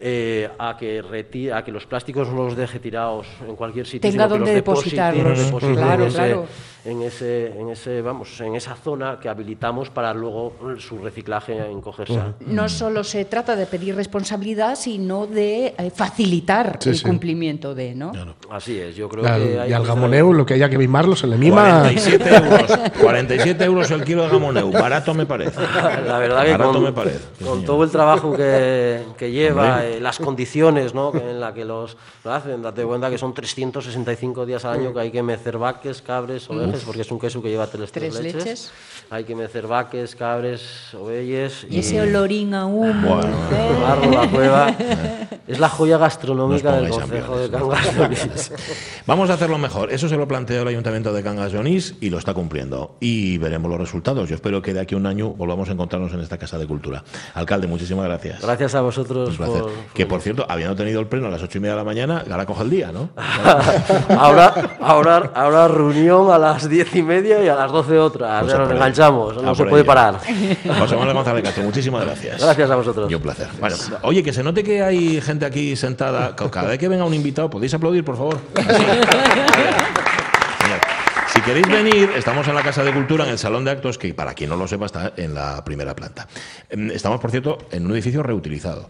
eh, 0.00 0.48
a, 0.58 0.76
que 0.76 1.02
reti- 1.02 1.52
a 1.52 1.64
que 1.64 1.72
los 1.72 1.84
plásticos 1.86 2.28
no 2.28 2.44
los 2.44 2.56
deje 2.56 2.78
tirados 2.78 3.26
en 3.46 3.56
cualquier 3.56 3.84
sitio, 3.86 4.08
Tenga 4.08 4.28
donde 4.28 4.54
depositarlos. 4.54 5.38
deposite 5.38 5.72
Claro, 5.74 6.02
en 6.04 6.08
ese- 6.08 6.16
claro. 6.16 6.46
en 6.84 7.02
ese, 7.02 7.46
en 7.60 7.68
ese, 7.70 8.00
vamos, 8.00 8.40
en 8.40 8.54
esa 8.54 8.76
zona 8.76 9.18
que 9.20 9.28
habilitamos 9.28 9.90
para 9.90 10.14
luego 10.14 10.52
su 10.78 10.98
reciclaje 10.98 11.56
en 11.68 11.80
cogerse. 11.80 12.16
No 12.46 12.68
solo 12.68 13.02
se 13.02 13.24
trata 13.24 13.56
de 13.56 13.66
pedir 13.66 13.96
responsabilidad, 13.96 14.76
sino 14.76 15.26
de 15.26 15.74
eh, 15.76 15.90
facilitar 15.94 16.78
Sí, 16.80 16.90
el 16.90 16.96
sí. 16.96 17.04
cumplimiento 17.04 17.74
de, 17.74 17.94
¿no? 17.96 18.12
Así 18.50 18.78
es, 18.78 18.94
yo 18.94 19.08
creo 19.08 19.24
que 19.24 19.30
hay 19.58 19.70
y 19.70 19.72
al 19.72 19.82
que- 19.82 19.88
gamoneu, 19.88 20.32
lo 20.32 20.46
que 20.46 20.54
haya 20.54 20.68
que 20.70 20.78
mimarlo, 20.78 21.16
se 21.16 21.26
le 21.26 21.36
mima. 21.36 21.80
47 21.80 22.36
euros, 22.36 22.78
47 23.02 23.64
euros 23.64 23.90
el 23.90 24.04
kilo 24.04 24.22
de 24.22 24.28
gamoneu. 24.30 24.70
Barato 24.70 25.12
me 25.12 25.26
parece. 25.26 25.60
La 26.06 26.18
verdad 26.20 26.44
que 26.44 26.52
Barato 26.52 26.72
con, 26.72 26.84
me 26.84 26.92
parece. 26.92 27.18
con 27.44 27.64
todo 27.64 27.82
el 27.82 27.90
trabajo 27.90 28.32
que, 28.36 29.00
que 29.16 29.32
lleva, 29.32 29.72
Hombre. 29.74 29.87
Eh, 29.88 30.00
las 30.00 30.18
condiciones 30.18 30.94
¿no? 30.94 31.12
en 31.14 31.40
las 31.40 31.52
que 31.52 31.64
los 31.64 31.96
lo 32.24 32.32
hacen, 32.32 32.62
date 32.62 32.84
cuenta 32.84 33.10
que 33.10 33.18
son 33.18 33.34
365 33.34 34.46
días 34.46 34.64
al 34.64 34.80
año 34.80 34.92
que 34.92 35.00
hay 35.00 35.10
que 35.10 35.22
mecer 35.22 35.58
vaques, 35.58 36.02
cabres, 36.02 36.48
ovejas, 36.50 36.82
porque 36.84 37.02
es 37.02 37.10
un 37.10 37.18
queso 37.18 37.42
que 37.42 37.48
lleva 37.50 37.66
tres, 37.66 37.90
tres 37.92 38.12
Tres 38.14 38.22
leches. 38.24 38.44
leches. 38.44 38.72
Hay 39.10 39.24
que 39.24 39.34
mecer 39.34 39.66
vaques, 39.66 40.14
cabres, 40.14 40.94
ovelles 40.94 41.66
Y 41.70 41.78
ese 41.80 42.00
olorín 42.00 42.54
a 42.54 42.66
humo. 42.66 43.16
Bueno. 43.16 43.36
¿eh? 43.52 43.78
barro, 43.82 44.10
la 44.10 44.30
cueva. 44.30 44.76
Es 45.48 45.58
la 45.58 45.70
joya 45.70 45.96
gastronómica 45.96 46.72
del 46.72 46.90
Consejo 46.90 47.38
de 47.38 47.48
Cangas 47.48 47.94
de 47.96 48.02
Onís. 48.02 48.52
Vamos 49.06 49.30
a 49.30 49.32
hacerlo 49.32 49.56
mejor. 49.56 49.90
Eso 49.90 50.06
se 50.06 50.16
lo 50.18 50.28
planteó 50.28 50.60
el 50.60 50.68
Ayuntamiento 50.68 51.10
de 51.10 51.22
Cangas 51.22 51.52
de 51.52 51.58
Onís 51.58 51.94
y 52.02 52.10
lo 52.10 52.18
está 52.18 52.34
cumpliendo. 52.34 52.96
Y 53.00 53.38
veremos 53.38 53.70
los 53.70 53.80
resultados. 53.80 54.28
Yo 54.28 54.34
espero 54.34 54.60
que 54.60 54.74
de 54.74 54.80
aquí 54.80 54.94
a 54.94 54.98
un 54.98 55.06
año 55.06 55.30
volvamos 55.30 55.70
a 55.70 55.72
encontrarnos 55.72 56.12
en 56.12 56.20
esta 56.20 56.36
Casa 56.36 56.58
de 56.58 56.66
Cultura. 56.66 57.02
Alcalde, 57.32 57.66
muchísimas 57.66 58.04
gracias. 58.04 58.42
Gracias 58.42 58.74
a 58.74 58.82
vosotros 58.82 59.30
Un 59.30 59.36
placer. 59.38 59.62
por, 59.62 59.70
Que 59.94 60.06
por 60.06 60.20
cierto, 60.20 60.46
habiendo 60.48 60.74
tenido 60.76 61.00
el 61.00 61.06
pleno 61.06 61.26
a 61.26 61.30
las 61.30 61.42
ocho 61.42 61.58
y 61.58 61.60
media 61.60 61.72
de 61.74 61.78
la 61.78 61.84
mañana, 61.84 62.24
ahora 62.30 62.46
coge 62.46 62.62
el 62.62 62.70
día, 62.70 62.92
¿no? 62.92 63.10
ahora, 64.18 64.54
ahora, 64.80 65.30
ahora 65.34 65.68
reunión 65.68 66.30
a 66.30 66.38
las 66.38 66.68
diez 66.68 66.94
y 66.94 67.02
media 67.02 67.42
y 67.42 67.48
a 67.48 67.54
las 67.54 67.70
doce 67.72 67.98
otra. 67.98 68.40
Pues 68.40 68.52
Ya 68.52 68.58
a 68.58 68.62
nos 68.62 68.70
enganchamos, 68.72 69.42
no 69.42 69.50
A 69.50 69.54
se 69.54 69.64
puede 69.64 69.82
ello. 69.82 69.86
parar. 69.86 70.14
José 70.78 70.96
Manuel 70.96 71.14
González 71.14 71.42
Castro, 71.44 71.62
muchísimas 71.64 72.04
gracias. 72.04 72.40
Gracias 72.42 72.70
a 72.70 72.76
vosotros. 72.76 73.10
Y 73.10 73.14
un 73.14 73.22
placer. 73.22 73.48
Bueno, 73.60 73.76
oye, 74.02 74.22
que 74.22 74.32
se 74.32 74.42
note 74.42 74.62
que 74.62 74.82
hay 74.82 75.20
gente 75.20 75.44
aquí 75.46 75.76
sentada. 75.76 76.34
Cada 76.36 76.68
vez 76.68 76.78
que 76.78 76.88
venga 76.88 77.04
un 77.04 77.14
invitado, 77.14 77.50
¿podéis 77.50 77.74
aplaudir, 77.74 78.04
por 78.04 78.16
favor? 78.16 78.38
Así. 78.56 78.84
Si 81.34 81.40
queréis 81.42 81.68
venir, 81.68 82.10
estamos 82.16 82.48
en 82.48 82.54
la 82.54 82.62
Casa 82.62 82.82
de 82.82 82.92
Cultura, 82.92 83.24
en 83.24 83.30
el 83.30 83.38
Salón 83.38 83.64
de 83.64 83.70
Actos, 83.70 83.96
que 83.98 84.12
para 84.14 84.34
quien 84.34 84.50
no 84.50 84.56
lo 84.56 84.66
sepa 84.66 84.86
está 84.86 85.12
en 85.16 85.34
la 85.34 85.62
primera 85.62 85.94
planta. 85.94 86.26
Em, 86.68 86.90
Estamos, 86.90 87.20
por 87.20 87.30
cierto, 87.30 87.58
en 87.70 87.84
un 87.86 87.92
edificio 87.92 88.22
reutilizado. 88.22 88.88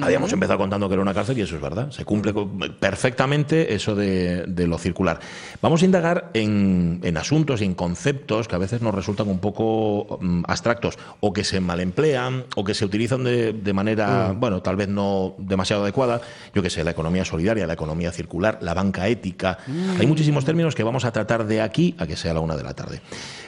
Habíamos 0.00 0.32
empezado 0.32 0.58
contando 0.58 0.88
que 0.88 0.94
era 0.94 1.02
una 1.02 1.14
cárcel 1.14 1.38
y 1.38 1.42
eso 1.42 1.56
es 1.56 1.62
verdad. 1.62 1.90
Se 1.90 2.04
cumple 2.04 2.34
perfectamente 2.78 3.74
eso 3.74 3.94
de, 3.94 4.44
de 4.46 4.66
lo 4.66 4.78
circular. 4.78 5.20
Vamos 5.62 5.82
a 5.82 5.84
indagar 5.84 6.30
en, 6.34 7.00
en 7.02 7.16
asuntos 7.16 7.62
y 7.62 7.64
en 7.64 7.74
conceptos 7.74 8.48
que 8.48 8.54
a 8.54 8.58
veces 8.58 8.82
nos 8.82 8.94
resultan 8.94 9.28
un 9.28 9.38
poco 9.38 10.18
mm, 10.20 10.42
abstractos 10.46 10.98
o 11.20 11.32
que 11.32 11.44
se 11.44 11.60
malemplean 11.60 12.44
o 12.56 12.64
que 12.64 12.74
se 12.74 12.84
utilizan 12.84 13.24
de, 13.24 13.52
de 13.52 13.72
manera, 13.72 14.32
bueno, 14.36 14.62
tal 14.62 14.76
vez 14.76 14.88
no 14.88 15.34
demasiado 15.38 15.82
adecuada. 15.82 16.20
Yo 16.54 16.62
que 16.62 16.70
sé, 16.70 16.84
la 16.84 16.90
economía 16.90 17.24
solidaria, 17.24 17.66
la 17.66 17.74
economía 17.74 18.12
circular, 18.12 18.58
la 18.60 18.74
banca 18.74 19.08
ética. 19.08 19.58
Hay 19.98 20.06
muchísimos 20.06 20.44
términos 20.44 20.74
que 20.74 20.82
vamos 20.82 21.04
a 21.04 21.12
tratar 21.12 21.46
de 21.46 21.60
aquí 21.60 21.94
a 21.98 22.06
que 22.06 22.16
sea 22.16 22.34
la 22.34 22.40
una 22.40 22.56
de 22.56 22.62
la 22.62 22.74
tarde. 22.74 23.00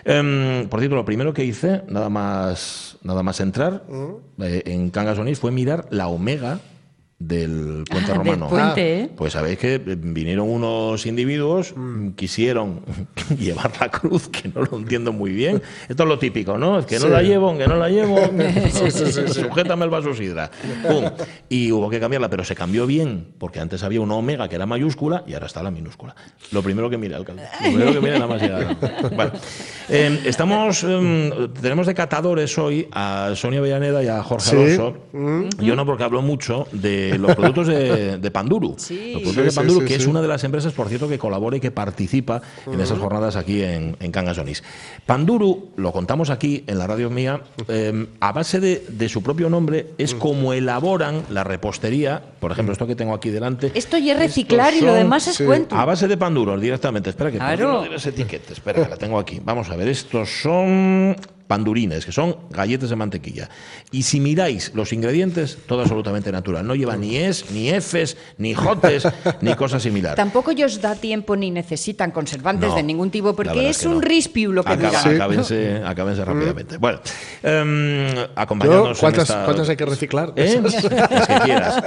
Em, 0.09 0.69
por 0.69 0.79
cierto, 0.79 0.95
lo 0.95 1.05
primero 1.05 1.35
que 1.35 1.45
hice, 1.45 1.83
nada 1.89 2.09
más, 2.09 2.97
nada 3.03 3.25
más 3.25 3.41
entrar 3.41 3.83
eh, 4.39 4.63
en 4.67 4.91
Cangas 4.91 5.19
Onís, 5.19 5.41
fue 5.41 5.51
mirar 5.51 5.89
la 5.91 6.07
omega 6.07 6.61
del 7.19 7.85
puente 7.89 8.11
Ah, 8.13 8.19
del 8.19 8.25
romano. 8.25 8.49
puente, 8.49 9.01
¿eh? 9.01 9.11
Pues 9.17 9.33
sabéis 9.33 9.57
que 9.59 9.79
vinieron 9.79 10.51
unos 10.51 11.07
individuos, 11.07 11.73
mm, 11.75 12.11
quisieron 12.11 12.81
llevar 13.39 13.71
la 13.81 13.89
cruz, 13.91 14.29
que 14.29 14.49
no 14.55 14.61
lo 14.63 14.77
entiendo 14.77 15.15
muy 15.15 15.31
bien. 15.31 15.63
Esto 15.89 16.03
es 16.03 16.09
lo 16.11 16.19
típico, 16.19 16.59
¿no? 16.59 16.79
Es 16.79 16.85
que 16.85 16.97
no 16.99 17.07
Sí. 17.07 17.09
la 17.09 17.23
llevo, 17.23 17.57
que 17.57 17.67
no 17.67 17.77
la 17.77 17.89
llevo. 17.89 18.19
Sí, 18.71 18.91
sí, 18.91 19.07
sí, 19.13 19.13
sí. 19.29 19.41
Sujétame 19.43 19.85
el 19.85 19.91
vaso 19.91 20.13
sidra. 20.15 20.51
Pum. 20.87 21.05
Y 21.49 21.73
hubo 21.73 21.89
que 21.89 21.99
cambiarla, 22.01 22.29
pero 22.29 22.45
se 22.45 22.55
cambió 22.55 22.87
bien, 22.87 23.29
porque 23.39 23.61
antes 23.61 23.83
había 23.83 24.03
una 24.03 24.15
omega 24.15 24.47
que 24.49 24.57
era 24.57 24.67
mayúscula 24.67 25.25
y 25.27 25.33
ahora 25.35 25.47
está 25.47 25.63
la 25.63 25.71
minúscula. 25.71 26.15
Lo 26.53 26.63
primero 26.63 26.91
que 26.91 26.99
mira, 26.99 27.17
alcalde. 27.17 27.45
Lo 27.63 27.71
primero 27.71 27.93
que 27.95 28.01
mira 28.01 28.19
nada 28.19 28.27
más. 28.27 29.11
Bueno, 29.15 29.33
eh, 29.89 30.21
estamos, 30.27 30.85
eh, 30.87 31.49
tenemos 31.63 31.87
de 31.87 31.95
catadores 31.95 32.59
hoy 32.59 32.87
a 32.93 33.33
Sonia 33.35 33.63
Villaneda 33.63 34.03
y 34.05 34.09
a 34.09 34.23
Jorge 34.23 34.51
Sí. 34.51 34.57
Alonso. 34.57 34.97
Yo 35.63 35.75
no, 35.77 35.87
porque 35.87 36.05
hablo 36.05 36.21
mucho 36.21 36.67
de 36.73 37.06
los 37.19 37.35
productos 37.35 37.67
de, 37.69 38.19
de 38.19 38.31
Panduru. 38.31 38.75
Sí. 38.79 39.13
Los 39.15 39.23
productos 39.23 39.35
Sí, 39.35 39.51
de 39.51 39.53
Panduru, 39.53 39.81
sí, 39.81 39.87
que 39.87 39.95
es 39.97 40.07
una 40.07 40.23
de 40.23 40.29
las 40.29 40.45
empresas, 40.45 40.73
por 40.73 40.89
cierto, 40.89 41.09
que 41.09 41.19
colabora 41.19 41.57
y 41.57 41.61
que 41.61 41.71
participa 41.71 42.43
en 42.67 42.81
esas 42.81 42.99
jornadas 42.99 43.37
aquí 43.37 43.63
en, 43.63 43.97
en 44.01 44.13
Cangas 44.13 44.39
Onís. 44.39 44.63
Panduru, 45.05 45.71
lo 45.77 45.93
contamos 45.93 46.31
aquí 46.31 46.65
en 46.67 46.79
la 46.79 46.87
radio 46.87 47.11
mía, 47.11 47.41
eh, 47.69 48.07
a 48.21 48.33
base 48.33 48.61
de, 48.61 48.85
de 48.89 49.09
su 49.09 49.23
propio 49.23 49.49
nombre, 49.49 49.89
es 49.99 50.15
como 50.15 50.53
elaboran 50.53 51.23
la 51.31 51.45
repostería. 51.45 52.23
Por 52.41 52.53
ejemplo, 52.53 52.73
esto 52.73 52.87
que 52.87 52.97
tengo 52.97 53.15
aquí 53.15 53.31
delante. 53.31 53.71
Esto 53.75 53.99
ya 53.99 54.15
es 54.15 54.19
reciclar 54.19 54.75
y 54.75 54.81
lo 54.81 54.95
demás 54.95 55.27
es 55.29 55.37
sí. 55.37 55.45
cuento. 55.45 55.77
A 55.77 55.85
base 55.85 56.09
de 56.09 56.17
panduros 56.17 56.61
directamente. 56.61 57.11
Espera 57.11 57.31
que 57.31 57.39
Claro. 57.39 57.57
¿por 57.57 57.67
qué 57.67 57.73
no 57.77 57.81
tienes 57.83 58.07
etiqueta? 58.07 58.53
Espera, 58.53 58.83
que 58.85 58.91
la 58.91 58.97
tengo 58.97 59.19
aquí. 59.19 59.41
Vamos 59.45 59.71
a 59.71 59.77
ver, 59.77 59.89
estos 59.89 60.29
son 60.43 61.17
pandurines, 61.47 62.05
que 62.05 62.13
son 62.13 62.37
galletas 62.51 62.91
de 62.91 62.97
mantequilla. 62.97 63.49
Y 63.93 64.03
si 64.03 64.21
miráis 64.21 64.73
los 64.75 64.93
ingredientes, 64.93 65.59
todo 65.67 65.83
absolutamente 65.83 66.33
natural. 66.33 66.67
No 66.67 66.75
lleva 66.75 66.97
ni 66.97 67.17
es, 67.17 67.51
ni 67.51 67.69
efes, 67.71 68.17
ni 68.39 68.55
jotes, 68.55 69.07
ni 69.41 69.55
cosa 69.55 69.79
similar. 69.81 70.15
Tampoco 70.17 70.51
ellos 70.51 70.81
da 70.81 70.95
tiempo 70.95 71.37
ni 71.37 71.51
necesitan 71.51 72.11
conservantes 72.11 72.71
No, 72.71 72.75
de 72.77 72.83
ningún 72.83 73.11
tipo, 73.11 73.35
porque 73.35 73.69
es 73.69 73.79
que 73.79 73.89
un 73.89 73.95
no. 73.95 74.01
rispiu 74.01 74.53
lo 74.53 74.65
que 74.65 74.73
Acaba- 74.73 75.03
dura. 75.03 75.15
acábense, 75.15 75.83
acábense 75.87 76.25
rápidamente. 76.25 76.77
Bueno, 76.79 77.01
acompañándonos 78.35 78.97
Yo, 78.97 79.01
¿cuántas- 79.01 79.31
en 79.31 79.35
esta- 79.37 79.45
cuántas 79.45 79.69
hay 79.69 79.77
que 79.77 79.87
reciclar? 79.87 80.33
¿Eh? 80.37 80.61
Las 80.63 81.27
que 81.27 81.35
quieras. 81.45 81.83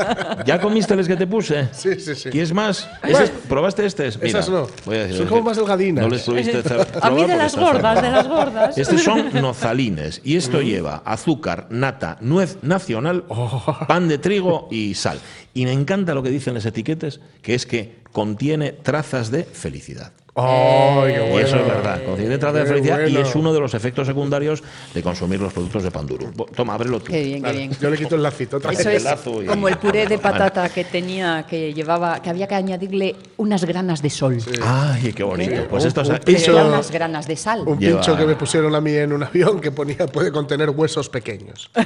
¿Ya 0.45 0.60
comiste 0.60 0.95
las 0.95 1.08
que 1.08 1.15
te 1.15 1.28
puse? 1.28 1.67
Sí, 1.80 2.00
sí, 2.00 2.13
sí. 2.15 2.30
¿Quieres 2.30 2.54
más? 2.54 2.88
Bueno. 3.02 3.17
¿Esas- 3.19 3.30
¿Probaste 3.48 3.86
este? 3.86 4.10
Mira, 4.22 4.28
Esas 4.39 4.50
no. 4.50 4.67
voy 4.86 4.98
a 4.98 5.04
decir- 5.06 5.17
Son 5.17 5.28
como 5.28 5.43
más 5.43 5.58
delgadinas. 5.58 6.04
No 6.04 6.10
les 6.10 6.24
tuviste 6.26 6.62
A 7.02 7.10
mí 7.10 7.24
de 7.26 7.36
las 7.38 7.56
gordas, 7.56 8.02
de 8.02 8.10
las 8.12 8.28
gordas. 8.28 8.78
Estos 8.78 9.02
son 9.02 9.30
nozalines 9.50 10.22
y 10.24 10.36
esto 10.36 10.62
lleva 10.62 11.02
azúcar, 11.06 11.68
nata, 11.72 12.18
nuez 12.22 12.58
nacional, 12.62 13.26
Oh. 13.30 13.78
pan 13.88 14.08
de 14.08 14.18
trigo 14.18 14.68
y 14.72 14.94
sal. 14.94 15.20
Y 15.54 15.66
me 15.66 15.72
encanta 15.74 16.14
lo 16.14 16.22
que 16.24 16.30
dicen 16.30 16.54
las 16.54 16.66
etiquetas, 16.66 17.20
que 17.42 17.56
es 17.56 17.66
que 17.66 18.00
contiene 18.12 18.72
trazas 18.72 19.32
de 19.32 19.44
felicidad. 19.44 20.14
¡Ay, 20.36 21.13
qué 21.13 21.26
Y 21.26 21.30
bueno! 21.32 21.39
eso 21.48 21.56
es 21.58 21.65
verdad, 21.68 22.04
contiene 22.06 22.38
trazas 22.38 22.54
de 22.60 22.63
Qué 22.63 22.70
felicidad 22.70 23.08
y 23.08 23.18
es 23.18 23.36
uno 23.36 23.52
de 23.54 23.60
los 23.60 23.74
efectos 23.74 24.08
secundarios 24.08 24.63
de 24.94 25.02
consumir 25.04 25.39
los 25.42 25.52
productos 25.52 25.84
de 25.84 25.92
Panduro. 25.92 26.32
Bo- 26.36 26.46
Toma, 26.46 26.76
ábrelo 26.76 27.00
tú. 27.00 27.12
Qué 27.12 27.24
bien, 27.24 27.44
qué 27.44 27.52
bien. 27.52 27.72
yo 27.80 27.89
le 27.89 27.98
quito 27.98 28.15
el 28.15 28.24
lacito 28.24 28.58
otra 28.58 28.72
Eso 28.72 28.86
vez. 28.89 28.98
es 28.98 29.04
lazo 29.04 29.44
y- 29.44 29.48
como 29.48 29.68
el 29.68 29.78
puré 29.78 30.06
de 30.08 30.18
patata 30.20 30.70
que 30.70 30.86
tenía, 30.86 31.46
que 31.50 31.74
llevaba, 31.74 32.22
que 32.22 32.30
había 32.30 32.48
que 32.48 32.56
añadirle 32.56 33.15
unas 33.38 33.65
granas 33.65 34.02
de 34.02 34.10
sol. 34.10 34.38
Ay, 34.63 35.13
qué 35.13 35.24
bonito. 35.24 35.65
Pues 35.70 35.86
esto 35.86 36.02
es 36.02 36.48
unas 36.48 36.92
granas 36.92 37.28
de 37.28 37.36
sal. 37.36 37.63
Un 37.65 37.80
Lleva- 37.80 38.00
pincho 38.02 38.15
que 38.18 38.26
me 38.26 38.36
pusieron 38.36 38.74
a 38.76 38.82
mí 38.82 38.94
en 38.94 39.12
un 39.13 39.24
avión 39.24 39.60
que 39.60 39.72
ponía 39.72 40.06
puede 40.08 40.32
contener 40.32 40.70
huesos 40.70 41.10
pequeños. 41.10 41.70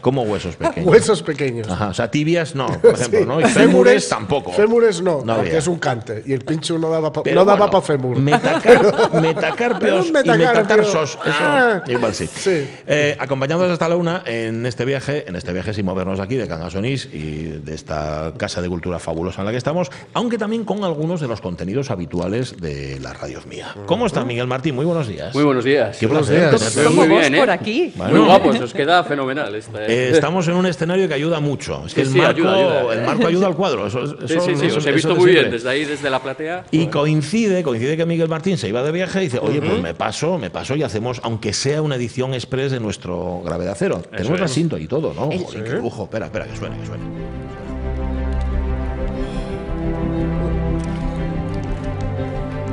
como 0.00 0.22
huesos 0.22 0.56
pequeños. 0.56 0.86
Huesos 0.88 1.22
pequeños. 1.22 1.68
Ajá, 1.68 1.88
o 1.88 1.94
sea, 1.94 2.10
tibias 2.10 2.54
no, 2.54 2.66
por 2.80 2.94
ejemplo, 2.94 3.20
Sí. 3.20 3.26
¿no? 3.26 3.40
Y 3.40 3.44
fémures 3.44 4.08
tampoco. 4.08 4.52
Fémures 4.52 5.02
no, 5.02 5.22
No 5.24 5.36
porque 5.36 5.56
es 5.58 5.66
un 5.66 5.78
cante. 5.78 6.22
Y 6.26 6.32
el 6.32 6.40
pincho 6.44 6.78
no 6.78 6.90
daba 6.90 7.12
pa- 7.12 7.22
Pero 7.22 7.36
no 7.40 7.44
daba 7.44 7.58
bueno, 7.66 7.72
para 7.72 7.82
fémur. 7.86 8.16
Metacar, 8.18 8.80
Pero 9.12 9.20
metacarpios 9.20 10.10
un 10.10 10.16
y 10.16 10.38
metatarsos. 10.38 11.10
Eso, 11.10 11.18
Ah. 11.24 11.82
igual 11.86 12.14
sí. 12.14 12.26
Sí. 12.26 12.68
Eh, 12.86 13.16
acompañándonos 13.18 13.72
hasta 13.72 13.88
la 13.88 13.96
una 13.96 14.22
en 14.26 14.66
este 14.66 14.84
viaje, 14.84 15.24
en 15.28 15.36
este 15.36 15.52
viaje 15.52 15.74
sin 15.74 15.84
movernos 15.84 16.18
de 16.18 16.24
aquí, 16.24 16.36
de 16.36 16.46
Cangas 16.48 16.74
Onís 16.74 17.08
y 17.12 17.44
de 17.44 17.74
esta 17.74 18.32
casa 18.36 18.62
de 18.62 18.68
cultura 18.68 18.98
fabulosa 18.98 19.40
en 19.42 19.46
la 19.46 19.50
que 19.52 19.58
estamos, 19.58 19.90
aunque 20.14 20.38
también 20.38 20.64
con 20.64 20.84
algunos 20.84 21.20
de 21.20 21.28
los 21.28 21.40
contenidos 21.40 21.90
habituales 21.90 22.56
de 22.60 22.98
la 23.00 23.12
radios 23.12 23.46
mía. 23.46 23.74
¿Cómo 23.86 24.06
está 24.06 24.24
Miguel 24.24 24.46
Martín? 24.46 24.74
Muy 24.74 24.84
buenos 24.84 25.08
días. 25.08 25.34
Muy 25.34 25.44
buenos 25.44 25.64
días. 25.64 25.96
Qué 25.98 26.06
Buenos 26.06 26.28
placer. 26.28 26.50
días. 26.50 26.86
Como 26.86 27.06
vos 27.06 27.08
bien, 27.20 27.34
¿eh? 27.34 27.38
por 27.38 27.50
aquí. 27.50 27.92
Bueno. 27.96 28.16
Muy 28.16 28.26
guapos, 28.26 28.60
os 28.60 28.72
queda 28.72 29.04
fenomenal. 29.04 29.54
Esta, 29.54 29.86
Eh, 29.90 30.08
¿eh? 30.08 30.10
estamos 30.14 30.46
en 30.48 30.54
un 30.54 30.66
escenario 30.66 31.06
que 31.08 31.14
ayuda 31.14 31.40
mucho. 31.40 31.82
Es 31.86 31.94
que 31.94 32.04
Sí, 32.04 32.08
el, 32.08 32.12
sí, 32.12 32.18
marco, 32.18 32.30
ayuda, 32.48 32.78
ayuda. 32.80 32.94
el 32.94 33.06
marco 33.06 33.26
ayuda 33.26 33.46
al 33.48 33.56
cuadro. 33.56 33.86
Eso, 33.86 34.06
Sí, 34.06 34.14
eso- 34.34 34.40
sí, 34.40 34.56
sí, 34.56 34.66
eso- 34.66 34.78
os 34.78 34.86
he 34.86 34.88
eso 34.90 34.94
visto 34.96 35.16
muy 35.16 35.30
bien 35.30 35.50
desde 35.50 35.68
ahí, 35.68 35.84
desde 35.84 36.08
la 36.10 36.20
platea. 36.22 36.64
Y 36.70 36.86
coincide, 36.86 37.62
coincide 37.62 37.96
que 37.96 38.06
Miguel 38.06 38.28
Martín 38.28 38.56
se 38.58 38.68
iba 38.68 38.82
de 38.82 38.92
viaje 38.92 39.20
y 39.20 39.24
dice, 39.24 39.38
oye, 39.40 39.60
pues 39.60 39.80
me 39.82 39.94
paso, 39.94 40.38
me 40.38 40.50
paso 40.50 40.74
y 40.76 40.82
hacemos, 40.82 41.20
aunque 41.24 41.52
sea 41.52 41.82
una 41.82 41.96
edición 41.96 42.34
express 42.34 42.72
de 42.72 42.80
nuestro 42.80 43.42
Gravedad 43.44 43.76
Cero. 43.78 44.02
Tenemos 44.16 44.40
la 44.40 44.48
cinta 44.48 44.78
y 44.78 44.86
todo, 44.86 45.12
¿no? 45.14 45.30
Joder, 45.30 45.64
qué 45.64 45.72
lujo. 45.72 46.04
Espera, 46.04 46.26
espera, 46.26 46.46
que 46.46 46.56
suene, 46.56 46.76
que 46.78 46.86
suene. 46.86 47.39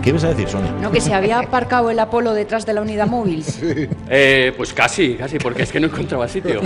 ¿Qué 0.07 0.11
ibas 0.11 0.23
a 0.23 0.29
decir, 0.29 0.47
Sonia? 0.47 0.71
No, 0.81 0.89
que 0.89 1.01
se 1.01 1.13
había 1.13 1.37
aparcado 1.37 1.89
el 1.89 1.99
Apolo 1.99 2.33
detrás 2.33 2.65
de 2.65 2.71
la 2.71 2.81
unidad 2.81 3.07
móvil. 3.07 3.43
Eh, 4.09 4.53
pues 4.55 4.71
casi, 4.73 5.15
casi, 5.15 5.37
porque 5.37 5.63
es 5.63 5.71
que 5.73 5.81
no 5.81 5.87
encontraba 5.87 6.29
sitio. 6.29 6.61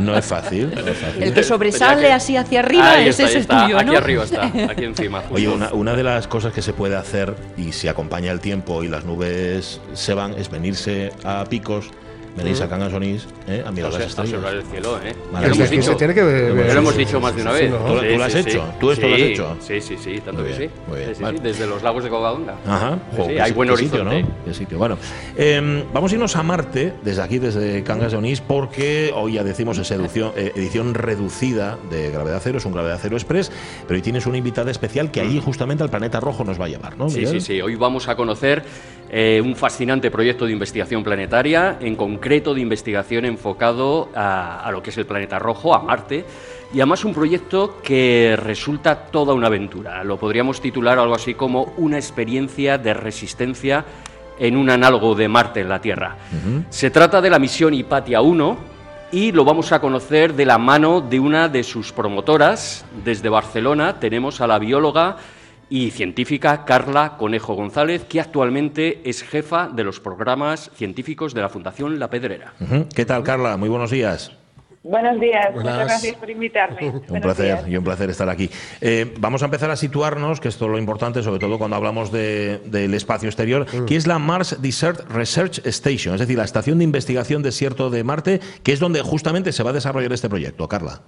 No 0.00 0.18
es 0.18 0.24
fácil. 0.26 0.68
no 0.74 0.80
es 0.90 0.98
fácil. 0.98 1.22
El 1.22 1.32
que 1.32 1.44
sobresale 1.44 2.12
así 2.12 2.36
hacia 2.36 2.58
arriba, 2.58 2.90
Ahí 2.90 3.06
ese 3.06 3.22
está, 3.22 3.26
ahí 3.26 3.34
es 3.36 3.40
está. 3.42 3.62
tuyo, 3.66 3.78
Aquí 3.78 3.90
¿no? 3.92 3.96
arriba 3.98 4.24
está, 4.24 4.46
aquí 4.68 4.82
encima. 4.82 5.20
justo. 5.20 5.34
Oye, 5.36 5.46
una, 5.48 5.72
una 5.74 5.94
de 5.94 6.02
las 6.02 6.26
cosas 6.26 6.52
que 6.52 6.60
se 6.60 6.72
puede 6.72 6.96
hacer 6.96 7.36
y 7.56 7.70
si 7.70 7.86
acompaña 7.86 8.32
el 8.32 8.40
tiempo 8.40 8.82
y 8.82 8.88
las 8.88 9.04
nubes 9.04 9.80
se 9.92 10.14
van 10.14 10.34
es 10.34 10.50
venirse 10.50 11.12
a 11.22 11.44
picos, 11.44 11.90
venís 12.36 12.60
a 12.60 12.68
Cangas 12.68 12.92
Onís 12.92 13.26
eh, 13.46 13.62
a 13.66 13.70
mirar 13.70 13.88
O 13.88 13.92
sea, 13.92 14.00
las 14.00 14.08
está 14.10 14.22
estrellas. 14.24 14.46
sobre 14.46 14.60
el 14.60 14.66
cielo, 14.66 14.98
¿eh? 15.04 15.14
Vale. 15.32 15.44
Ya 15.44 15.48
lo 15.48 15.54
Sí, 15.54 15.60
hemos 15.60 15.68
sí, 15.70 15.76
dicho. 15.76 15.90
se 15.92 15.96
tiene 15.96 16.14
que 16.14 16.22
ver- 16.22 16.54
lo 16.54 16.78
hemos 16.80 16.92
sí, 16.92 16.98
dicho 16.98 17.16
sí, 17.18 17.22
más 17.22 17.36
de 17.36 17.42
una 17.42 17.52
sí, 17.54 17.62
vez. 17.64 17.70
¿Tú- 17.70 17.76
tú 17.78 17.94
lo 18.18 18.24
has 18.24 18.32
sí, 18.32 18.38
hecho? 18.38 18.50
sí. 18.50 18.58
¿Tú 18.80 18.90
esto 18.90 19.08
lo 19.08 19.14
has 19.14 19.20
Sí, 19.20 19.26
hecho? 19.26 19.56
Sí, 19.60 19.80
sí, 19.80 19.96
sí, 20.02 20.14
tanto 20.24 20.42
Muy 20.42 20.50
que 20.52 20.58
bien, 20.58 20.70
sí. 20.70 20.76
muy 20.88 20.96
bien. 20.98 21.08
Sí, 21.10 21.14
sí, 21.16 21.22
Vale. 21.22 21.38
sí, 21.38 21.44
desde 21.44 21.66
los 21.66 21.82
lagos 21.82 22.04
de 22.04 22.10
Covadonga. 22.10 22.54
Ajá. 22.66 22.98
Sí, 23.10 23.16
Jo, 23.16 23.24
sí, 23.26 23.32
qué 23.34 23.42
hay 23.42 23.52
buen 23.52 23.68
qué 23.68 23.76
sitio, 23.76 24.00
horizonte. 24.02 24.22
¿no? 24.22 24.44
Qué 24.44 24.54
sitio. 24.54 24.78
Bueno, 24.78 24.98
eh, 25.36 25.84
vamos 25.92 26.10
a 26.10 26.14
irnos 26.14 26.36
a 26.36 26.42
Marte 26.42 26.92
desde 27.02 27.22
aquí, 27.22 27.38
desde 27.38 27.82
Cangas 27.84 28.12
de 28.12 28.18
Onís, 28.18 28.40
porque 28.40 29.12
hoy 29.14 29.34
ya 29.34 29.44
decimos 29.44 29.78
es 29.78 29.90
edición, 29.90 30.32
eh, 30.36 30.52
edición 30.56 30.94
reducida 30.94 31.78
de 31.90 32.10
Gravedad 32.10 32.40
Cero, 32.42 32.58
es 32.58 32.64
un 32.64 32.72
Gravedad 32.72 32.98
Cero 33.00 33.16
Express, 33.16 33.52
pero 33.86 33.96
hoy 33.96 34.02
tienes 34.02 34.26
una 34.26 34.38
invitada 34.38 34.70
especial 34.70 35.10
que 35.10 35.20
allí 35.20 35.40
justamente 35.40 35.82
al 35.84 35.90
planeta 35.90 36.20
rojo 36.20 36.44
nos 36.44 36.60
va 36.60 36.64
a 36.64 36.68
llevar, 36.68 36.96
¿no? 36.98 37.08
Sí, 37.08 37.18
Miguel? 37.20 37.40
sí, 37.40 37.54
sí. 37.54 37.60
Hoy 37.60 37.76
vamos 37.76 38.08
a 38.08 38.16
conocer 38.16 38.62
eh, 39.10 39.40
un 39.44 39.54
fascinante 39.54 40.10
proyecto 40.10 40.46
de 40.46 40.52
investigación 40.52 41.04
planetaria, 41.04 41.76
en 41.80 41.94
concreto 41.94 42.23
de 42.54 42.60
investigación 42.60 43.26
enfocado 43.26 44.08
a, 44.14 44.60
a 44.64 44.72
lo 44.72 44.82
que 44.82 44.90
es 44.90 44.98
el 44.98 45.06
planeta 45.06 45.38
rojo, 45.38 45.74
a 45.74 45.82
Marte. 45.82 46.24
Y 46.72 46.80
además 46.80 47.04
un 47.04 47.14
proyecto 47.14 47.80
que 47.82 48.34
resulta 48.36 49.06
toda 49.06 49.34
una 49.34 49.46
aventura. 49.48 50.02
Lo 50.02 50.18
podríamos 50.18 50.60
titular 50.60 50.98
algo 50.98 51.14
así 51.14 51.34
como 51.34 51.74
una 51.76 51.96
experiencia 51.96 52.78
de 52.78 52.94
resistencia 52.94 53.84
en 54.38 54.56
un 54.56 54.70
análogo 54.70 55.14
de 55.14 55.28
Marte 55.28 55.60
en 55.60 55.68
la 55.68 55.80
Tierra. 55.80 56.16
Se 56.70 56.90
trata 56.90 57.20
de 57.20 57.30
la 57.30 57.38
misión 57.38 57.74
Hipatia 57.74 58.20
1 58.20 58.56
y 59.12 59.30
lo 59.30 59.44
vamos 59.44 59.70
a 59.70 59.80
conocer 59.80 60.34
de 60.34 60.46
la 60.46 60.58
mano 60.58 61.00
de 61.00 61.20
una 61.20 61.48
de 61.48 61.62
sus 61.62 61.92
promotoras. 61.92 62.84
Desde 63.04 63.28
Barcelona 63.28 64.00
tenemos 64.00 64.40
a 64.40 64.46
la 64.46 64.58
bióloga 64.58 65.16
y 65.70 65.90
científica 65.90 66.64
Carla 66.64 67.16
Conejo 67.18 67.54
González, 67.54 68.04
que 68.04 68.20
actualmente 68.20 69.00
es 69.08 69.22
jefa 69.22 69.68
de 69.68 69.84
los 69.84 70.00
programas 70.00 70.70
científicos 70.74 71.34
de 71.34 71.40
la 71.42 71.48
Fundación 71.48 71.98
La 71.98 72.10
Pedrera. 72.10 72.54
¿Qué 72.94 73.04
tal, 73.04 73.22
Carla? 73.22 73.56
Muy 73.56 73.68
buenos 73.68 73.90
días. 73.90 74.32
Buenos 74.86 75.18
días, 75.18 75.46
Buenas. 75.54 75.72
muchas 75.72 75.88
gracias 75.88 76.16
por 76.16 76.28
invitarme. 76.28 76.76
Un 76.90 77.00
Buenos 77.08 77.22
placer, 77.22 77.44
días. 77.46 77.68
y 77.68 77.76
un 77.78 77.84
placer 77.84 78.10
estar 78.10 78.28
aquí. 78.28 78.50
Eh, 78.82 79.14
vamos 79.18 79.40
a 79.40 79.46
empezar 79.46 79.70
a 79.70 79.76
situarnos, 79.76 80.40
que 80.40 80.48
esto 80.48 80.66
es 80.66 80.70
lo 80.72 80.78
importante, 80.78 81.22
sobre 81.22 81.38
todo 81.40 81.56
cuando 81.56 81.76
hablamos 81.76 82.12
de- 82.12 82.58
del 82.66 82.92
espacio 82.92 83.30
exterior, 83.30 83.64
que 83.86 83.96
es 83.96 84.06
la 84.06 84.18
Mars 84.18 84.58
Desert 84.60 85.10
Research 85.10 85.66
Station, 85.66 86.14
es 86.16 86.20
decir, 86.20 86.36
la 86.36 86.44
estación 86.44 86.76
de 86.76 86.84
investigación 86.84 87.42
desierto 87.42 87.88
de 87.88 88.04
Marte, 88.04 88.40
que 88.62 88.74
es 88.74 88.78
donde 88.78 89.00
justamente 89.00 89.52
se 89.52 89.62
va 89.62 89.70
a 89.70 89.72
desarrollar 89.72 90.12
este 90.12 90.28
proyecto. 90.28 90.68
Carla. 90.68 91.00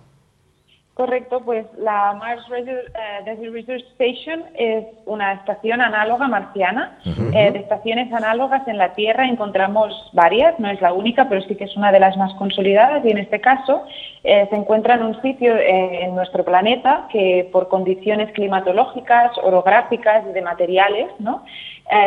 Correcto, 0.96 1.42
pues 1.44 1.66
la 1.76 2.14
Mars 2.14 2.42
Desert, 2.48 2.88
eh, 2.88 3.24
Desert 3.26 3.52
Research 3.52 3.84
Station 3.98 4.44
es 4.54 4.86
una 5.04 5.34
estación 5.34 5.82
análoga 5.82 6.26
marciana. 6.26 6.96
Eh, 7.04 7.50
de 7.52 7.58
estaciones 7.58 8.10
análogas 8.14 8.66
en 8.66 8.78
la 8.78 8.94
Tierra 8.94 9.28
encontramos 9.28 9.92
varias, 10.14 10.58
no 10.58 10.70
es 10.70 10.80
la 10.80 10.94
única, 10.94 11.28
pero 11.28 11.42
sí 11.42 11.54
que 11.54 11.64
es 11.64 11.76
una 11.76 11.92
de 11.92 12.00
las 12.00 12.16
más 12.16 12.32
consolidadas 12.36 13.04
y 13.04 13.10
en 13.10 13.18
este 13.18 13.42
caso 13.42 13.84
eh, 14.24 14.46
se 14.48 14.56
encuentra 14.56 14.94
en 14.94 15.02
un 15.02 15.20
sitio 15.20 15.54
eh, 15.54 16.04
en 16.04 16.14
nuestro 16.14 16.46
planeta 16.46 17.08
que 17.12 17.46
por 17.52 17.68
condiciones 17.68 18.32
climatológicas, 18.32 19.32
orográficas 19.42 20.24
y 20.30 20.32
de 20.32 20.40
materiales, 20.40 21.08
¿no? 21.18 21.44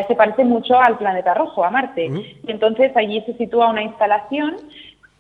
Se 0.10 0.16
parece 0.16 0.44
mucho 0.44 0.78
al 0.78 0.98
planeta 0.98 1.34
rojo, 1.34 1.64
a 1.64 1.70
Marte. 1.70 2.08
Y 2.08 2.52
entonces 2.52 2.92
allí 2.98 3.22
se 3.22 3.34
sitúa 3.36 3.70
una 3.70 3.82
instalación 3.82 4.58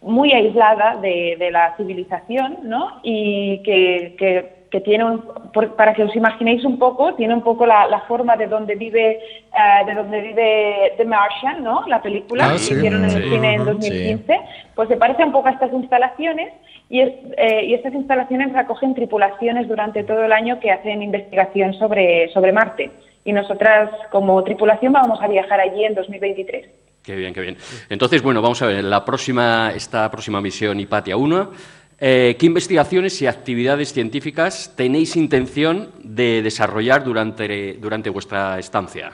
muy 0.02 0.32
aislada 0.34 0.96
de, 0.98 1.36
de 1.38 1.52
la 1.52 1.76
civilización, 1.78 2.60
¿no? 2.64 3.00
Y 3.04 3.62
que, 3.64 4.16
que- 4.18 4.60
que 4.70 4.82
tiene, 4.82 5.04
un, 5.04 5.24
por- 5.52 5.76
para 5.76 5.96
que 5.96 6.04
os 6.04 6.16
imaginéis 6.16 6.64
un 6.64 6.78
poco, 6.78 7.16
tiene 7.16 7.34
un 7.34 7.42
poco 7.42 7.66
la, 7.66 7.88
la 7.88 8.02
forma 8.02 8.36
de 8.38 8.46
donde 8.46 8.76
vive, 8.76 9.14
eh, 9.18 9.86
de 9.88 9.94
donde 9.96 10.22
vive 10.22 10.94
The 10.96 11.06
Martian, 11.06 11.64
¿no? 11.64 11.84
La 11.88 12.04
película 12.04 12.44
Ah, 12.46 12.50
que 12.52 12.76
hicieron 12.76 13.04
en 13.04 13.10
el 13.10 13.24
cine 13.24 13.54
en 13.56 13.62
Ujú, 13.62 13.70
2015, 13.72 14.40
pues 14.76 14.88
se 14.88 14.98
parece 14.98 15.24
un 15.26 15.32
poco 15.32 15.48
a 15.48 15.54
estas 15.54 15.74
instalaciones 15.74 16.54
y, 16.88 17.00
es- 17.02 17.14
eh, 17.38 17.66
y 17.66 17.74
estas 17.74 17.96
instalaciones 17.96 18.54
recogen 18.54 18.94
tripulaciones 18.94 19.68
durante 19.68 20.04
todo 20.04 20.24
el 20.24 20.32
año 20.32 20.60
que 20.60 20.70
hacen 20.70 21.02
investigación 21.02 21.74
sobre, 21.74 22.30
sobre 22.30 22.52
Marte. 22.52 22.92
Y 23.26 23.34
nosotras, 23.34 23.90
como 24.12 24.44
tripulación, 24.44 24.94
vamos 24.94 25.20
a 25.20 25.28
viajar 25.28 25.60
allí 25.60 25.84
en 25.84 25.96
2023. 25.96 26.70
Qué 27.10 27.16
bien, 27.16 27.34
qué 27.34 27.42
bien. 27.42 27.58
Entonces, 27.90 28.22
bueno, 28.22 28.40
vamos 28.40 28.62
a 28.62 28.68
ver, 28.68 28.84
la 28.84 29.04
próxima, 29.04 29.72
esta 29.76 30.12
próxima 30.12 30.42
misión 30.42 30.80
Hipatia 30.80 31.18
1, 31.18 31.52
eh, 32.00 32.36
¿qué 32.38 32.46
investigaciones 32.46 33.20
y 33.24 33.26
actividades 33.26 33.92
científicas 33.92 34.76
tenéis 34.78 35.16
intención 35.16 35.90
de 36.04 36.44
desarrollar 36.44 37.04
durante, 37.04 37.74
durante 37.80 38.12
vuestra 38.12 38.60
estancia? 38.60 39.10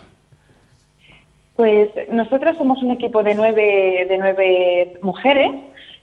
Pues 1.55 1.89
nosotras 2.12 2.58
somos 2.58 2.84
un 2.84 2.91
equipo 2.91 3.23
de 3.23 3.34
nueve, 3.34 4.05
de 4.10 4.17
nueve 4.17 4.97
mujeres. 5.01 5.51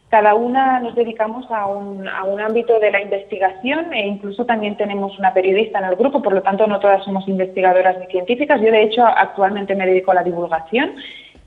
Cada 0.08 0.34
una 0.34 0.80
nos 0.80 0.94
dedicamos 0.94 1.44
a 1.50 1.66
un, 1.66 2.08
a 2.08 2.24
un 2.24 2.40
ámbito 2.40 2.80
de 2.80 2.90
la 2.90 3.02
investigación 3.02 3.92
e 3.92 4.06
incluso 4.06 4.46
también 4.46 4.78
tenemos 4.78 5.18
una 5.18 5.34
periodista 5.34 5.78
en 5.78 5.84
el 5.84 5.96
grupo, 5.96 6.22
por 6.22 6.32
lo 6.32 6.40
tanto 6.40 6.66
no 6.66 6.80
todas 6.80 7.04
somos 7.04 7.28
investigadoras 7.28 7.98
ni 7.98 8.06
científicas. 8.06 8.62
Yo 8.62 8.72
de 8.72 8.82
hecho 8.82 9.04
actualmente 9.04 9.74
me 9.74 9.86
dedico 9.86 10.12
a 10.12 10.14
la 10.14 10.22
divulgación 10.22 10.94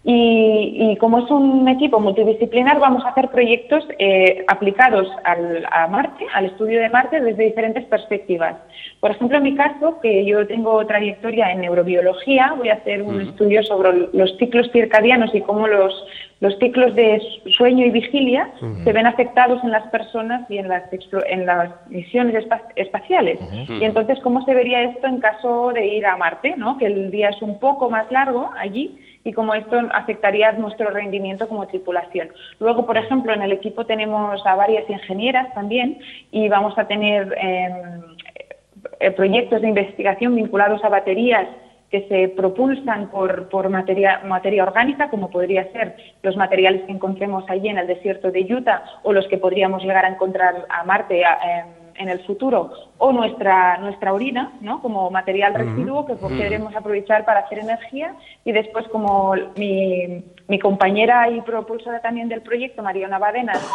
y, 0.08 0.92
y 0.92 0.98
como 0.98 1.18
es 1.18 1.32
un 1.32 1.68
equipo 1.68 2.00
multidisciplinar 2.00 2.80
vamos 2.80 3.04
a 3.04 3.10
hacer 3.10 3.30
proyectos 3.30 3.88
eh, 3.98 4.46
aplicados 4.48 5.08
al, 5.24 5.66
a 5.72 5.88
Marte, 5.88 6.26
al 6.32 6.46
estudio 6.46 6.80
de 6.80 6.90
Marte 6.90 7.20
desde 7.20 7.44
diferentes 7.46 7.86
perspectivas. 7.86 8.56
Por 9.00 9.10
ejemplo, 9.12 9.38
en 9.38 9.44
mi 9.44 9.56
caso, 9.56 10.00
que 10.02 10.24
yo 10.24 10.46
tengo 10.46 10.86
trayectoria 10.86 11.52
en 11.52 11.62
neurobiología, 11.62 12.54
voy 12.56 12.70
a 12.70 12.76
hacer 12.76 13.02
un 13.02 13.20
estudio 13.22 13.64
sobre 13.64 14.08
los 14.14 14.38
ciclos 14.38 14.70
circadianos 14.72 15.34
y 15.34 15.42
cómo 15.42 15.68
los, 15.68 16.06
los 16.40 16.56
ciclos 16.60 16.94
de 16.94 17.20
sueño 17.58 17.84
y 17.86 17.90
vigilia 17.90 18.52
se 18.84 18.94
ven 18.94 19.08
afectados 19.08 19.64
en 19.64 19.72
las 19.72 19.88
personas 19.88 20.50
y 20.52 20.60
en 20.60 20.68
las, 20.68 20.84
en 21.30 21.46
las 21.48 21.70
misiones 21.90 22.36
espa- 22.46 22.62
espaciales. 22.76 23.40
Y 23.80 23.84
entonces, 23.84 24.20
¿cómo 24.20 24.46
se 24.46 24.54
vería 24.54 24.84
esto 24.84 25.08
en 25.08 25.20
caso 25.20 25.72
de 25.74 25.88
ir 25.88 26.06
a 26.06 26.16
Marte? 26.16 26.54
¿no? 26.58 26.78
Que 26.78 26.86
el 26.86 27.10
día 27.10 27.30
es 27.30 27.42
un 27.42 27.60
poco 27.60 27.90
más 27.90 28.12
largo 28.12 28.52
allí 28.56 29.00
y 29.26 29.34
cómo 29.34 29.54
esto 29.56 29.78
afectaría 29.92 30.52
nuestro 30.54 30.92
rendimiento 30.92 31.50
como 31.50 31.68
tripulación. 31.68 32.30
Luego, 32.60 32.86
por 32.86 32.96
ejemplo, 32.96 33.34
en 33.34 33.42
el 33.42 33.52
equipo 33.52 33.86
tenemos 33.86 34.46
a 34.46 34.56
varias 34.56 34.90
ingenieras 34.90 35.54
también 35.54 36.00
y 36.32 36.48
vamos 36.48 36.78
a 36.78 36.88
tener 36.88 37.36
em, 37.38 38.04
eh, 39.00 39.12
proyectos 39.12 39.62
de 39.62 39.68
investigación 39.68 40.36
vinculados 40.36 40.84
a 40.84 40.90
baterías 40.90 41.48
que 41.90 42.08
se 42.08 42.30
propulsan 42.30 43.10
por, 43.10 43.50
por 43.50 43.70
materia, 43.70 44.22
materia 44.26 44.64
orgánica, 44.64 45.10
como 45.10 45.32
podría 45.32 45.72
ser 45.72 45.96
los 46.22 46.36
materiales 46.36 46.84
que 46.84 46.92
encontremos 46.92 47.46
allí 47.50 47.70
en 47.70 47.80
el 47.80 47.88
desierto 47.88 48.32
de 48.32 48.42
Utah 48.42 48.84
o 49.02 49.12
los 49.12 49.28
que 49.28 49.40
podríamos 49.40 49.82
llegar 49.82 50.06
a 50.06 50.10
encontrar 50.10 50.68
a 50.70 50.84
Marte 50.84 51.22
em, 51.22 51.85
en 51.98 52.10
el 52.10 52.20
futuro, 52.26 52.72
o 52.98 53.12
nuestra, 53.12 53.78
nuestra 53.78 54.14
orina, 54.14 54.54
¿no? 54.62 54.82
como 54.82 55.10
material 55.12 55.54
residuo 55.54 56.06
que 56.06 56.16
podremos 56.16 56.76
aprovechar 56.76 57.26
para 57.26 57.42
hacer 57.42 57.60
energía. 57.60 58.16
Y 58.44 58.52
después, 58.52 58.88
como 58.90 59.34
mi, 59.56 60.24
mi 60.48 60.60
compañera 60.60 61.30
y 61.30 61.42
propulsora 61.42 62.02
también 62.02 62.30
del 62.30 62.42
proyecto, 62.42 62.84
Mariana 62.84 63.20
Badenas, 63.20 63.66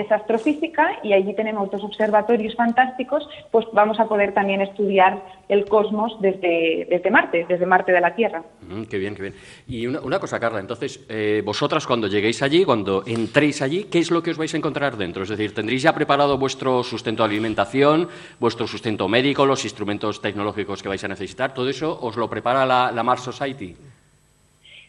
es 0.00 0.10
astrofísica 0.10 0.98
y 1.02 1.12
allí 1.12 1.34
tenemos 1.34 1.70
dos 1.70 1.82
observatorios 1.82 2.54
fantásticos, 2.54 3.28
pues 3.50 3.66
vamos 3.72 3.98
a 4.00 4.06
poder 4.06 4.32
también 4.32 4.60
estudiar 4.60 5.22
el 5.48 5.64
cosmos 5.66 6.16
desde, 6.20 6.86
desde 6.90 7.10
Marte, 7.10 7.46
desde 7.48 7.66
Marte 7.66 7.92
de 7.92 8.00
la 8.00 8.14
Tierra. 8.14 8.42
Mm, 8.68 8.84
qué 8.84 8.98
bien, 8.98 9.14
qué 9.14 9.22
bien. 9.22 9.34
Y 9.68 9.86
una, 9.86 10.18
cosa, 10.18 10.40
Carla, 10.40 10.60
entonces, 10.60 11.04
eh, 11.08 11.42
vosotras 11.44 11.86
cuando 11.86 12.08
lleguéis 12.08 12.42
allí, 12.42 12.64
cuando 12.64 13.02
entréis 13.06 13.62
allí, 13.62 13.84
¿qué 13.84 13.98
es 13.98 14.10
lo 14.10 14.22
que 14.22 14.30
os 14.30 14.38
vais 14.38 14.52
a 14.54 14.56
encontrar 14.56 14.96
dentro? 14.96 15.22
Es 15.22 15.28
decir, 15.28 15.54
¿tendréis 15.54 15.82
ya 15.82 15.94
preparado 15.94 16.38
vuestro 16.38 16.82
sustento 16.82 17.22
de 17.22 17.30
alimentación, 17.30 18.08
vuestro 18.40 18.66
sustento 18.66 19.08
médico, 19.08 19.46
los 19.46 19.64
instrumentos 19.64 20.20
tecnológicos 20.20 20.82
que 20.82 20.88
vais 20.88 21.04
a 21.04 21.08
necesitar? 21.08 21.54
¿Todo 21.54 21.68
eso 21.68 21.98
os 22.00 22.16
lo 22.16 22.28
prepara 22.28 22.66
la, 22.66 22.90
la 22.92 23.02
Mars 23.02 23.22
Society? 23.22 23.76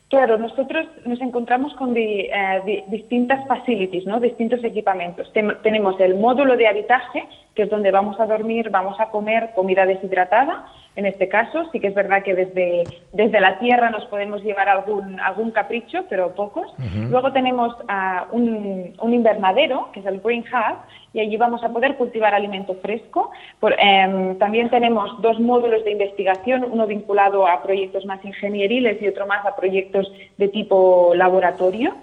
Claro, 0.10 0.38
nosotros 0.38 0.88
nos 1.06 1.20
encontramos 1.20 1.74
con 1.74 1.94
di- 1.94 2.30
eh, 2.32 2.62
di- 2.66 2.84
distintas 2.88 3.46
facilities, 3.46 4.06
¿no? 4.06 4.22
distintos 4.22 4.64
equipamientos. 4.64 5.30
Tem- 5.34 5.62
tenemos 5.62 6.00
el 6.00 6.16
módulo 6.16 6.56
de 6.56 6.66
habitaje, 6.66 7.26
que 7.54 7.64
es 7.64 7.70
donde 7.70 7.92
vamos 7.92 8.18
a 8.20 8.26
dormir, 8.26 8.70
vamos 8.70 8.98
a 9.02 9.10
comer 9.10 9.50
comida 9.54 9.86
deshidratada. 9.86 10.66
En 10.96 11.06
este 11.06 11.28
caso, 11.28 11.70
sí 11.72 11.80
que 11.82 11.88
es 11.88 11.94
verdad 11.94 12.24
que 12.24 12.34
desde, 12.36 12.84
desde 13.12 13.42
la 13.42 13.60
tierra 13.60 13.90
nos 13.90 14.06
podemos 14.06 14.42
llevar 14.44 14.70
algún, 14.70 15.20
algún 15.20 15.52
capricho, 15.52 16.06
pero 16.10 16.34
pocos. 16.34 16.74
Luego 17.12 17.34
tenemos 17.34 17.76
ah, 17.90 18.28
un, 18.32 18.96
un 19.00 19.14
invernadero, 19.14 19.90
que 19.92 20.00
es 20.00 20.06
el 20.06 20.22
Green 20.22 20.46
Hub, 20.52 20.78
y 21.14 21.20
allí 21.20 21.38
vamos 21.38 21.64
a 21.64 21.70
poder 21.70 21.96
cultivar 21.96 22.34
alimento 22.34 22.76
fresco. 22.76 23.32
Por- 23.60 23.76
em, 23.80 24.38
también 24.38 24.70
tenemos 24.70 25.22
dos 25.22 25.40
módulos 25.40 25.84
de 25.84 25.92
investigación, 25.92 26.66
uno 26.70 26.86
vinculado 26.86 27.48
a 27.48 27.64
proyectos 27.64 28.06
más 28.06 28.24
ingenieriles 28.24 29.02
y 29.02 29.08
otro 29.08 29.26
más 29.26 29.46
a 29.46 29.56
proyectos 29.56 30.12
de 30.38 30.48
tipo 30.50 31.14
laboratorio. 31.16 31.94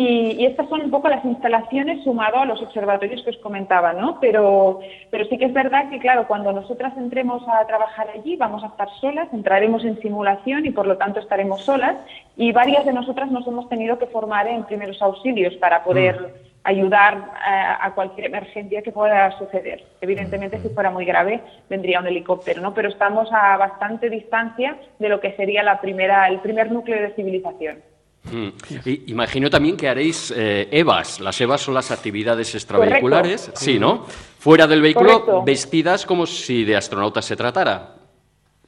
Y, 0.00 0.36
y 0.40 0.46
estas 0.46 0.68
son 0.68 0.80
un 0.82 0.92
poco 0.92 1.08
las 1.08 1.24
instalaciones 1.24 2.04
sumado 2.04 2.38
a 2.38 2.44
los 2.44 2.62
observatorios 2.62 3.20
que 3.24 3.30
os 3.30 3.36
comentaba, 3.38 3.92
¿no? 3.92 4.20
Pero, 4.20 4.78
pero 5.10 5.24
sí 5.24 5.36
que 5.38 5.46
es 5.46 5.52
verdad 5.52 5.90
que, 5.90 5.98
claro, 5.98 6.28
cuando 6.28 6.52
nosotras 6.52 6.96
entremos 6.96 7.42
a 7.48 7.66
trabajar 7.66 8.06
allí 8.14 8.36
vamos 8.36 8.62
a 8.62 8.68
estar 8.68 8.88
solas, 9.00 9.26
entraremos 9.32 9.84
en 9.84 10.00
simulación 10.00 10.66
y 10.66 10.70
por 10.70 10.86
lo 10.86 10.96
tanto 10.98 11.18
estaremos 11.18 11.62
solas 11.64 11.96
y 12.36 12.52
varias 12.52 12.86
de 12.86 12.92
nosotras 12.92 13.28
nos 13.32 13.44
hemos 13.48 13.68
tenido 13.68 13.98
que 13.98 14.06
formar 14.06 14.46
en 14.46 14.62
primeros 14.62 15.02
auxilios 15.02 15.54
para 15.56 15.82
poder 15.82 16.32
ayudar 16.68 17.32
a, 17.42 17.86
a 17.86 17.94
cualquier 17.94 18.26
emergencia 18.26 18.82
que 18.82 18.92
pueda 18.92 19.36
suceder. 19.38 19.84
Evidentemente, 20.00 20.60
si 20.60 20.68
fuera 20.68 20.90
muy 20.90 21.04
grave, 21.04 21.40
vendría 21.68 22.00
un 22.00 22.06
helicóptero, 22.06 22.60
¿no? 22.60 22.74
Pero 22.74 22.88
estamos 22.88 23.28
a 23.32 23.56
bastante 23.56 24.10
distancia 24.10 24.76
de 24.98 25.08
lo 25.08 25.20
que 25.20 25.32
sería 25.32 25.62
la 25.62 25.80
primera, 25.80 26.28
el 26.28 26.40
primer 26.40 26.70
núcleo 26.70 27.00
de 27.00 27.14
civilización. 27.14 27.78
Mm. 28.24 28.48
Y 28.84 29.10
imagino 29.10 29.48
también 29.48 29.76
que 29.76 29.88
haréis 29.88 30.32
eh, 30.36 30.68
EVAs. 30.70 31.20
Las 31.20 31.40
EVAs 31.40 31.62
son 31.62 31.74
las 31.74 31.90
actividades 31.90 32.54
extravehiculares, 32.54 33.42
Correcto. 33.42 33.60
sí, 33.60 33.78
¿no? 33.78 34.04
Fuera 34.38 34.66
del 34.66 34.82
vehículo, 34.82 35.24
Correcto. 35.24 35.42
vestidas 35.44 36.04
como 36.04 36.26
si 36.26 36.64
de 36.64 36.76
astronautas 36.76 37.24
se 37.24 37.36
tratara. 37.36 37.94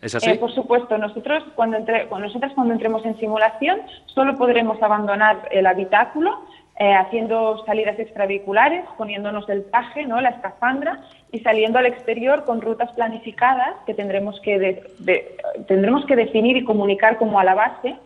¿Es 0.01 0.15
así? 0.15 0.31
Eh, 0.31 0.37
por 0.37 0.55
supuesto, 0.55 0.97
nosotros 0.97 1.43
cuando, 1.55 1.77
entre, 1.77 2.07
cuando 2.07 2.29
nosotras 2.29 2.53
cuando 2.55 2.73
entremos 2.73 3.05
en 3.05 3.19
simulación 3.19 3.83
solo 4.07 4.35
podremos 4.37 4.83
abandonar 4.83 5.49
el 5.51 5.67
habitáculo 5.67 6.47
eh, 6.81 6.95
haciendo 6.95 7.63
salidas 7.67 7.99
extravehiculares, 7.99 8.85
poniéndonos 8.97 9.47
el 9.51 9.65
traje, 9.71 10.07
¿no? 10.07 10.21
la 10.21 10.31
escafandra 10.31 10.99
y 11.31 11.39
saliendo 11.41 11.79
al 11.79 11.85
exterior 11.87 12.45
con 12.47 12.61
rutas 12.63 12.91
planificadas 12.93 13.75
que 13.87 13.93
tendremos 13.95 14.41
que, 14.41 14.59
de- 14.59 15.37
tendremos 15.69 16.07
que 16.07 16.17
definir 16.17 16.57
y 16.57 16.65
comunicar 16.65 17.19
como 17.19 17.39
a 17.39 17.45
la 17.45 17.55
base 17.55 17.97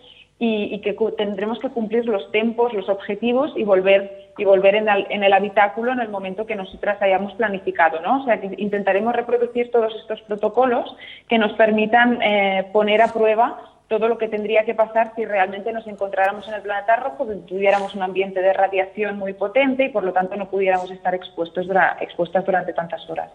y, 0.41 0.81
que 0.81 0.95
tendremos 1.17 1.61
que 1.61 1.69
cumplir 1.71 2.05
los 2.07 2.31
tempos, 2.33 2.73
los 2.75 2.89
objetivos 2.89 3.53
y 3.57 3.63
volver 3.63 4.33
y 4.37 4.45
volver 4.45 4.75
en 4.75 4.89
el, 4.89 5.07
en 5.09 5.23
el 5.23 5.33
habitáculo 5.33 5.93
en 5.93 6.01
el 6.01 6.09
momento 6.09 6.45
que 6.45 6.57
nosotras 6.57 7.01
hayamos 7.01 7.33
planificado, 7.35 8.01
¿no? 8.01 8.23
O 8.23 8.25
sea, 8.25 8.41
que 8.41 8.51
intentaremos 8.59 9.15
reproducir 9.15 9.71
todos 9.71 9.95
estos 9.95 10.21
protocolos 10.23 10.97
que 11.29 11.39
nos 11.39 11.53
permitan 11.53 12.21
eh, 12.21 12.67
poner 12.73 13.01
a 13.01 13.13
prueba 13.13 13.57
todo 13.89 14.09
lo 14.09 14.17
que 14.17 14.29
tendría 14.29 14.65
que 14.65 14.75
pasar 14.75 15.13
si 15.15 15.25
realmente 15.27 15.71
nos 15.73 15.87
encontráramos 15.87 16.49
en 16.49 16.55
el 16.55 16.63
planeta 16.63 16.97
rojo, 16.97 17.27
que 17.29 17.35
tuviéramos 17.35 17.95
un 17.95 18.03
ambiente 18.03 18.41
de 18.41 18.53
radiación 18.53 19.19
muy 19.19 19.35
potente 19.35 19.85
y 19.85 19.89
por 19.91 20.05
lo 20.05 20.13
tanto 20.13 20.37
no 20.37 20.49
pudiéramos 20.49 20.91
estar 20.91 21.15
expuestos 21.15 21.67
dura- 21.67 21.97
expuestas 22.01 22.45
durante 22.47 22.73
tantas 22.73 23.09
horas. 23.11 23.31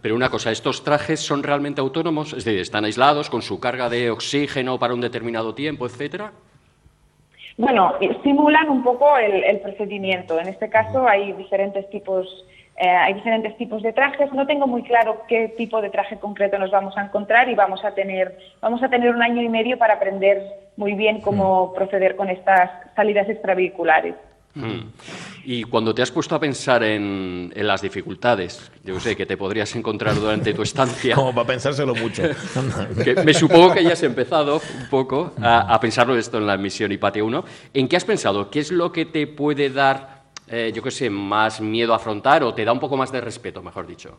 Pero 0.00 0.14
una 0.14 0.30
cosa, 0.30 0.50
¿estos 0.50 0.82
trajes 0.84 1.20
son 1.20 1.42
realmente 1.42 1.80
autónomos? 1.82 2.32
Es 2.32 2.44
decir, 2.46 2.60
¿están 2.60 2.84
aislados 2.86 3.28
con 3.28 3.42
su 3.42 3.60
carga 3.60 3.88
de 3.90 4.10
oxígeno 4.10 4.78
para 4.78 4.94
un 4.94 5.02
determinado 5.02 5.54
tiempo, 5.54 5.84
etcétera? 5.86 6.32
Bueno, 7.58 7.92
simulan 8.22 8.70
un 8.70 8.82
poco 8.82 9.18
el, 9.18 9.44
el 9.44 9.60
procedimiento. 9.60 10.40
En 10.40 10.48
este 10.48 10.70
caso 10.70 11.06
hay 11.06 11.34
diferentes 11.34 11.88
tipos, 11.90 12.46
eh, 12.80 12.88
hay 12.88 13.12
diferentes 13.12 13.54
tipos 13.58 13.82
de 13.82 13.92
trajes. 13.92 14.32
No 14.32 14.46
tengo 14.46 14.66
muy 14.66 14.82
claro 14.82 15.22
qué 15.28 15.48
tipo 15.48 15.82
de 15.82 15.90
traje 15.90 16.18
concreto 16.18 16.58
nos 16.58 16.70
vamos 16.70 16.96
a 16.96 17.04
encontrar 17.04 17.50
y 17.50 17.54
vamos 17.54 17.84
a 17.84 17.92
tener, 17.92 18.38
vamos 18.62 18.82
a 18.82 18.88
tener 18.88 19.14
un 19.14 19.22
año 19.22 19.42
y 19.42 19.50
medio 19.50 19.76
para 19.76 19.94
aprender 19.94 20.42
muy 20.78 20.94
bien 20.94 21.20
cómo 21.20 21.74
proceder 21.74 22.16
con 22.16 22.30
estas 22.30 22.70
salidas 22.96 23.28
extravehiculares. 23.28 24.14
Mm. 24.54 24.92
Y 25.44 25.64
cuando 25.64 25.94
te 25.94 26.00
has 26.00 26.10
puesto 26.10 26.34
a 26.34 26.40
pensar 26.40 26.82
en, 26.82 27.52
en 27.54 27.66
las 27.66 27.82
dificultades, 27.82 28.72
yo 28.82 28.98
sé, 28.98 29.14
que 29.14 29.26
te 29.26 29.36
podrías 29.36 29.76
encontrar 29.76 30.14
durante 30.14 30.54
tu 30.54 30.62
estancia. 30.62 31.14
Como 31.16 31.34
para 31.34 31.48
pensárselo 31.48 31.94
mucho. 31.94 32.22
que 33.04 33.14
me 33.16 33.34
supongo 33.34 33.74
que 33.74 33.84
ya 33.84 33.92
has 33.92 34.02
empezado 34.02 34.56
un 34.56 34.88
poco 34.88 35.34
a, 35.42 35.74
a 35.74 35.78
pensarlo 35.80 36.16
esto 36.16 36.38
en 36.38 36.46
la 36.46 36.56
misión 36.56 36.90
Hipatia 36.92 37.22
1. 37.22 37.44
¿En 37.74 37.88
qué 37.88 37.96
has 37.96 38.06
pensado? 38.06 38.50
¿Qué 38.50 38.60
es 38.60 38.72
lo 38.72 38.90
que 38.90 39.04
te 39.04 39.26
puede 39.26 39.68
dar, 39.68 40.19
eh, 40.50 40.72
yo 40.74 40.82
qué 40.82 40.90
sé, 40.90 41.08
más 41.08 41.60
miedo 41.60 41.92
a 41.92 41.96
afrontar 41.96 42.42
o 42.42 42.52
te 42.52 42.64
da 42.64 42.72
un 42.72 42.80
poco 42.80 42.96
más 42.96 43.12
de 43.12 43.20
respeto, 43.20 43.62
mejor 43.62 43.86
dicho? 43.86 44.18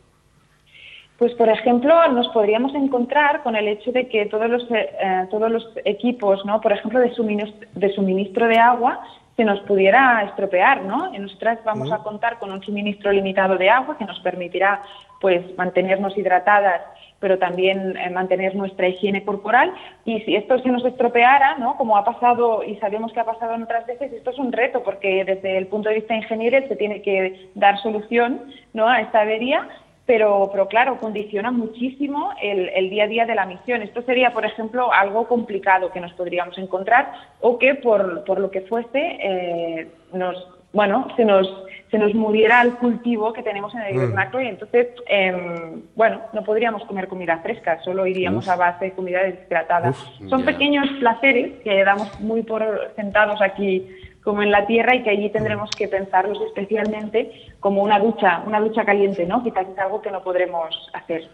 Pues, 1.17 1.33
por 1.33 1.49
ejemplo, 1.49 1.93
nos 2.07 2.27
podríamos 2.29 2.73
encontrar 2.73 3.43
con 3.43 3.55
el 3.55 3.67
hecho 3.67 3.91
de 3.91 4.07
que 4.07 4.25
todos 4.25 4.49
los, 4.49 4.63
eh, 4.71 4.89
eh, 4.99 5.27
todos 5.29 5.51
los 5.51 5.69
equipos, 5.85 6.43
¿no? 6.45 6.59
por 6.61 6.71
ejemplo, 6.71 6.99
de 6.99 7.13
suministro, 7.13 7.67
de 7.73 7.93
suministro 7.93 8.47
de 8.47 8.57
agua, 8.57 9.03
se 9.35 9.45
nos 9.45 9.59
pudiera 9.61 10.23
estropear, 10.23 10.83
¿no? 10.83 11.13
Y 11.13 11.19
nosotras 11.19 11.59
vamos 11.63 11.91
a 11.91 11.99
contar 11.99 12.39
con 12.39 12.51
un 12.51 12.61
suministro 12.63 13.11
limitado 13.11 13.57
de 13.57 13.69
agua 13.69 13.97
que 13.97 14.05
nos 14.05 14.19
permitirá, 14.19 14.81
pues, 15.19 15.41
mantenernos 15.57 16.17
hidratadas, 16.17 16.81
pero 17.21 17.39
también 17.39 17.95
eh, 17.95 18.09
mantener 18.09 18.53
nuestra 18.55 18.89
higiene 18.89 19.23
corporal. 19.23 19.71
Y 20.03 20.19
si 20.21 20.35
esto 20.35 20.59
se 20.59 20.67
nos 20.67 20.83
estropeara, 20.83 21.57
¿no? 21.57 21.77
Como 21.77 21.95
ha 21.95 22.03
pasado 22.03 22.63
y 22.65 22.75
sabemos 22.77 23.13
que 23.13 23.21
ha 23.21 23.25
pasado 23.25 23.53
en 23.53 23.63
otras 23.63 23.87
veces, 23.87 24.11
esto 24.11 24.31
es 24.31 24.37
un 24.37 24.51
reto 24.51 24.83
porque 24.83 25.23
desde 25.23 25.57
el 25.57 25.67
punto 25.67 25.87
de 25.87 25.95
vista 25.95 26.15
ingeniero 26.15 26.67
se 26.67 26.75
tiene 26.75 27.01
que 27.01 27.49
dar 27.55 27.79
solución, 27.81 28.51
¿no? 28.73 28.89
A 28.89 28.99
esta 28.99 29.21
avería 29.21 29.69
pero, 30.05 30.49
pero 30.51 30.67
claro, 30.67 30.97
condiciona 30.97 31.51
muchísimo 31.51 32.31
el, 32.41 32.69
el 32.69 32.89
día 32.89 33.05
a 33.05 33.07
día 33.07 33.25
de 33.25 33.35
la 33.35 33.45
misión. 33.45 33.81
Esto 33.81 34.01
sería, 34.01 34.33
por 34.33 34.45
ejemplo, 34.45 34.91
algo 34.91 35.25
complicado 35.27 35.91
que 35.91 36.01
nos 36.01 36.11
podríamos 36.13 36.57
encontrar 36.57 37.13
o 37.39 37.57
que 37.57 37.75
por, 37.75 38.25
por 38.25 38.39
lo 38.39 38.51
que 38.51 38.61
fuese 38.61 38.89
eh, 38.93 39.87
nos, 40.11 40.35
bueno, 40.73 41.07
se 41.15 41.23
nos, 41.23 41.47
se 41.91 41.97
nos 41.99 42.13
muriera 42.15 42.61
el 42.61 42.75
cultivo 42.75 43.33
que 43.33 43.43
tenemos 43.43 43.73
en 43.75 43.81
el 43.81 43.93
Mm. 43.93 43.97
hivernáculo 43.97 44.43
y 44.43 44.47
entonces, 44.47 44.87
em, 45.07 45.81
bueno, 45.95 46.21
no 46.33 46.41
podríamos 46.43 46.85
comer 46.85 47.07
comida 47.09 47.39
fresca, 47.43 47.79
solo 47.83 48.07
iríamos 48.07 48.45
Uf. 48.45 48.51
a 48.53 48.55
base 48.55 48.85
de 48.85 48.91
comida 48.93 49.21
deshidratada. 49.23 49.89
Uf, 49.89 49.99
Son 50.29 50.43
pequeños 50.45 50.87
placeres 50.99 51.59
que 51.63 51.83
damos 51.83 52.17
muy 52.21 52.43
por 52.43 52.63
sentados 52.95 53.41
aquí 53.41 53.87
como 54.23 54.41
en 54.43 54.51
la 54.51 54.65
tierra 54.67 54.95
y 54.95 55.03
que 55.03 55.09
allí 55.09 55.29
tendremos 55.31 55.69
que 55.71 55.87
pensarlos 55.87 56.39
especialmente 56.47 57.31
como 57.59 57.81
una 57.83 57.99
ducha, 57.99 58.41
una 58.45 58.59
ducha 58.61 58.85
caliente, 58.85 59.25
¿no? 59.25 59.43
Quizás 59.43 59.65
es 59.67 59.77
algo 59.79 60.01
que 60.01 60.11
no 60.11 60.21
podremos 60.23 60.69
hacer. 60.93 61.27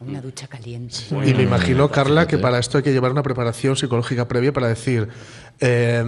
Una 0.00 0.20
ducha 0.22 0.46
caliente. 0.48 0.94
Y 1.10 1.34
me 1.34 1.42
imagino, 1.42 1.88
Carla, 1.90 2.26
que 2.26 2.38
para 2.38 2.58
esto 2.58 2.78
hay 2.78 2.84
que 2.84 2.92
llevar 2.92 3.10
una 3.10 3.22
preparación 3.22 3.76
psicológica 3.76 4.26
previa 4.26 4.52
para 4.52 4.68
decir, 4.68 5.08
eh, 5.60 6.02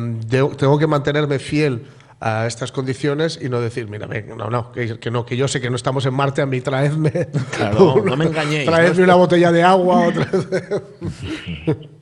tengo 0.58 0.78
que 0.78 0.86
mantenerme 0.86 1.38
fiel 1.38 1.82
a 2.24 2.46
estas 2.46 2.70
condiciones 2.70 3.38
y 3.42 3.48
no 3.48 3.60
decir, 3.60 3.88
mira, 3.88 4.06
ven, 4.06 4.36
no, 4.36 4.48
no, 4.48 4.70
que, 4.70 4.98
que 5.00 5.10
no, 5.10 5.26
que 5.26 5.36
yo 5.36 5.48
sé 5.48 5.60
que 5.60 5.70
no 5.70 5.76
estamos 5.76 6.06
en 6.06 6.14
Marte, 6.14 6.40
a 6.42 6.46
mí 6.46 6.60
traedme, 6.60 7.10
Claro, 7.56 7.96
no 8.04 8.16
me 8.16 8.26
engañéis, 8.26 8.64
traedme 8.66 8.98
¿no? 8.98 9.04
una 9.04 9.14
botella 9.16 9.50
de 9.50 9.62
agua, 9.62 10.06
otra. 10.06 10.26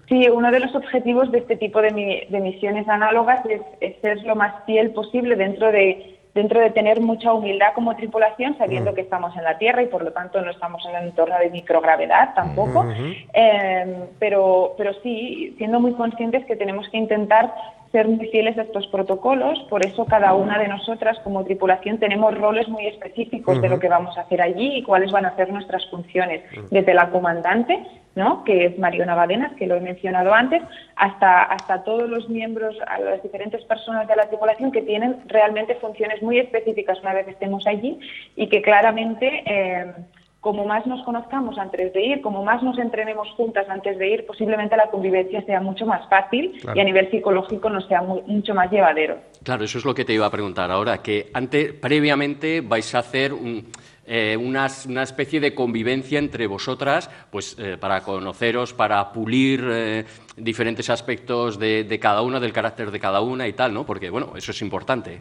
Sí, 0.08 0.28
uno 0.28 0.50
de 0.50 0.58
los 0.58 0.74
objetivos 0.74 1.30
de 1.30 1.38
este 1.38 1.54
tipo 1.56 1.80
de, 1.80 1.92
mi- 1.92 2.20
de 2.28 2.40
misiones 2.40 2.88
análogas 2.88 3.46
es, 3.46 3.60
es 3.80 3.94
ser 4.00 4.20
lo 4.24 4.34
más 4.34 4.64
fiel 4.66 4.90
posible 4.90 5.36
dentro 5.36 5.70
de 5.70 6.16
dentro 6.34 6.60
de 6.60 6.70
tener 6.70 7.00
mucha 7.00 7.32
humildad 7.32 7.72
como 7.74 7.94
tripulación, 7.96 8.56
sabiendo 8.56 8.94
que 8.94 9.00
estamos 9.00 9.36
en 9.36 9.42
la 9.42 9.58
Tierra 9.58 9.82
y 9.82 9.86
por 9.86 10.04
lo 10.04 10.12
tanto 10.12 10.40
no 10.40 10.50
estamos 10.52 10.80
en 10.86 10.94
el 10.94 11.08
entorno 11.08 11.36
de 11.38 11.50
microgravedad 11.50 12.34
tampoco. 12.34 12.86
Eh, 13.34 14.04
pero, 14.20 14.74
pero 14.78 14.92
sí, 15.02 15.54
siendo 15.58 15.80
muy 15.80 15.92
conscientes 15.94 16.44
que 16.46 16.54
tenemos 16.54 16.88
que 16.90 16.98
intentar 16.98 17.52
ser 17.92 18.06
muy 18.06 18.26
fieles 18.28 18.56
a 18.56 18.62
estos 18.62 18.86
protocolos, 18.86 19.58
por 19.68 19.84
eso 19.84 20.04
cada 20.04 20.34
una 20.34 20.58
de 20.58 20.68
nosotras 20.68 21.18
como 21.24 21.44
tripulación 21.44 21.98
tenemos 21.98 22.36
roles 22.38 22.68
muy 22.68 22.86
específicos 22.86 23.60
de 23.60 23.68
lo 23.68 23.80
que 23.80 23.88
vamos 23.88 24.16
a 24.16 24.22
hacer 24.22 24.40
allí 24.40 24.76
y 24.76 24.82
cuáles 24.82 25.10
van 25.10 25.26
a 25.26 25.34
ser 25.34 25.52
nuestras 25.52 25.84
funciones, 25.90 26.42
desde 26.70 26.94
la 26.94 27.10
comandante, 27.10 27.84
¿no? 28.14 28.44
que 28.44 28.66
es 28.66 28.78
Mariona 28.78 29.16
Badenas, 29.16 29.52
que 29.56 29.66
lo 29.66 29.74
he 29.74 29.80
mencionado 29.80 30.32
antes, 30.32 30.62
hasta, 30.94 31.42
hasta 31.42 31.82
todos 31.82 32.08
los 32.08 32.28
miembros, 32.28 32.76
a 32.86 33.00
las 33.00 33.22
diferentes 33.24 33.64
personas 33.64 34.06
de 34.06 34.14
la 34.14 34.28
tripulación 34.28 34.70
que 34.70 34.82
tienen 34.82 35.16
realmente 35.26 35.74
funciones 35.76 36.22
muy 36.22 36.38
específicas 36.38 37.00
una 37.00 37.14
vez 37.14 37.24
que 37.24 37.32
estemos 37.32 37.66
allí 37.66 37.98
y 38.36 38.48
que 38.48 38.62
claramente... 38.62 39.42
eh, 39.46 39.92
como 40.40 40.64
más 40.64 40.86
nos 40.86 41.04
conozcamos 41.04 41.58
antes 41.58 41.92
de 41.92 42.00
ir, 42.02 42.22
como 42.22 42.42
más 42.42 42.62
nos 42.62 42.78
entrenemos 42.78 43.28
juntas 43.36 43.68
antes 43.68 43.98
de 43.98 44.08
ir, 44.08 44.26
posiblemente 44.26 44.74
la 44.76 44.90
convivencia 44.90 45.42
sea 45.42 45.60
mucho 45.60 45.84
más 45.84 46.08
fácil 46.08 46.58
Claro. 46.60 46.78
y 46.78 46.80
a 46.80 46.84
nivel 46.84 47.10
psicológico 47.10 47.68
nos 47.68 47.86
sea 47.86 48.00
mu- 48.00 48.22
mucho 48.22 48.54
más 48.54 48.70
llevadero. 48.70 49.18
Claro, 49.42 49.64
eso 49.64 49.78
es 49.78 49.84
lo 49.84 49.94
que 49.94 50.04
te 50.04 50.14
iba 50.14 50.24
a 50.26 50.30
preguntar 50.30 50.70
ahora, 50.70 51.02
que 51.02 51.30
antes, 51.34 51.74
previamente 51.74 52.62
vais 52.62 52.94
a 52.94 53.00
hacer 53.00 53.34
un, 53.34 53.66
eh, 54.06 54.34
una, 54.38 54.66
una, 54.88 55.02
especie 55.02 55.40
de 55.40 55.54
convivencia 55.54 56.18
entre 56.18 56.46
vosotras, 56.46 57.10
pues 57.30 57.56
eh, 57.58 57.76
para 57.78 58.00
conoceros, 58.00 58.72
para 58.72 59.12
pulir 59.12 59.62
eh, 59.70 60.04
diferentes 60.38 60.88
aspectos 60.88 61.58
de, 61.58 61.84
de, 61.84 61.98
cada 61.98 62.22
una, 62.22 62.40
del 62.40 62.54
carácter 62.54 62.90
de 62.90 62.98
cada 62.98 63.20
una 63.20 63.46
y 63.46 63.52
tal, 63.52 63.74
¿no? 63.74 63.84
Porque, 63.84 64.08
bueno, 64.08 64.32
eso 64.36 64.52
es 64.52 64.62
importante. 64.62 65.20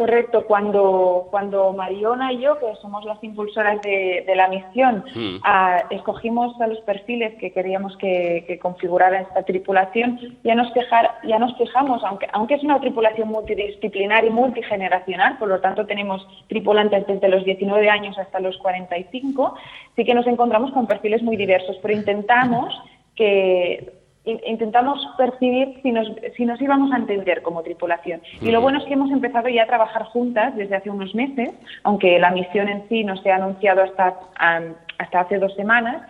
Correcto, 0.00 0.46
cuando, 0.46 1.26
cuando 1.30 1.74
Mariona 1.74 2.32
y 2.32 2.40
yo, 2.40 2.58
que 2.58 2.74
somos 2.80 3.04
las 3.04 3.22
impulsoras 3.22 3.82
de, 3.82 4.24
de 4.26 4.34
la 4.34 4.48
misión, 4.48 5.04
mm. 5.14 5.40
a, 5.42 5.84
escogimos 5.90 6.58
a 6.58 6.68
los 6.68 6.80
perfiles 6.80 7.34
que 7.34 7.52
queríamos 7.52 7.98
que, 7.98 8.44
que 8.46 8.58
configurara 8.58 9.20
esta 9.20 9.42
tripulación, 9.42 10.18
ya 10.42 10.54
nos, 10.54 10.72
fijar, 10.72 11.18
ya 11.24 11.38
nos 11.38 11.54
fijamos, 11.58 12.02
aunque, 12.02 12.26
aunque 12.32 12.54
es 12.54 12.64
una 12.64 12.80
tripulación 12.80 13.28
multidisciplinar 13.28 14.24
y 14.24 14.30
multigeneracional, 14.30 15.36
por 15.36 15.48
lo 15.48 15.60
tanto 15.60 15.84
tenemos 15.84 16.26
tripulantes 16.48 17.06
desde 17.06 17.28
los 17.28 17.44
19 17.44 17.90
años 17.90 18.16
hasta 18.16 18.40
los 18.40 18.56
45, 18.56 19.54
sí 19.96 20.04
que 20.06 20.14
nos 20.14 20.26
encontramos 20.26 20.72
con 20.72 20.86
perfiles 20.86 21.22
muy 21.22 21.36
diversos, 21.36 21.76
pero 21.82 21.92
intentamos 21.92 22.72
que 23.14 23.99
intentamos 24.46 25.06
percibir 25.16 25.80
si 25.82 25.92
nos, 25.92 26.10
si 26.36 26.44
nos 26.44 26.60
íbamos 26.60 26.92
a 26.92 26.96
entender 26.96 27.42
como 27.42 27.62
tripulación. 27.62 28.20
Y 28.40 28.50
lo 28.50 28.60
bueno 28.60 28.78
es 28.78 28.84
que 28.84 28.94
hemos 28.94 29.10
empezado 29.10 29.48
ya 29.48 29.64
a 29.64 29.66
trabajar 29.66 30.04
juntas 30.04 30.56
desde 30.56 30.76
hace 30.76 30.90
unos 30.90 31.14
meses, 31.14 31.50
aunque 31.82 32.18
la 32.18 32.30
misión 32.30 32.68
en 32.68 32.88
sí 32.88 33.04
no 33.04 33.16
se 33.16 33.30
ha 33.30 33.36
anunciado 33.36 33.82
hasta, 33.82 34.18
hasta 34.98 35.20
hace 35.20 35.38
dos 35.38 35.54
semanas, 35.54 36.02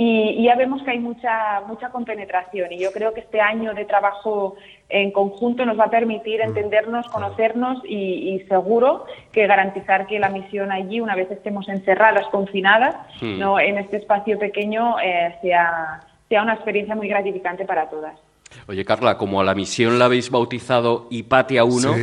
y, 0.00 0.44
ya 0.44 0.54
vemos 0.54 0.80
que 0.84 0.92
hay 0.92 1.00
mucha, 1.00 1.60
mucha 1.66 1.90
compenetración. 1.90 2.70
Y 2.70 2.78
yo 2.78 2.92
creo 2.92 3.12
que 3.12 3.20
este 3.20 3.40
año 3.40 3.74
de 3.74 3.84
trabajo 3.84 4.54
en 4.88 5.10
conjunto 5.10 5.66
nos 5.66 5.76
va 5.76 5.86
a 5.86 5.90
permitir 5.90 6.40
entendernos, 6.40 7.08
conocernos 7.08 7.82
y, 7.84 8.38
seguro 8.48 9.06
que 9.32 9.48
garantizar 9.48 10.06
que 10.06 10.20
la 10.20 10.28
misión 10.28 10.70
allí, 10.70 11.00
una 11.00 11.16
vez 11.16 11.28
estemos 11.32 11.68
encerradas, 11.68 12.28
confinadas, 12.28 12.94
no 13.20 13.58
en 13.58 13.78
este 13.78 13.96
espacio 13.96 14.38
pequeño, 14.38 15.00
eh, 15.00 15.34
sea 15.42 16.00
sea 16.28 16.42
una 16.42 16.54
experiencia 16.54 16.94
muy 16.94 17.08
gratificante 17.08 17.64
para 17.64 17.88
todas. 17.88 18.18
Oye, 18.66 18.84
Carla, 18.84 19.16
como 19.16 19.40
a 19.40 19.44
la 19.44 19.54
misión 19.54 19.98
la 19.98 20.06
habéis 20.06 20.30
bautizado 20.30 21.06
Hipatia 21.10 21.64
1, 21.64 21.94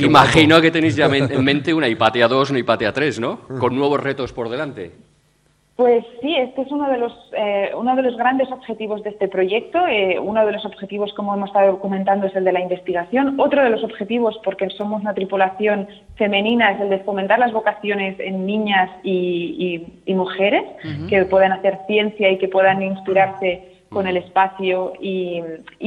imagino 0.00 0.60
que 0.60 0.70
tenéis 0.70 0.96
ya 0.96 1.06
en 1.06 1.44
mente 1.44 1.74
una 1.74 1.88
Hipatia 1.88 2.26
2, 2.26 2.50
una 2.50 2.58
Hipatia 2.58 2.92
3, 2.92 3.20
¿no? 3.20 3.40
Con 3.58 3.76
nuevos 3.76 4.00
retos 4.00 4.32
por 4.32 4.48
delante. 4.48 4.92
Pues 5.80 6.04
sí, 6.20 6.36
este 6.36 6.60
es 6.60 6.70
uno 6.70 6.90
de 6.90 6.98
los, 6.98 7.12
eh, 7.34 7.70
uno 7.74 7.96
de 7.96 8.02
los 8.02 8.14
grandes 8.14 8.52
objetivos 8.52 9.02
de 9.02 9.08
este 9.08 9.28
proyecto. 9.28 9.86
Eh, 9.86 10.18
uno 10.18 10.44
de 10.44 10.52
los 10.52 10.66
objetivos, 10.66 11.10
como 11.14 11.32
hemos 11.32 11.48
estado 11.48 11.72
documentando, 11.72 12.26
es 12.26 12.36
el 12.36 12.44
de 12.44 12.52
la 12.52 12.60
investigación. 12.60 13.40
Otro 13.40 13.64
de 13.64 13.70
los 13.70 13.82
objetivos, 13.82 14.38
porque 14.44 14.68
somos 14.68 15.00
una 15.00 15.14
tripulación 15.14 15.88
femenina, 16.16 16.72
es 16.72 16.82
el 16.82 16.90
de 16.90 16.98
fomentar 16.98 17.38
las 17.38 17.54
vocaciones 17.54 18.20
en 18.20 18.44
niñas 18.44 18.90
y, 19.02 19.86
mujeres 20.08 20.64
que 21.08 21.24
puedan 21.24 21.52
hacer 21.52 21.78
ciencia 21.86 22.30
y 22.30 22.36
que 22.36 22.48
puedan 22.48 22.82
inspirarse 22.82 23.69
con 23.90 24.06
el 24.06 24.16
espacio. 24.16 24.94
Y, 25.00 25.42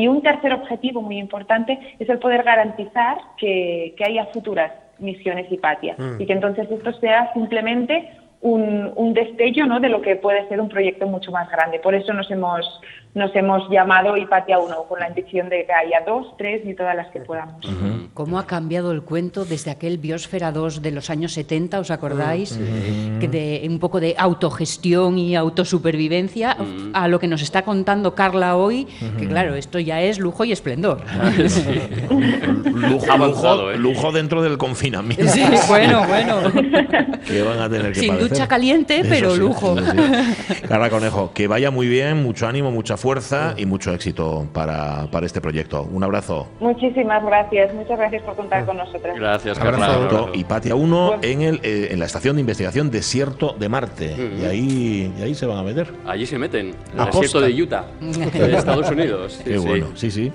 un 0.07 0.21
tercer 0.21 0.53
objetivo 0.53 1.01
muy 1.01 1.17
importante 1.17 1.95
es 1.99 2.07
el 2.09 2.19
poder 2.19 2.43
garantizar 2.43 3.17
que, 3.37 3.95
haya 4.05 4.25
futuras 4.27 4.71
misiones 4.99 5.51
Hipatia 5.51 5.95
mm. 5.97 6.21
y 6.21 6.25
que 6.25 6.33
entonces 6.33 6.69
esto 6.69 6.93
sea 6.93 7.33
simplemente 7.33 8.09
un, 8.43 8.91
un, 8.95 9.13
destello 9.13 9.65
¿no? 9.65 9.79
de 9.79 9.87
lo 9.87 10.01
que 10.01 10.17
puede 10.17 10.47
ser 10.49 10.59
un 10.59 10.67
proyecto 10.67 11.07
mucho 11.07 11.31
más 11.31 11.49
grande. 11.49 11.79
Por 11.79 11.95
eso 11.95 12.11
nos 12.13 12.29
hemos, 12.29 12.65
nos 13.15 13.33
hemos 13.35 13.69
llamado 13.69 14.17
Hipatia 14.17 14.59
1, 14.59 14.83
con 14.83 14.99
la 14.99 15.07
intención 15.07 15.47
de 15.47 15.65
que 15.65 15.71
haya 15.71 16.01
dos, 16.05 16.27
tres 16.37 16.61
y 16.65 16.73
todas 16.73 16.93
las 16.93 17.07
que 17.11 17.21
podamos. 17.21 17.65
¿Cómo 18.13 18.37
ha 18.37 18.45
cambiado 18.45 18.91
el 18.91 19.01
cuento 19.03 19.45
desde 19.45 19.71
aquel 19.71 19.97
Biosfera 19.97 20.51
2 20.51 20.81
de 20.81 20.91
los 20.91 21.09
años 21.09 21.31
70, 21.33 21.79
os 21.79 21.89
acordáis? 21.89 22.59
que 23.19 23.29
de 23.29 23.65
un 23.69 23.79
poco 23.79 24.01
de 24.01 24.15
autogestión 24.17 25.17
y 25.17 25.35
autosupervivencia 25.37 26.57
a 26.93 27.07
lo 27.07 27.19
que 27.19 27.27
nos 27.27 27.41
está 27.41 27.61
contando 27.61 28.13
Carla 28.13 28.57
hoy, 28.57 28.87
que 29.17 29.27
claro, 29.27 29.55
esto 29.55 29.79
ya 29.79 30.01
es 30.01 30.19
lujo 30.19 30.43
y 30.43 30.51
esplendor. 30.51 31.01
lujo, 32.09 33.17
lujo, 33.17 33.71
¿eh? 33.71 33.77
lujo, 33.77 34.11
dentro 34.11 34.41
del 34.41 34.57
confinamiento. 34.57 35.27
Sí, 35.27 35.45
bueno, 35.69 36.05
bueno. 36.07 36.41
que 37.25 37.41
van 37.41 37.59
a 37.59 37.69
tener 37.69 37.93
que 37.93 38.01
Sin 38.01 38.17
ducha 38.33 38.47
caliente, 38.47 39.03
pero 39.07 39.35
lujo. 39.35 39.75
Carla 40.67 40.89
Conejo, 40.89 41.31
que 41.33 41.47
vaya 41.47 41.71
muy 41.71 41.87
bien, 41.87 42.23
mucho 42.23 42.47
ánimo, 42.47 42.71
mucha 42.71 42.97
fuerza 42.97 43.53
y 43.57 43.65
mucho 43.65 43.93
éxito 43.93 44.47
para, 44.53 45.07
para, 45.11 45.25
este 45.25 45.41
proyecto. 45.41 45.83
Un 45.83 46.03
abrazo. 46.03 46.47
Muchísimas 46.59 47.23
gracias, 47.23 47.73
muchas 47.73 47.97
gracias 47.97 48.23
por 48.23 48.35
contar 48.35 48.65
con 48.65 48.77
nosotros. 48.77 49.17
Gracias, 49.17 49.57
Carla. 49.59 50.29
Y 50.33 50.43
Patia 50.43 50.75
1 50.75 51.19
en, 51.21 51.41
el, 51.41 51.59
eh, 51.63 51.89
en 51.91 51.99
la 51.99 52.05
estación 52.05 52.35
de 52.35 52.41
investigación 52.41 52.91
Desierto 52.91 53.55
de 53.57 53.69
Marte. 53.69 54.15
y, 54.41 54.45
ahí, 54.45 55.13
y 55.17 55.21
ahí 55.21 55.35
se 55.35 55.45
van 55.45 55.57
a 55.57 55.63
meter. 55.63 55.93
Allí 56.05 56.25
se 56.25 56.37
meten, 56.37 56.73
en 56.93 56.99
el 56.99 57.05
desierto 57.05 57.41
de 57.41 57.61
Utah, 57.61 57.85
de 57.99 58.55
Estados 58.57 58.89
Unidos. 58.89 59.39
Qué 59.43 59.57
bueno, 59.57 59.87
sí, 59.95 60.11
sí. 60.11 60.31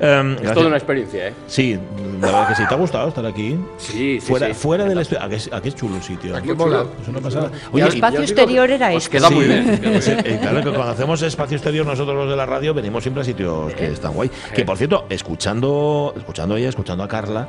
Um, 0.00 0.34
es 0.34 0.52
toda 0.52 0.68
una 0.68 0.76
experiencia, 0.76 1.28
¿eh? 1.28 1.34
Sí, 1.48 1.76
la 2.20 2.26
verdad 2.26 2.48
que 2.48 2.54
sí. 2.54 2.62
¿Te 2.68 2.74
ha 2.74 2.76
gustado 2.76 3.08
estar 3.08 3.26
aquí? 3.26 3.58
Sí, 3.78 4.20
sí. 4.20 4.26
Fuera, 4.28 4.46
sí. 4.46 4.54
fuera 4.54 4.84
del 4.84 4.98
estudio. 4.98 5.22
Aquí, 5.24 5.68
es 5.68 5.74
chulo 5.74 5.96
el 5.96 6.02
sitio. 6.02 6.36
Aquí 6.36 6.52
mola. 6.52 6.86
Es 7.02 7.08
una 7.08 7.20
pasada. 7.28 7.50
Oye, 7.72 7.82
el 7.84 7.94
espacio 7.94 8.20
exterior 8.20 8.70
era 8.70 8.92
este. 8.92 9.10
queda 9.10 9.30
muy 9.30 9.44
bien. 9.44 9.80
Eh, 9.88 10.38
claro 10.40 10.62
que 10.62 10.70
cuando 10.70 10.92
hacemos 10.92 11.22
espacio 11.22 11.56
exterior, 11.56 11.86
nosotros 11.86 12.16
los 12.16 12.30
de 12.30 12.36
la 12.36 12.46
radio 12.46 12.74
venimos 12.74 13.02
siempre 13.02 13.22
a 13.22 13.24
sitios 13.24 13.72
que 13.74 13.86
están 13.86 14.12
guay. 14.12 14.30
Que 14.54 14.64
por 14.64 14.76
cierto, 14.76 15.06
escuchando, 15.08 16.14
escuchando 16.16 16.54
a 16.54 16.58
ella, 16.58 16.68
escuchando 16.68 17.04
a 17.04 17.08
Carla 17.08 17.48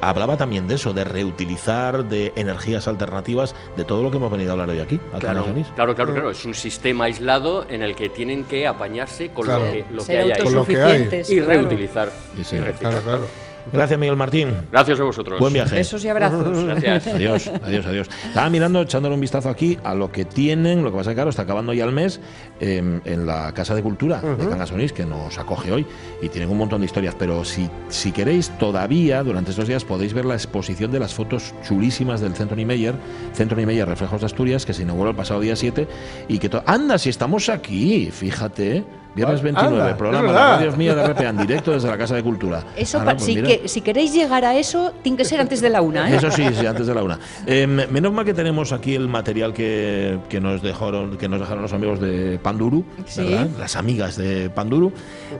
hablaba 0.00 0.36
también 0.36 0.66
de 0.66 0.74
eso, 0.74 0.92
de 0.92 1.04
reutilizar 1.04 2.04
de 2.04 2.32
energías 2.36 2.88
alternativas, 2.88 3.54
de 3.76 3.84
todo 3.84 4.02
lo 4.02 4.10
que 4.10 4.16
hemos 4.16 4.30
venido 4.30 4.50
a 4.50 4.52
hablar 4.52 4.70
hoy 4.70 4.80
aquí. 4.80 4.98
Claro, 5.18 5.44
claro, 5.74 5.94
claro, 5.94 6.12
claro, 6.12 6.30
Es 6.30 6.44
un 6.44 6.54
sistema 6.54 7.04
aislado 7.04 7.66
en 7.68 7.82
el 7.82 7.94
que 7.94 8.08
tienen 8.08 8.44
que 8.44 8.66
apañarse 8.66 9.30
con 9.30 9.46
lo 9.46 9.58
que, 9.58 9.84
lo 9.90 10.04
que 10.04 10.18
hay 10.18 10.42
Con 10.42 10.54
lo 10.54 10.64
que 10.64 10.82
hay. 10.82 11.22
Y 11.28 11.40
reutilizar. 11.40 12.10
Sí, 12.42 12.56
claro, 12.78 13.00
claro. 13.00 13.45
Gracias, 13.72 13.98
Miguel 13.98 14.16
Martín. 14.16 14.48
Gracias 14.70 15.00
a 15.00 15.04
vosotros. 15.04 15.40
Buen 15.40 15.52
viaje. 15.52 15.74
Besos 15.74 16.04
y 16.04 16.08
abrazos. 16.08 16.64
Gracias. 16.64 17.06
Adiós, 17.08 17.50
adiós, 17.62 17.86
adiós. 17.86 18.10
Estaba 18.26 18.48
mirando, 18.50 18.82
echándole 18.82 19.14
un 19.14 19.20
vistazo 19.20 19.48
aquí 19.48 19.78
a 19.84 19.94
lo 19.94 20.10
que 20.10 20.24
tienen, 20.24 20.82
lo 20.82 20.90
que 20.90 20.96
pasa 20.96 21.10
es 21.10 21.14
que 21.14 21.16
claro, 21.16 21.30
está 21.30 21.42
acabando 21.42 21.72
ya 21.72 21.84
el 21.84 21.92
mes 21.92 22.20
eh, 22.60 23.00
en 23.04 23.26
la 23.26 23.52
Casa 23.52 23.74
de 23.74 23.82
Cultura 23.82 24.20
de 24.20 24.48
Cangas 24.48 24.72
Onís, 24.72 24.92
que 24.92 25.04
nos 25.04 25.38
acoge 25.38 25.72
hoy, 25.72 25.86
y 26.22 26.28
tienen 26.28 26.50
un 26.50 26.58
montón 26.58 26.80
de 26.80 26.86
historias. 26.86 27.14
Pero 27.18 27.44
si, 27.44 27.68
si 27.88 28.12
queréis, 28.12 28.50
todavía 28.58 29.22
durante 29.22 29.50
estos 29.50 29.68
días 29.68 29.84
podéis 29.84 30.12
ver 30.14 30.24
la 30.24 30.34
exposición 30.34 30.92
de 30.92 31.00
las 31.00 31.14
fotos 31.14 31.54
chulísimas 31.66 32.20
del 32.20 32.34
Centro 32.34 32.56
Niemeyer, 32.56 32.94
Centro 33.32 33.56
Niemeyer 33.56 33.88
Reflejos 33.88 34.20
de 34.20 34.26
Asturias, 34.26 34.66
que 34.66 34.74
se 34.74 34.82
inauguró 34.82 35.10
el 35.10 35.16
pasado 35.16 35.40
día 35.40 35.56
7, 35.56 35.88
y 36.28 36.38
que... 36.38 36.50
¡Anda, 36.66 36.98
si 36.98 37.10
estamos 37.10 37.48
aquí! 37.48 38.10
Fíjate. 38.10 38.84
Viernes 39.16 39.40
29, 39.42 39.80
Anda, 39.82 39.96
programa. 39.96 40.32
Radio 40.32 40.76
Mía 40.76 40.94
de 40.94 41.06
RPA 41.08 41.28
en 41.30 41.36
directo 41.38 41.72
desde 41.72 41.88
la 41.88 41.96
Casa 41.96 42.14
de 42.16 42.22
Cultura. 42.22 42.62
Eso, 42.76 42.98
Ahora, 42.98 43.12
pues 43.14 43.24
si, 43.24 43.34
que, 43.42 43.62
si 43.66 43.80
queréis 43.80 44.12
llegar 44.12 44.44
a 44.44 44.54
eso, 44.56 44.92
tiene 45.02 45.16
que 45.18 45.24
ser 45.24 45.40
antes 45.40 45.60
de 45.62 45.70
la 45.70 45.80
una. 45.80 46.10
¿eh? 46.10 46.16
Eso 46.16 46.30
sí, 46.30 46.44
sí, 46.52 46.66
antes 46.66 46.86
de 46.86 46.94
la 46.94 47.02
una. 47.02 47.18
Eh, 47.46 47.66
menos 47.66 48.12
mal 48.12 48.24
que 48.26 48.34
tenemos 48.34 48.72
aquí 48.72 48.94
el 48.94 49.08
material 49.08 49.54
que, 49.54 50.18
que 50.28 50.38
nos 50.40 50.60
dejaron 50.62 51.16
que 51.16 51.28
nos 51.28 51.40
dejaron 51.40 51.62
los 51.62 51.72
amigos 51.72 51.98
de 51.98 52.38
Panduru, 52.42 52.84
Sí. 53.06 53.24
¿verdad? 53.24 53.48
Las 53.58 53.76
amigas 53.76 54.16
de 54.16 54.50
Panduru, 54.50 54.92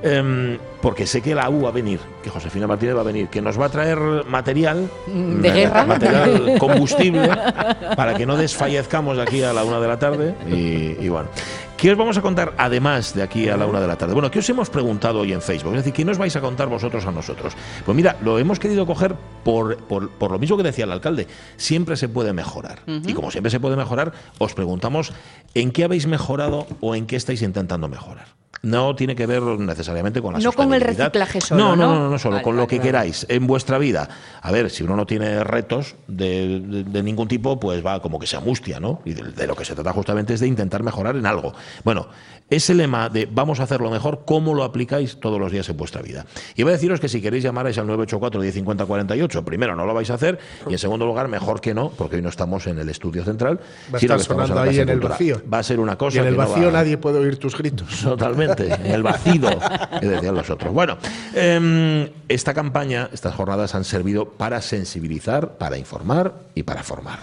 Em, 0.03 0.57
porque 0.81 1.07
sé 1.07 1.21
que 1.21 1.35
la 1.35 1.49
U 1.51 1.63
va 1.63 1.69
a 1.69 1.73
venir, 1.73 2.01
que 2.23 2.31
Josefina 2.31 2.67
Martínez 2.67 2.97
va 2.97 3.01
a 3.01 3.05
venir, 3.05 3.29
que 3.29 3.43
nos 3.43 3.61
va 3.61 3.67
a 3.67 3.69
traer 3.69 3.99
material 4.27 4.89
Mm, 5.07 5.41
de 5.43 5.51
guerra. 5.51 5.85
material 5.85 6.55
combustible 6.59 7.29
para 7.97 8.15
que 8.15 8.25
no 8.27 8.37
desfallezcamos 8.37 9.17
de 9.17 9.23
aquí 9.23 9.43
a 9.43 9.53
la 9.53 9.65
una 9.65 9.81
de 9.81 9.89
la 9.89 9.99
tarde 9.99 10.35
y, 10.49 10.97
y 11.05 11.09
bueno. 11.09 11.29
¿Qué 11.77 11.93
os 11.93 11.99
vamos 11.99 12.17
a 12.17 12.23
contar 12.23 12.55
además 12.57 13.13
de 13.15 13.23
aquí 13.23 13.51
a 13.51 13.57
la 13.59 13.67
una 13.67 13.83
de 13.83 13.87
la 13.87 13.97
tarde? 13.97 14.15
Bueno, 14.15 14.31
¿qué 14.31 14.39
os 14.39 14.49
hemos 14.49 14.71
preguntado 14.71 15.21
hoy 15.21 15.35
en 15.35 15.43
Facebook? 15.43 15.73
Es 15.73 15.81
decir, 15.81 15.93
¿qué 15.93 16.07
nos 16.07 16.17
vais 16.17 16.35
a 16.35 16.41
contar 16.41 16.69
vosotros 16.69 17.05
a 17.05 17.13
nosotros? 17.13 17.53
Pues 17.85 17.95
mira, 17.95 18.17
lo 18.23 18.39
hemos 18.39 18.59
querido 18.59 18.87
coger 18.87 19.15
por, 19.45 19.77
por, 19.77 20.09
por 20.09 20.31
lo 20.31 20.39
mismo 20.39 20.57
que 20.57 20.63
decía 20.63 20.87
el 20.87 20.93
alcalde. 20.93 21.27
Siempre 21.59 21.97
se 21.97 22.09
puede 22.09 22.33
mejorar. 22.33 22.81
Y 22.87 23.13
como 23.13 23.31
siempre 23.31 23.51
se 23.51 23.61
puede 23.61 23.77
mejorar, 23.77 24.13
os 24.39 24.55
preguntamos 24.55 25.13
en 25.53 25.71
qué 25.71 25.85
habéis 25.85 26.07
mejorado 26.07 26.67
o 26.81 26.95
en 26.95 27.07
qué 27.07 27.17
estáis 27.17 27.43
intentando 27.43 27.89
mejorar. 27.89 28.29
No 28.63 28.95
tiene 28.97 29.15
que 29.15 29.27
ver 29.27 29.43
necesariamente 29.43 30.21
con 30.23 30.33
la 30.33 30.39
No 30.41 30.53
con 30.53 30.73
el 30.75 30.81
reciclaje 30.81 31.41
solo, 31.41 31.63
No, 31.63 31.77
no, 31.77 31.95
¿no? 31.99 32.11
no, 32.11 32.19
solo 32.19 32.35
Vale, 32.35 32.45
con 32.45 32.57
lo 32.57 32.67
que 32.67 32.79
vale. 32.79 32.89
queráis 32.89 33.27
en 33.29 33.47
vuestra 33.47 33.79
vida. 33.79 34.09
A 34.43 34.51
ver, 34.53 34.71
si 34.71 34.83
uno 34.83 34.97
no 34.97 35.07
tiene 35.07 35.45
retos 35.45 35.95
de, 36.09 36.61
de- 36.61 36.85
de 36.85 37.03
ningún 37.03 37.29
tipo, 37.29 37.61
pues 37.61 37.85
va 37.85 38.01
como 38.03 38.19
que 38.19 38.27
se 38.27 38.37
angustia, 38.37 38.81
¿no? 38.81 39.01
Y 39.05 39.13
de, 39.15 39.23
de 39.33 39.47
lo 39.47 39.55
que 39.55 39.65
se 39.65 39.75
trata 39.75 39.93
justamente 39.93 40.35
es 40.35 40.41
de 40.41 40.47
intentar 40.49 40.83
mejorar 40.83 41.17
en 41.17 41.27
algo. 41.27 41.53
Bueno, 41.85 42.09
ese 42.49 42.75
lema 42.75 43.09
de 43.09 43.29
vamos 43.31 43.59
a 43.61 43.65
hacerlo 43.65 43.91
mejor, 43.91 44.23
¿cómo 44.25 44.55
lo 44.55 44.63
aplicáis 44.65 45.19
todos 45.21 45.39
los 45.41 45.51
días 45.51 45.69
en 45.69 45.77
vuestra 45.77 46.01
vida? 46.03 46.27
Y 46.55 46.63
voy 46.63 46.71
a 46.71 46.75
deciros 46.77 47.01
que 47.01 47.09
si 47.09 47.21
queréis 47.21 47.43
llamarais 47.43 47.77
al 47.79 47.87
984 47.87 48.41
1050 48.41 48.87
48, 48.87 49.45
primero 49.45 49.75
no 49.75 49.85
lo 49.85 49.95
vais 49.95 50.11
a 50.11 50.15
hacer 50.15 50.39
y 50.69 50.73
en 50.73 50.79
segundo 50.79 51.07
lugar, 51.07 51.29
mejor 51.29 51.61
que 51.61 51.75
no, 51.75 51.91
porque 51.91 52.17
hoy 52.17 52.23
no 52.23 52.29
estamos 52.29 52.67
en 52.69 52.79
el 52.79 52.89
estudio 52.89 53.25
central, 53.25 53.59
Va 53.93 53.97
a 53.97 54.01
sino 54.01 54.15
estar 54.15 54.17
que 54.17 54.23
estamos 54.23 54.49
sonando 54.49 54.71
ahí 54.71 54.79
en 54.79 54.89
el 54.89 55.01
vacío. 55.01 55.43
Va 55.53 55.59
a 55.59 55.63
ser 55.63 55.81
una 55.81 55.97
cosa 55.99 56.19
Y 56.19 56.21
en 56.21 56.27
el 56.29 56.35
que 56.35 56.41
no 56.41 56.49
vacío 56.49 56.67
va- 56.67 56.73
nadie 56.73 56.99
puede 56.99 57.19
oír 57.19 57.37
tus 57.39 57.57
gritos. 57.59 57.89
Totalmente, 58.03 58.46
el 58.85 59.03
vacío, 59.03 59.51
que 60.01 60.07
decían 60.07 60.35
los 60.35 60.51
otros. 60.51 60.73
Bueno, 60.73 60.99
em, 61.35 62.09
esta 62.29 62.55
campaña, 62.55 63.09
estas 63.13 63.35
jornadas 63.35 63.75
han 63.75 63.85
servido 63.85 64.31
para 64.31 64.61
sensibilizar, 64.63 65.59
para 65.59 65.79
informar 65.79 66.35
y 66.55 66.63
para 66.63 66.83
formar. 66.83 67.19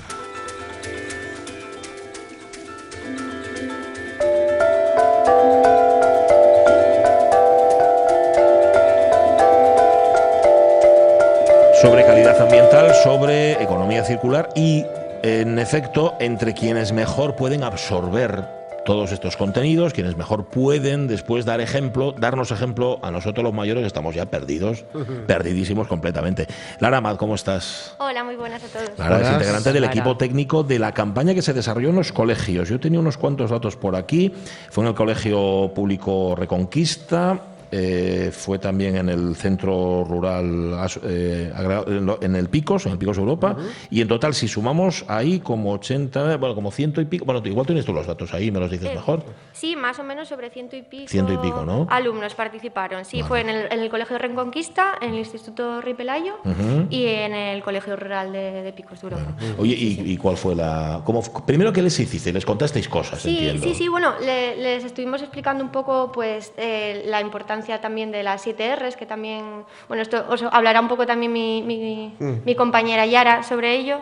sobre 11.84 12.06
calidad 12.06 12.42
ambiental, 12.42 12.96
sobre 13.04 13.62
economía 13.62 14.06
circular 14.06 14.48
y, 14.56 14.86
en 15.22 15.60
efecto, 15.60 16.16
entre 16.22 16.54
quienes 16.54 16.94
mejor 16.94 17.36
pueden 17.36 17.62
absorber 17.62 18.46
todos 18.86 19.12
estos 19.12 19.38
contenidos, 19.38 19.94
quienes 19.94 20.18
mejor 20.18 20.46
pueden 20.46 21.08
después 21.08 21.46
dar 21.46 21.62
ejemplo, 21.62 22.14
darnos 22.18 22.52
ejemplo 22.52 23.00
a 23.02 23.12
nosotros 23.12 23.44
los 23.44 23.54
mayores 23.54 23.82
que 23.82 23.88
estamos 23.88 24.16
ya 24.16 24.26
perdidos, 24.26 24.86
perdidísimos 25.28 25.88
completamente. 25.88 26.48
Lara 26.80 27.02
Mad, 27.02 27.18
¿cómo 27.18 27.36
estás? 27.36 27.96
Hola, 28.00 28.24
muy 28.24 28.36
buenas 28.36 28.64
a 28.64 28.68
todos. 28.68 28.98
Lara 28.98 29.22
es 29.22 29.32
integrante 29.32 29.74
del 29.74 29.82
Lara. 29.84 29.94
equipo 29.94 30.18
técnico 30.18 30.64
de 30.64 30.80
la 30.80 30.92
campaña 30.92 31.34
que 31.34 31.42
se 31.42 31.54
desarrolló 31.54 31.90
en 31.90 31.96
los 31.96 32.12
colegios. 32.12 32.70
Yo 32.70 32.80
tenía 32.80 33.00
unos 33.00 33.18
cuantos 33.18 33.52
datos 33.52 33.76
por 33.76 33.96
aquí. 33.96 34.34
Fue 34.70 34.84
en 34.84 34.90
el 34.90 34.96
Colegio 34.96 35.72
Público 35.74 36.36
Reconquista. 36.36 37.40
Eh, 37.76 38.30
fue 38.32 38.60
también 38.60 38.96
en 38.98 39.10
el 39.10 39.36
centro 39.36 40.04
rural 40.08 40.78
eh, 41.04 41.52
agregado- 41.56 42.20
en 42.22 42.36
el 42.36 42.48
Picos, 42.50 42.86
en 42.86 42.92
el 42.92 42.98
Picos 43.00 43.18
Europa, 43.18 43.56
y 43.90 44.02
en 44.02 44.08
total, 44.08 44.34
si 44.36 44.48
sumamos 44.48 45.06
ahí 45.08 45.40
como 45.40 45.72
80, 45.74 46.38
bueno, 46.38 46.54
como 46.54 46.72
ciento 46.72 47.02
y 47.02 47.06
pico, 47.06 47.26
bueno, 47.26 47.42
igual 47.46 47.66
tienes 47.66 47.86
tú 47.86 47.94
los 47.94 48.06
datos 48.06 48.34
ahí, 48.34 48.52
me 48.52 48.60
los 48.60 48.70
dices 48.70 48.90
Eh, 48.90 48.94
mejor. 48.96 49.24
Sí, 49.54 49.76
más 49.76 49.98
o 50.00 50.04
menos 50.04 50.28
sobre 50.28 50.50
ciento 50.52 50.76
y 50.76 50.84
pico. 50.84 51.08
Ciento 51.08 51.34
y 51.34 51.38
pico, 51.38 51.64
¿no? 51.66 51.88
Alumnos 51.90 52.36
participaron. 52.36 53.06
Sí, 53.06 53.24
fue 53.24 53.42
en 53.42 53.50
el, 53.50 53.72
en 53.72 53.80
el 53.80 53.90
Colegio 53.90 54.18
Reconquista, 54.18 54.94
en 55.02 55.12
el 55.14 55.20
Instituto 55.20 55.82
Ripelayo 55.82 56.36
Ujú. 56.44 56.88
y 56.90 57.06
en 57.08 57.34
el 57.34 57.64
Colegio 57.64 57.96
Rural 57.96 58.32
de, 58.34 58.62
de 58.64 58.74
Picos 58.74 59.02
de 59.02 59.08
Europa. 59.08 59.34
Oye, 59.58 59.74
¿y, 59.74 60.12
y 60.14 60.18
cuál 60.18 60.38
fue 60.38 60.56
la...? 60.56 61.02
Cómo, 61.06 61.22
primero, 61.46 61.72
¿qué 61.74 61.82
les 61.82 62.00
hiciste? 62.00 62.32
Les 62.34 62.46
contasteis 62.46 62.88
cosas, 62.88 63.22
Sí, 63.22 63.30
entiendo. 63.38 63.64
sí, 63.68 63.74
sí, 63.74 63.88
bueno, 63.88 64.14
le- 64.20 64.58
les 64.58 64.84
estuvimos 64.84 65.22
explicando 65.22 65.64
un 65.64 65.72
poco 65.72 66.12
pues 66.12 66.52
eh, 66.58 67.04
la 67.08 67.22
importancia 67.22 67.63
también 67.82 68.12
de 68.12 68.24
las 68.24 68.42
7 68.42 68.76
Rs, 68.76 68.96
que 68.98 69.06
también, 69.06 69.64
bueno, 69.88 70.04
esto 70.04 70.26
os 70.30 70.44
hablará 70.44 70.80
un 70.82 70.88
poco 70.88 71.06
también 71.06 71.32
mi, 71.32 71.62
mi- 71.62 72.14
Mm. 72.20 72.44
mi 72.46 72.56
compañera 72.56 73.06
Yara 73.06 73.44
sobre 73.44 73.76
ello. 73.76 74.00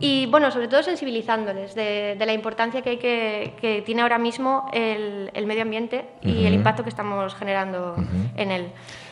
Y 0.00 0.26
bueno, 0.26 0.50
sobre 0.50 0.68
todo 0.68 0.82
sensibilizándoles 0.82 1.74
de, 1.74 2.16
de 2.18 2.26
la 2.26 2.32
importancia 2.32 2.82
que, 2.82 2.90
hay 2.90 2.96
que, 2.98 3.54
que 3.60 3.82
tiene 3.82 4.02
ahora 4.02 4.18
mismo 4.18 4.68
el, 4.72 5.30
el 5.34 5.46
medio 5.46 5.62
ambiente 5.62 6.04
y 6.22 6.46
el 6.46 6.54
impacto 6.54 6.82
que 6.82 6.88
estamos 6.88 7.34
generando 7.34 7.96
en 8.36 8.50
él. 8.50 8.66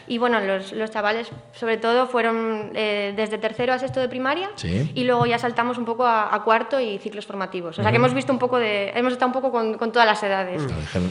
Y 0.06 0.18
bueno, 0.18 0.40
los, 0.40 0.72
los 0.72 0.90
chavales 0.90 1.28
sobre 1.52 1.76
todo 1.76 2.06
fueron 2.06 2.70
eh, 2.74 3.12
desde 3.16 3.38
tercero 3.38 3.72
a 3.72 3.78
sexto 3.78 4.00
de 4.00 4.08
primaria 4.08 4.50
Sí. 4.56 4.90
y 4.94 5.04
luego 5.04 5.26
ya 5.26 5.38
saltamos 5.38 5.78
un 5.78 5.84
poco 5.84 6.04
a, 6.06 6.34
a 6.34 6.42
cuarto 6.42 6.80
y 6.80 6.98
ciclos 6.98 7.26
formativos. 7.26 7.78
O 7.78 7.82
sea 7.82 7.90
que 7.90 7.96
hemos 7.96 8.14
visto 8.14 8.32
un 8.32 8.38
poco 8.38 8.58
de, 8.58 8.90
hemos 8.90 9.12
estado 9.12 9.28
un 9.28 9.32
poco 9.32 9.50
con, 9.52 9.74
con 9.78 9.92
todas 9.92 10.06
las 10.06 10.22
edades. 10.22 10.62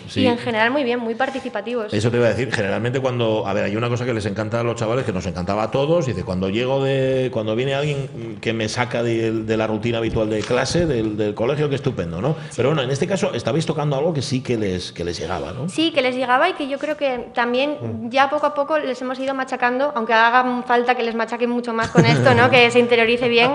Sí. 0.08 0.22
Y 0.22 0.28
en 0.28 0.38
general 0.38 0.72
muy 0.72 0.84
bien, 0.84 1.00
muy 1.00 1.16
participativos. 1.16 1.94
Eso 1.94 2.12
te 2.12 2.18
iba 2.18 2.26
a 2.28 2.30
decir, 2.30 2.52
generalmente 2.54 3.00
cuando, 3.00 3.48
a 3.48 3.54
ver, 3.54 3.66
hay 3.66 3.76
una 3.76 3.90
cosa 3.90 4.06
que 4.06 4.14
les 4.14 4.26
encanta 4.26 4.60
a 4.60 4.64
los 4.64 4.76
chavales, 4.76 5.06
que 5.06 5.14
nos 5.14 5.26
encantaba 5.26 5.64
a 5.64 5.72
todos, 5.72 6.08
y 6.08 6.12
dice, 6.12 6.24
cuando 6.26 6.50
llego 6.50 6.84
de, 6.84 7.30
cuando 7.32 7.56
viene 7.56 7.74
alguien 7.76 8.38
que 8.42 8.54
me 8.54 8.68
saca 8.70 9.04
de, 9.04 9.32
de 9.32 9.58
la 9.58 9.68
rutina 9.68 9.98
habitual 10.00 10.30
de 10.30 10.40
clase, 10.42 10.86
del, 10.86 11.18
del 11.18 11.34
colegio, 11.34 11.70
qué 11.70 11.76
estupendo, 11.76 12.22
¿no? 12.22 12.36
Pero 12.56 12.70
bueno, 12.70 12.82
en 12.82 12.92
este 12.92 13.08
caso 13.08 13.34
estabais 13.34 13.66
tocando 13.66 13.96
algo 13.96 14.14
que 14.14 14.22
sí 14.22 14.42
que 14.42 14.58
les, 14.58 14.92
que 14.92 15.04
les 15.04 15.18
llegaba, 15.20 15.52
¿no? 15.54 15.70
Sí, 15.70 15.92
que 15.92 16.02
les 16.02 16.16
llegaba 16.16 16.50
y 16.50 16.54
que 16.54 16.68
yo 16.68 16.78
creo 16.78 16.98
que 16.98 17.30
también 17.34 18.10
ya 18.10 18.30
poco 18.30 18.46
a 18.48 18.54
poco 18.54 18.78
les 18.86 19.02
hemos 19.02 19.18
ido 19.20 19.34
machacando, 19.34 19.92
aunque 19.96 20.14
haga 20.14 20.64
falta 20.64 20.96
que 20.96 21.04
les 21.04 21.16
machaquen 21.16 21.50
mucho 21.50 21.74
más 21.74 21.90
con 21.90 22.06
esto, 22.06 22.34
¿no? 22.34 22.50
que 22.52 22.70
se 22.72 22.80
interiorice 22.80 23.28
bien. 23.30 23.52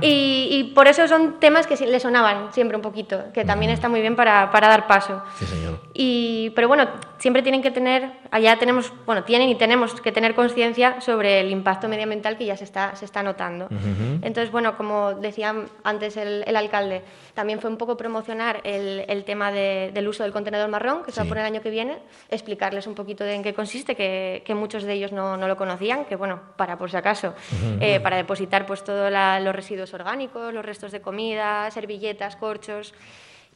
Y, 0.00 0.48
y 0.50 0.64
por 0.74 0.88
eso 0.88 1.06
son 1.08 1.38
temas 1.40 1.66
que 1.66 1.76
les 1.86 2.02
sonaban 2.02 2.52
siempre 2.52 2.76
un 2.76 2.82
poquito, 2.82 3.24
que 3.32 3.44
también 3.44 3.70
está 3.72 3.88
muy 3.88 4.00
bien 4.00 4.16
para, 4.16 4.50
para 4.50 4.68
dar 4.68 4.86
paso. 4.86 5.22
Sí, 5.38 5.46
señor. 5.46 5.80
Y, 5.94 6.50
pero 6.50 6.68
bueno, 6.68 6.88
siempre 7.18 7.42
tienen 7.42 7.62
que 7.62 7.70
tener, 7.70 8.10
allá 8.30 8.56
tenemos, 8.58 8.92
bueno, 9.06 9.24
tienen 9.24 9.48
y 9.48 9.54
tenemos 9.54 10.00
que 10.00 10.12
tener 10.12 10.34
conciencia 10.34 11.00
sobre 11.00 11.40
el 11.40 11.50
impacto 11.50 11.88
medioambiental 11.88 12.36
que 12.36 12.44
ya 12.46 12.56
se 12.56 12.64
está, 12.64 12.94
se 12.96 13.04
está 13.04 13.22
notando. 13.22 13.66
Ujú. 13.66 14.18
Entonces, 14.22 14.50
bueno, 14.50 14.76
como 14.76 15.14
decía 15.14 15.54
antes 15.84 16.16
el, 16.16 16.44
el 16.46 16.56
alcalde, 16.56 17.02
también 17.34 17.60
fue 17.60 17.70
un 17.70 17.76
poco 17.76 17.96
promocionar 17.96 18.60
el, 18.64 19.04
el 19.08 19.24
tema 19.24 19.50
de- 19.52 19.90
del 19.92 20.08
uso 20.08 20.22
del 20.22 20.32
contenedor 20.32 20.68
marrón, 20.68 21.02
que 21.04 21.12
se 21.12 21.20
va 21.20 21.26
a 21.26 21.28
poner 21.28 21.44
el 21.46 21.52
año 21.54 21.62
que 21.62 21.70
viene, 21.70 21.98
explicarles 22.28 22.86
un 22.86 22.94
poquito 22.94 23.24
de 23.24 23.34
en 23.34 23.42
qué 23.42 23.54
consiste, 23.54 23.94
que, 23.94 24.35
que 24.42 24.54
muchos 24.54 24.84
de 24.84 24.92
ellos 24.92 25.12
no, 25.12 25.36
no 25.36 25.48
lo 25.48 25.56
conocían, 25.56 26.04
que 26.04 26.16
bueno, 26.16 26.40
para 26.56 26.76
por 26.78 26.90
si 26.90 26.96
acaso, 26.96 27.34
eh, 27.80 28.00
para 28.00 28.16
depositar 28.16 28.66
pues 28.66 28.84
todos 28.84 29.12
los 29.42 29.54
residuos 29.54 29.92
orgánicos, 29.94 30.52
los 30.52 30.64
restos 30.64 30.92
de 30.92 31.00
comida, 31.00 31.70
servilletas, 31.70 32.36
corchos. 32.36 32.94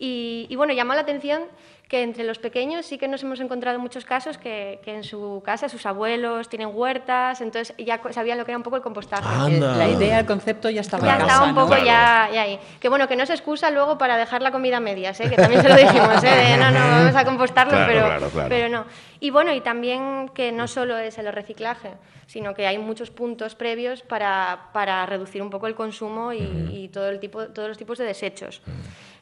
Y, 0.02 0.46
y, 0.48 0.56
bueno, 0.56 0.72
llamó 0.72 0.94
la 0.94 1.02
atención 1.02 1.42
que 1.86 2.02
entre 2.02 2.22
los 2.24 2.38
pequeños 2.38 2.86
sí 2.86 2.96
que 2.96 3.06
nos 3.06 3.22
hemos 3.22 3.38
encontrado 3.40 3.78
muchos 3.80 4.04
casos 4.04 4.38
que, 4.38 4.80
que 4.82 4.94
en 4.94 5.04
su 5.04 5.42
casa 5.44 5.68
sus 5.68 5.84
abuelos 5.84 6.48
tienen 6.48 6.70
huertas, 6.72 7.40
entonces 7.42 7.74
ya 7.76 8.00
sabían 8.12 8.38
lo 8.38 8.44
que 8.46 8.52
era 8.52 8.56
un 8.56 8.62
poco 8.62 8.76
el 8.76 8.82
compostaje. 8.82 9.28
Anda. 9.28 9.76
La 9.76 9.88
idea, 9.88 10.20
el 10.20 10.24
concepto 10.24 10.70
ya 10.70 10.80
estaba 10.82 11.04
Ya 11.04 11.14
en 11.14 11.18
casa, 11.18 11.32
estaba 11.32 11.48
un 11.50 11.54
¿no? 11.54 11.62
poco 11.62 11.76
ya, 11.76 12.30
ya 12.32 12.42
ahí. 12.42 12.58
Que 12.80 12.88
bueno, 12.88 13.08
que 13.08 13.16
no 13.16 13.26
se 13.26 13.34
excusa 13.34 13.70
luego 13.70 13.98
para 13.98 14.16
dejar 14.16 14.40
la 14.40 14.52
comida 14.52 14.78
a 14.78 14.80
medias, 14.80 15.20
¿eh? 15.20 15.28
que 15.28 15.36
también 15.36 15.60
se 15.60 15.68
lo 15.68 15.76
dijimos, 15.76 16.22
¿eh? 16.24 16.28
de, 16.28 16.56
no, 16.56 16.70
no, 16.70 16.78
vamos 16.80 17.16
a 17.16 17.24
compostarlo, 17.24 17.72
Claro, 17.72 17.86
pero, 17.92 18.06
claro, 18.06 18.28
claro. 18.30 18.48
pero 18.48 18.68
no. 18.68 18.84
Y 19.18 19.30
bueno, 19.30 19.52
y 19.52 19.60
también 19.60 20.30
que 20.32 20.50
no 20.52 20.66
solo 20.68 20.96
es 20.96 21.18
el 21.18 21.30
reciclaje, 21.32 21.90
sino 22.26 22.54
que 22.54 22.68
hay 22.68 22.78
muchos 22.78 23.10
puntos 23.10 23.56
previos 23.56 24.02
para, 24.02 24.68
para 24.72 25.04
reducir 25.06 25.42
un 25.42 25.50
poco 25.50 25.66
el 25.66 25.74
consumo 25.74 26.32
y, 26.32 26.38
y 26.72 26.88
todo 26.88 27.08
el 27.10 27.18
tipo, 27.18 27.48
todos 27.48 27.68
los 27.68 27.76
tipos 27.76 27.98
de 27.98 28.04
desechos. 28.04 28.62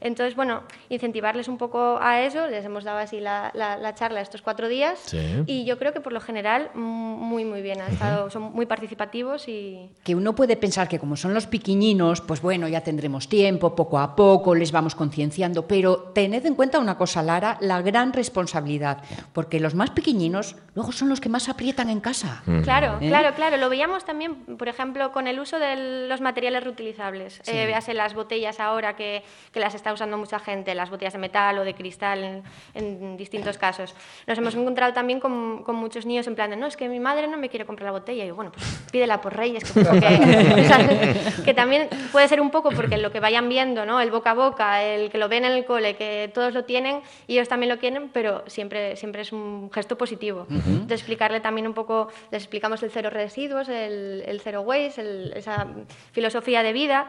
Entonces, 0.01 0.37
bueno, 0.37 0.63
incentivarles 0.89 1.49
un 1.49 1.59
poco 1.59 1.99
a 2.01 2.23
eso, 2.23 2.47
les 2.47 2.65
hemos 2.65 2.85
dado 2.85 2.99
así 2.99 3.21
la, 3.21 3.51
la- 3.55 3.77
la 3.77 3.95
charla 3.95 4.21
estos 4.21 4.43
cuatro 4.43 4.69
días 4.69 4.99
Sí. 5.07 5.43
y 5.47 5.65
yo 5.65 5.79
creo 5.79 5.93
que 5.93 6.01
por 6.01 6.13
lo 6.13 6.21
general 6.21 6.71
mm, 6.75 6.79
muy, 6.81 7.45
muy 7.45 7.63
bien, 7.63 7.81
ha 7.81 7.89
estado, 7.89 8.31
son 8.31 8.43
muy 8.53 8.67
participativos 8.67 9.49
y, 9.49 9.91
que 10.05 10.15
uno 10.15 10.35
puede 10.35 10.57
pensar 10.57 10.89
que 10.89 10.99
como 10.99 11.17
son 11.17 11.35
los 11.35 11.47
piquiñinos, 11.47 12.21
pues 12.21 12.41
bueno, 12.41 12.69
ya 12.69 12.81
tendremos 12.83 13.29
tiempo, 13.29 13.75
poco 13.75 13.99
a 13.99 14.15
poco, 14.17 14.55
les 14.55 14.73
vamos 14.73 14.95
concienciando, 14.95 15.67
pero 15.67 15.97
tened 16.15 16.45
en 16.47 16.55
cuenta 16.55 16.79
una 16.79 16.97
cosa, 16.97 17.23
Lara, 17.23 17.57
la 17.61 17.83
gran 17.83 18.13
responsabilidad, 18.13 19.03
porque 19.33 19.61
los 19.61 19.75
más 19.75 19.91
pequeñinos 19.91 20.57
luego 20.75 20.93
son 20.93 21.09
los 21.09 21.21
que 21.21 21.29
más 21.29 21.49
aprietan 21.49 21.91
en 21.91 22.01
casa. 22.01 22.43
Claro, 22.63 22.99
¿Eh? 23.01 23.09
claro, 23.09 23.35
claro. 23.35 23.57
Lo 23.57 23.69
veíamos 23.69 24.05
también, 24.05 24.35
por 24.57 24.69
ejemplo, 24.69 25.13
con 25.13 25.27
el 25.27 25.41
uso 25.41 25.59
de 25.59 26.07
los 26.09 26.21
materiales 26.21 26.63
reutilizables. 26.63 27.41
Sí. 27.43 27.51
Eh, 27.53 27.67
véase 27.67 27.95
las 27.95 28.15
botellas 28.15 28.61
ahora 28.61 28.95
que, 28.97 29.23
que 29.53 29.61
las 29.61 29.75
está 29.89 29.95
usando 29.95 30.19
mucha 30.19 30.39
gente, 30.39 30.75
las 30.75 30.91
botellas 30.91 31.15
de 31.15 31.19
metal 31.19 31.59
o 31.59 31.65
de 31.65 31.75
cristal 31.75 32.23
en, 32.23 32.43
en 32.75 33.17
distintos 33.17 33.57
casos. 33.57 33.95
Nos 34.27 34.37
hemos 34.37 34.55
encontrado 34.55 34.93
también 34.93 35.19
con, 35.19 35.63
con 35.65 35.77
muchos 35.77 36.05
niños 36.05 36.27
en 36.27 36.35
plan 36.35 36.51
de, 36.51 36.57
no, 36.57 36.67
es 36.67 36.77
que 36.77 36.89
mi 36.91 37.01
madre 37.01 37.27
no 37.27 37.39
me 37.39 37.49
quiere 37.49 37.65
comprar 37.65 37.87
la 37.87 37.93
botella. 37.93 38.25
Y 38.25 38.29
yo, 38.29 38.35
bueno, 38.35 38.53
pues 38.53 38.65
pídela 38.93 39.21
por 39.23 39.35
Reyes, 39.35 39.65
que, 39.65 39.81
fijo 39.81 39.93
que, 39.99 41.17
que 41.45 41.55
también 41.55 41.89
puede 42.13 42.29
ser 42.29 42.43
un 42.43 42.51
poco 42.51 42.69
porque 42.71 42.99
lo 42.99 43.11
que 43.11 43.21
vayan 43.21 43.49
viendo, 43.49 43.87
¿no? 43.87 43.99
El 44.01 44.11
boca 44.11 44.33
a 44.33 44.35
boca, 44.35 44.83
el 44.85 45.11
que 45.11 45.17
lo 45.17 45.29
ven 45.31 45.47
en 45.47 45.53
el 45.53 45.65
cole, 45.65 45.97
que 45.97 46.31
todos 46.35 46.53
lo 46.53 46.65
tienen 46.65 47.01
y 47.27 47.35
ellos 47.35 47.49
también 47.49 47.71
lo 47.73 47.79
quieren, 47.79 48.11
pero 48.13 48.45
siempre, 48.47 48.95
siempre 48.97 49.23
es 49.23 49.33
un 49.33 49.71
gesto 49.73 49.97
positivo. 49.97 50.47
Ujú. 50.51 50.87
De 50.87 50.95
explicarle 50.95 51.41
también 51.41 51.67
un 51.67 51.73
poco, 51.75 52.09
les 52.31 52.43
explicamos 52.43 52.83
el 52.83 52.91
cero 52.91 53.09
residuos, 53.09 53.71
el, 53.71 54.23
el 54.27 54.41
cero 54.43 54.61
waste, 54.61 55.01
el- 55.01 55.33
esa 55.35 55.67
filosofía 56.13 56.63
de 56.63 56.73
vida 56.75 57.07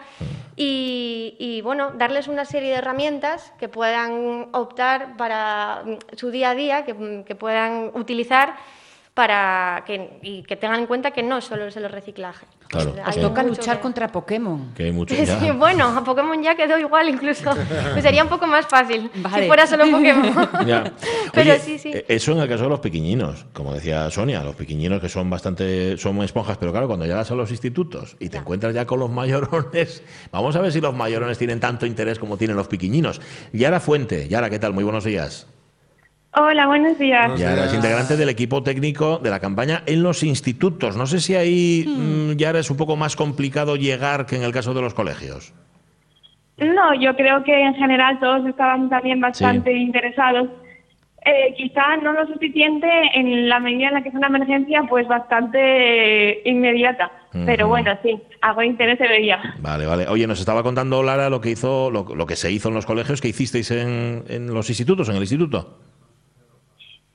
y, 0.56 1.36
y, 1.40 1.62
bueno, 1.62 1.92
darles 1.92 2.28
una 2.28 2.46
serie 2.46 2.68
de 2.70 2.76
herramientas 2.76 3.51
que 3.59 3.67
puedan 3.67 4.49
optar 4.53 5.17
para 5.17 5.84
mm, 5.86 6.15
su 6.15 6.32
día 6.32 6.51
a 6.51 6.55
día, 6.55 6.86
que, 6.86 6.93
mm, 6.93 7.24
que 7.24 7.36
puedan 7.36 7.91
utilizar 7.93 8.55
para 9.20 9.84
que, 9.86 10.17
y 10.22 10.43
que 10.43 10.55
tengan 10.55 10.80
en 10.80 10.86
cuenta 10.88 11.11
que 11.11 11.22
no 11.22 11.41
solo 11.41 11.65
es 11.67 11.76
el 11.76 11.89
reciclaje. 11.89 12.45
Claro. 12.70 12.93
Hay 13.03 13.09
Os 13.17 13.22
toca 13.22 13.43
luchar 13.43 13.76
que- 13.76 13.82
contra 13.82 14.07
Pokémon. 14.07 14.74
Que 14.74 14.84
hay 14.86 14.91
mucho 14.93 15.13
Sí, 15.17 15.26
ya. 15.26 15.51
bueno, 15.51 15.88
a 15.89 16.01
Pokémon 16.05 16.41
ya 16.41 16.55
quedó 16.55 16.80
igual 16.80 17.09
incluso. 17.09 17.51
Pues 17.91 18.01
sería 18.01 18.24
un 18.24 18.30
poco 18.30 18.47
más 18.47 18.65
fácil 18.67 19.11
Vale. 19.15 19.41
si 19.41 19.47
fuera 19.47 19.67
solo 19.67 19.91
Pokémon. 19.91 20.49
Ya. 20.65 20.93
Pero 21.34 21.51
Oye, 21.51 21.59
sí, 21.59 21.78
sí. 21.78 21.91
eh, 21.93 22.05
Eso 22.07 22.32
en 22.32 22.38
el 22.39 22.47
caso 22.47 22.63
de 22.63 22.70
los 22.70 22.80
pequeñinos, 22.80 23.45
como 23.51 23.74
decía 23.74 24.09
Sonia, 24.09 24.41
los 24.41 24.55
pequeñinos 24.55 25.01
que 25.01 25.09
son 25.09 25.30
bastante, 25.30 25.97
son 25.97 26.15
muy 26.15 26.24
esponjas, 26.24 26.57
pero 26.57 26.72
claro, 26.72 26.88
cuando 26.88 27.05
llegas 27.05 27.30
a 27.30 27.36
los 27.36 27.51
institutos 27.51 28.15
y 28.22 28.30
te 28.30 28.38
encuentras 28.38 28.74
ya 28.74 28.86
con 28.86 28.99
los 29.01 29.09
mayorones, 29.09 30.01
vamos 30.32 30.55
a 30.55 30.61
ver 30.61 30.72
si 30.72 30.80
los 30.80 30.95
mayorones 30.95 31.38
tienen 31.38 31.59
tanto 31.59 31.86
interés 31.86 32.17
como 32.20 32.38
tienen 32.38 32.55
los 32.55 32.70
pequeñinos. 32.70 33.20
Yara 33.51 33.82
Fuente, 33.82 34.30
Yara, 34.30 34.49
¿qué 34.49 34.59
tal? 34.59 34.72
Muy 34.72 34.86
buenos 34.86 35.03
días. 35.03 35.45
Hola, 36.36 36.68
buenos 36.68 37.00
días. 37.00 37.40
Yara 37.40 37.66
es 37.66 37.74
integrante 37.74 38.16
del 38.16 38.30
equipo 38.30 38.62
técnico 38.62 39.18
de 39.18 39.32
la 39.32 39.40
campaña 39.40 39.82
en 39.88 40.04
los 40.04 40.22
institutos. 40.22 40.96
No 40.96 41.08
sé 41.08 41.20
si 41.20 41.36
ahí, 41.36 41.86
mm, 41.88 42.38
Yara, 42.38 42.60
es 42.60 42.70
un 42.70 42.78
poco 42.78 42.96
más 42.96 43.16
complicado 43.16 43.76
llegar 43.76 44.28
que 44.28 44.36
en 44.36 44.44
el 44.44 44.52
caso 44.52 44.74
de 44.76 44.82
los 44.82 44.94
colegios. 44.94 45.54
No, 46.58 46.94
yo 46.94 47.16
creo 47.16 47.44
que 47.44 47.60
en 47.60 47.74
general 47.74 48.20
todos 48.20 48.46
estaban 48.46 48.90
también 48.90 49.20
bastante 49.20 49.74
interesados. 49.74 50.50
Eh, 51.26 51.54
quizá 51.58 51.98
no 51.98 52.14
lo 52.14 52.28
suficiente 52.28 52.88
en 53.16 53.50
la 53.50 53.60
medida 53.60 53.88
en 53.88 53.94
la 53.96 54.04
que 54.04 54.10
es 54.10 54.16
una 54.16 54.28
emergencia, 54.28 54.84
pues 54.88 55.08
bastante 55.08 56.42
inmediata. 56.46 57.12
Pero 57.46 57.68
bueno, 57.68 57.92
sí, 58.04 58.20
algo 58.42 58.62
de 58.62 58.68
interés 58.68 58.98
se 58.98 59.08
veía. 59.08 59.56
Vale, 59.60 59.86
vale. 59.86 60.08
Oye, 60.08 60.28
nos 60.28 60.40
estaba 60.40 60.64
contando 60.64 61.02
Lara 61.02 61.30
lo 61.30 61.42
que 61.42 61.52
hizo, 61.52 61.90
lo, 61.92 62.04
lo 62.16 62.26
que 62.26 62.36
se 62.36 62.52
hizo 62.52 62.70
en 62.70 62.76
los 62.76 62.86
colegios, 62.86 63.20
que 63.20 63.28
hicisteis 63.30 63.72
en, 63.72 64.24
en 64.28 64.54
los 64.54 64.70
institutos, 64.70 65.10
en 65.10 65.16
el 65.16 65.22
instituto. 65.22 65.89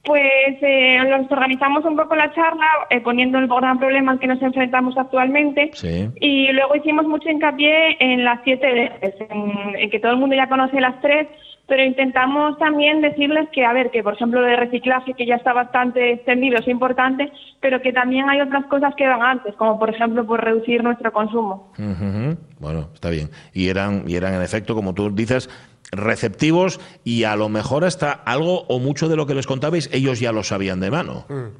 Pues 0.05 0.59
eh, 0.61 0.99
nos 1.09 1.31
organizamos 1.33 1.85
un 1.87 1.97
poco 1.97 2.15
la 2.15 2.33
charla 2.35 2.67
eh, 2.91 3.01
poniendo 3.01 3.39
el 3.39 3.47
gran 3.49 3.79
problema 3.79 4.13
al 4.13 4.19
que 4.19 4.27
nos 4.27 4.43
enfrentamos 4.43 4.97
actualmente 4.99 5.71
Sí. 5.73 6.11
y 6.21 6.53
luego 6.53 6.77
hicimos 6.77 7.07
mucho 7.07 7.31
hincapié 7.31 7.97
en 8.01 8.23
las 8.23 8.41
siete 8.45 8.71
veces, 9.01 9.15
en, 9.31 9.77
en 9.77 9.91
que 9.91 9.99
todo 10.01 10.13
el 10.13 10.19
mundo 10.19 10.37
ya 10.37 10.47
conoce 10.49 10.79
las 10.81 11.01
tres, 11.01 11.27
pero 11.67 11.83
intentamos 11.83 12.59
también 12.59 13.01
decirles 13.01 13.49
que, 13.51 13.65
a 13.65 13.73
ver, 13.73 13.91
que 13.91 14.03
por 14.03 14.13
ejemplo 14.13 14.43
lo 14.43 14.47
de 14.47 14.57
reciclaje, 14.57 15.15
que 15.15 15.25
ya 15.25 15.37
está 15.37 15.55
bastante 15.55 16.13
extendido, 16.13 16.59
es 16.59 16.69
importante, 16.69 17.33
pero 17.61 17.81
que 17.81 17.91
también 17.95 18.29
hay 18.29 18.43
otras 18.43 18.67
cosas 18.67 18.95
que 18.97 19.07
van 19.09 19.23
antes, 19.23 19.55
como 19.55 19.79
por 19.79 19.89
ejemplo 19.89 20.27
por 20.27 20.45
reducir 20.45 20.85
nuestro 20.85 21.11
consumo. 21.13 21.73
Ujú. 21.79 22.37
Bueno, 22.61 22.89
está 22.93 23.09
bien. 23.09 23.31
Y 23.55 23.71
eran, 23.71 24.05
y 24.07 24.17
eran 24.17 24.35
en 24.35 24.43
efecto, 24.43 24.75
como 24.75 24.93
tú 24.93 25.09
dices, 25.15 25.49
receptivos 25.97 26.81
y 27.05 27.25
a 27.25 27.37
lo 27.37 27.49
mejor 27.49 27.85
hasta 27.85 28.13
algo 28.13 28.63
o 28.69 28.79
mucho 28.79 29.09
de 29.09 29.17
lo 29.17 29.27
que 29.27 29.35
les 29.35 29.47
contabais 29.47 29.89
ellos 29.93 30.21
ya 30.21 30.33
lo 30.33 30.43
sabían 30.43 30.81
de 30.81 30.91
mano. 30.91 31.27
Mm, 31.29 31.57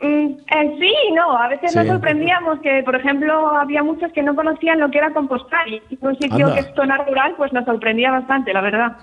eh, 0.00 0.76
sí 0.78 0.92
no, 1.14 1.36
a 1.36 1.48
veces 1.48 1.74
nos 1.74 1.86
sorprendíamos 1.86 2.58
que, 2.60 2.82
por 2.84 2.96
ejemplo, 2.96 3.48
había 3.48 3.82
muchos 3.82 4.12
que 4.12 4.22
no 4.22 4.34
conocían 4.34 4.80
lo 4.80 4.90
que 4.90 4.98
era 4.98 5.12
compostar 5.12 5.68
y 5.68 5.76
en 5.90 5.98
un 6.00 6.14
sitio 6.18 6.46
Anda. 6.46 6.54
que 6.54 6.60
es 6.60 6.74
zona 6.74 6.98
rural, 6.98 7.34
pues 7.36 7.52
nos 7.52 7.64
sorprendía 7.64 8.10
bastante, 8.10 8.52
la 8.52 8.60
verdad. 8.60 8.96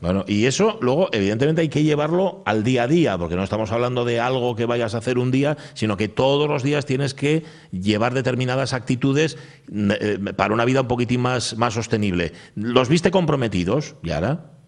Bueno, 0.00 0.24
y 0.26 0.46
eso 0.46 0.78
luego, 0.80 1.08
evidentemente, 1.12 1.62
hay 1.62 1.68
que 1.68 1.82
llevarlo 1.82 2.42
al 2.46 2.64
día 2.64 2.84
a 2.84 2.86
día, 2.86 3.18
porque 3.18 3.36
no 3.36 3.42
estamos 3.42 3.72
hablando 3.72 4.04
de 4.04 4.20
algo 4.20 4.54
que 4.56 4.66
vayas 4.66 4.94
a 4.94 4.98
hacer 4.98 5.18
un 5.18 5.30
día, 5.30 5.56
sino 5.74 5.96
que 5.96 6.08
todos 6.08 6.48
los 6.48 6.62
días 6.62 6.86
tienes 6.86 7.12
que 7.12 7.44
llevar 7.72 8.14
determinadas 8.14 8.72
actitudes 8.72 9.36
mm, 9.70 9.90
eh, 10.00 10.18
para 10.36 10.54
una 10.54 10.64
vida 10.64 10.82
un 10.82 10.88
poquitín 10.88 11.20
más, 11.20 11.56
más 11.58 11.74
sostenible. 11.74 12.32
¿Los 12.54 12.88
viste 12.88 13.10
comprometidos, 13.10 13.96
Yara? 14.02 14.59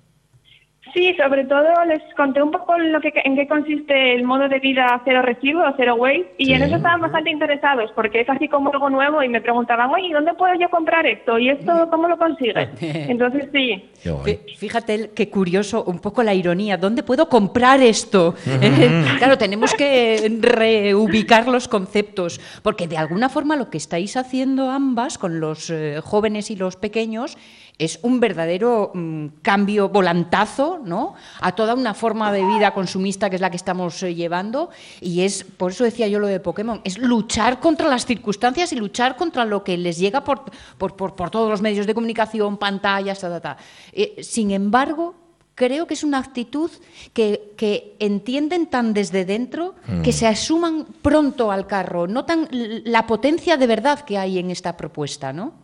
Sí, 0.95 1.14
sobre 1.16 1.45
todo 1.45 1.64
les 1.86 2.03
conté 2.16 2.43
un 2.43 2.51
poco 2.51 2.76
lo 2.78 3.01
que, 3.01 3.12
en 3.24 3.34
qué 3.34 3.47
consiste 3.49 4.14
el 4.14 4.24
modo 4.24 4.49
de 4.49 4.59
vida 4.59 5.01
cero 5.05 5.22
residuo, 5.22 5.64
cero 5.76 5.95
waste, 5.97 6.34
y 6.38 6.53
en 6.53 6.62
eso 6.62 6.76
estaban 6.76 7.01
bastante 7.01 7.30
interesados, 7.30 7.90
porque 7.95 8.20
es 8.20 8.28
así 8.28 8.47
como 8.49 8.70
algo 8.72 8.90
nuevo 8.90 9.22
y 9.22 9.28
me 9.28 9.40
preguntaban, 9.40 9.88
oye, 9.90 10.12
¿dónde 10.12 10.34
puedo 10.34 10.53
yo 10.55 10.68
comprar 10.68 11.07
esto? 11.07 11.38
¿Y 11.38 11.49
esto 11.49 11.88
cómo 11.90 12.09
lo 12.09 12.18
consigues? 12.18 12.68
Entonces 12.80 13.49
sí. 13.53 13.88
Fí- 14.05 14.38
Fíjate 14.59 15.11
qué 15.14 15.30
curioso, 15.30 15.82
un 15.84 15.99
poco 16.01 16.22
la 16.22 16.34
ironía. 16.34 16.76
¿Dónde 16.76 17.03
puedo 17.03 17.28
comprar 17.28 17.80
esto? 17.80 18.34
Claro, 19.18 19.38
tenemos 19.38 19.72
que 19.74 20.28
reubicar 20.40 21.49
los 21.49 21.68
conceptos, 21.68 22.40
porque 22.62 22.88
de 22.88 22.97
alguna 22.99 23.28
forma 23.28 23.57
lo 23.57 23.70
que 23.70 23.78
estáis 23.78 24.16
haciendo 24.16 24.70
ambas 24.70 25.18
con 25.18 25.40
los 25.40 25.70
eh, 25.70 26.01
jóvenes 26.03 26.51
y 26.51 26.57
los 26.57 26.76
pequeños 26.76 27.36
es 27.79 27.99
un 28.03 28.20
verdadero 28.20 28.93
mm, 28.95 29.27
cambio 29.43 29.89
volantazo, 29.89 30.81
¿no? 30.85 31.14
A 31.41 31.53
toda 31.55 31.75
una 31.75 31.95
forma 31.95 32.31
de 32.33 32.45
vida 32.45 32.75
consumista 32.75 33.29
que 33.31 33.37
es 33.37 33.41
la 33.43 33.51
que 33.51 33.57
estamos 33.57 34.03
eh, 34.03 34.14
llevando 34.14 34.70
y 35.01 35.23
es 35.23 35.43
por 35.45 35.73
eso 35.73 35.83
decía 35.85 36.07
yo 36.07 36.18
lo 36.18 36.27
de 36.29 36.39
Pokémon, 36.39 36.81
es 36.85 36.99
luchar 36.99 37.61
contra 37.61 37.89
las 37.89 38.05
circunstancias 38.07 38.73
y 38.73 38.77
luchar 38.77 39.16
contra 39.16 39.45
lo 39.45 39.64
que 39.64 39.77
les 39.79 39.99
llega 39.99 40.23
por, 40.23 40.43
por, 40.79 40.95
por- 40.97 41.16
por 41.16 41.31
todos 41.31 41.51
los 41.51 41.62
medios 41.62 41.87
de 41.87 41.95
comunicación, 41.95 42.57
pantallas, 42.59 43.20
ta, 43.20 43.29
ta, 43.31 43.41
ta. 43.41 43.57
Eh, 43.93 44.23
sin 44.23 44.51
embargo, 44.51 45.14
creo 45.55 45.87
que 45.87 45.95
es 45.95 46.05
una 46.05 46.18
actitud 46.18 46.70
que, 47.12 47.53
que 47.57 47.97
entienden 47.99 48.66
tan 48.66 48.93
desde 48.95 49.25
dentro 49.25 49.75
Mm. 49.89 50.03
que 50.03 50.12
se 50.12 50.27
asuman 50.29 50.87
pronto 51.03 51.51
al 51.51 51.66
carro, 51.66 52.07
notan 52.07 52.49
la 52.53 53.07
potencia 53.07 53.57
de 53.57 53.66
verdad 53.66 54.01
que 54.01 54.16
hay 54.18 54.39
en 54.39 54.51
esta 54.51 54.77
propuesta, 54.77 55.33
¿no? 55.33 55.61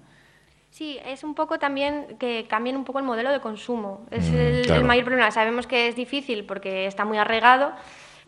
Sí, 0.79 0.97
es 1.05 1.25
un 1.25 1.35
poco 1.35 1.59
también 1.59 2.17
que 2.21 2.47
cambien 2.49 2.77
un 2.77 2.85
poco 2.85 3.01
el 3.01 3.05
modelo 3.05 3.33
de 3.33 3.41
consumo. 3.41 4.07
Es 4.13 4.31
Mm, 4.31 4.71
el, 4.71 4.85
mayor 4.85 5.07
problema. 5.07 5.29
Sabemos 5.33 5.67
que 5.67 5.89
es 5.89 5.97
difícil 5.97 6.45
porque 6.45 6.87
está 6.87 7.05
muy 7.05 7.19
arraigado. 7.19 7.73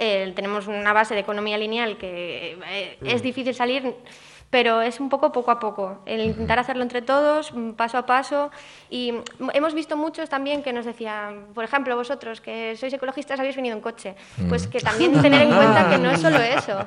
eh, 0.03 0.32
tenemos 0.34 0.66
una 0.66 0.92
base 0.94 1.12
de 1.14 1.20
economía 1.20 1.59
lineal 1.59 1.96
que 1.98 2.59
eh, 2.66 2.96
es 3.05 3.20
Mm. 3.20 3.22
difícil 3.22 3.55
salir, 3.55 3.94
pero 4.51 4.82
es 4.82 4.98
un 4.98 5.09
poco 5.09 5.30
poco 5.30 5.53
a 5.53 5.61
poco. 5.61 6.03
El 6.07 6.20
intentar 6.22 6.59
hacerlo 6.59 6.82
entre 6.82 7.03
todos, 7.03 7.55
mm, 7.55 7.70
paso 7.72 7.98
a 7.98 8.05
paso. 8.05 8.51
Y 8.90 9.12
mm, 9.12 9.51
hemos 9.55 9.74
visto 9.74 9.96
muchos 9.96 10.28
también 10.28 10.62
que 10.64 10.72
nos 10.72 10.84
decían, 10.84 11.46
por 11.55 11.62
ejemplo, 11.62 11.94
vosotros 11.94 12.40
que 12.40 12.74
sois 12.76 12.92
ecologistas 12.92 13.38
habéis 13.38 13.55
venido 13.55 13.76
en 13.76 13.80
coche. 13.80 14.16
Pues 14.48 14.66
Mm. 14.66 14.70
que 14.70 14.80
también 14.80 15.22
tener 15.22 15.42
en 15.42 15.55
cuenta 15.55 15.88
que 15.88 15.98
no 15.98 16.11
es 16.11 16.20
solo 16.20 16.38
eso. 16.59 16.84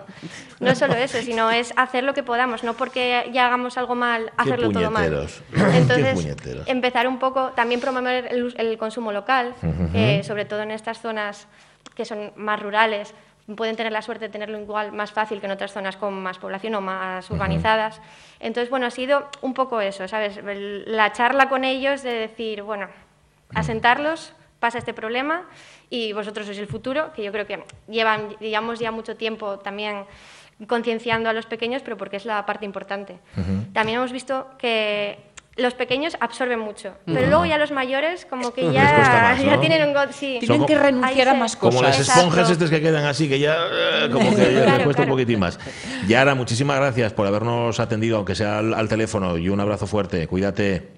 No 0.59 0.71
es 0.71 0.77
solo 0.77 0.95
eso, 0.95 1.21
sino 1.21 1.49
es 1.51 1.73
hacer 1.77 2.03
lo 2.03 2.13
que 2.13 2.21
podamos, 2.23 2.65
no 2.65 2.73
porque 2.73 3.29
ya 3.31 3.45
hagamos 3.45 3.77
algo 3.77 3.95
mal, 3.95 4.31
hacerlo 4.35 4.69
todo 4.69 4.91
mal. 4.91 5.27
Entonces, 5.73 6.35
empezar 6.65 7.07
un 7.07 7.17
poco, 7.17 7.51
también 7.55 7.79
promover 7.79 8.27
el, 8.29 8.53
el 8.57 8.77
consumo 8.77 9.13
local, 9.13 9.53
eh, 9.93 10.21
sobre 10.23 10.43
todo 10.43 10.61
en 10.63 10.71
estas 10.71 10.99
zonas 10.99 11.47
que 11.95 12.03
son 12.05 12.31
más 12.35 12.59
rurales, 12.61 13.13
pueden 13.55 13.75
tener 13.75 13.91
la 13.91 14.01
suerte 14.01 14.25
de 14.25 14.31
tenerlo 14.31 14.59
igual 14.59 14.91
más 14.91 15.11
fácil 15.11 15.39
que 15.39 15.47
en 15.47 15.51
otras 15.51 15.73
zonas 15.73 15.97
con 15.97 16.21
más 16.21 16.37
población 16.37 16.75
o 16.75 16.81
más 16.81 17.29
urbanizadas. 17.29 18.01
Entonces, 18.39 18.69
bueno, 18.69 18.85
ha 18.85 18.91
sido 18.91 19.27
un 19.41 19.53
poco 19.53 19.81
eso, 19.81 20.07
¿sabes? 20.07 20.39
La 20.43 21.11
charla 21.11 21.49
con 21.49 21.63
ellos 21.63 22.03
de 22.03 22.13
decir, 22.13 22.61
bueno, 22.63 22.87
asentarlos, 23.53 24.33
pasa 24.59 24.77
este 24.77 24.93
problema 24.93 25.43
y 25.89 26.13
vosotros 26.13 26.45
sois 26.45 26.57
el 26.57 26.67
futuro, 26.67 27.11
que 27.13 27.21
yo 27.21 27.31
creo 27.33 27.45
que 27.45 27.65
llevan, 27.89 28.29
llevamos 28.39 28.79
ya 28.79 28.91
mucho 28.91 29.17
tiempo 29.17 29.59
también 29.59 30.05
concienciando 30.67 31.29
a 31.29 31.33
los 31.33 31.45
pequeños, 31.45 31.81
pero 31.81 31.97
porque 31.97 32.15
es 32.15 32.25
la 32.25 32.45
parte 32.45 32.65
importante. 32.65 33.19
También 33.73 33.97
hemos 33.97 34.13
visto 34.13 34.47
que 34.57 35.32
los 35.55 35.73
pequeños 35.75 36.17
absorben 36.19 36.59
mucho, 36.59 36.93
pero 37.05 37.27
luego 37.27 37.45
ya 37.45 37.57
los 37.57 37.71
mayores 37.71 38.25
como 38.25 38.53
que 38.53 38.63
Les 38.63 38.73
ya, 38.73 38.95
cuesta 38.95 39.21
más, 39.21 39.39
ya 39.45 39.55
¿no? 39.55 39.59
tienen 39.59 39.87
un... 39.87 39.93
go- 39.93 39.99
Sí. 40.11 40.39
Son 40.41 40.47
Tienen 40.57 40.65
que 40.65 40.77
renunciar 40.77 41.27
a 41.29 41.33
más 41.35 41.55
Como 41.55 41.81
las 41.81 41.99
esponjas 41.99 42.49
estos 42.49 42.69
que 42.69 42.81
quedan 42.81 43.05
así, 43.05 43.29
que 43.29 43.39
ya 43.39 43.55
eh, 43.71 44.09
como 44.11 44.35
que 44.35 44.53
ya 44.53 44.77
les 44.77 44.83
cuesta 44.83 45.03
un 45.03 45.09
poquitín 45.09 45.39
más. 45.39 45.59
Yara, 46.07 46.33
muchísimas 46.35 46.77
gracias 46.77 47.13
por 47.13 47.27
habernos 47.27 47.79
atendido, 47.79 48.17
aunque 48.17 48.35
sea 48.35 48.59
al, 48.59 48.73
al 48.73 48.89
teléfono, 48.89 49.37
y 49.37 49.49
un 49.49 49.59
abrazo 49.59 49.85
fuerte. 49.87 50.27
Cuídate. 50.27 50.89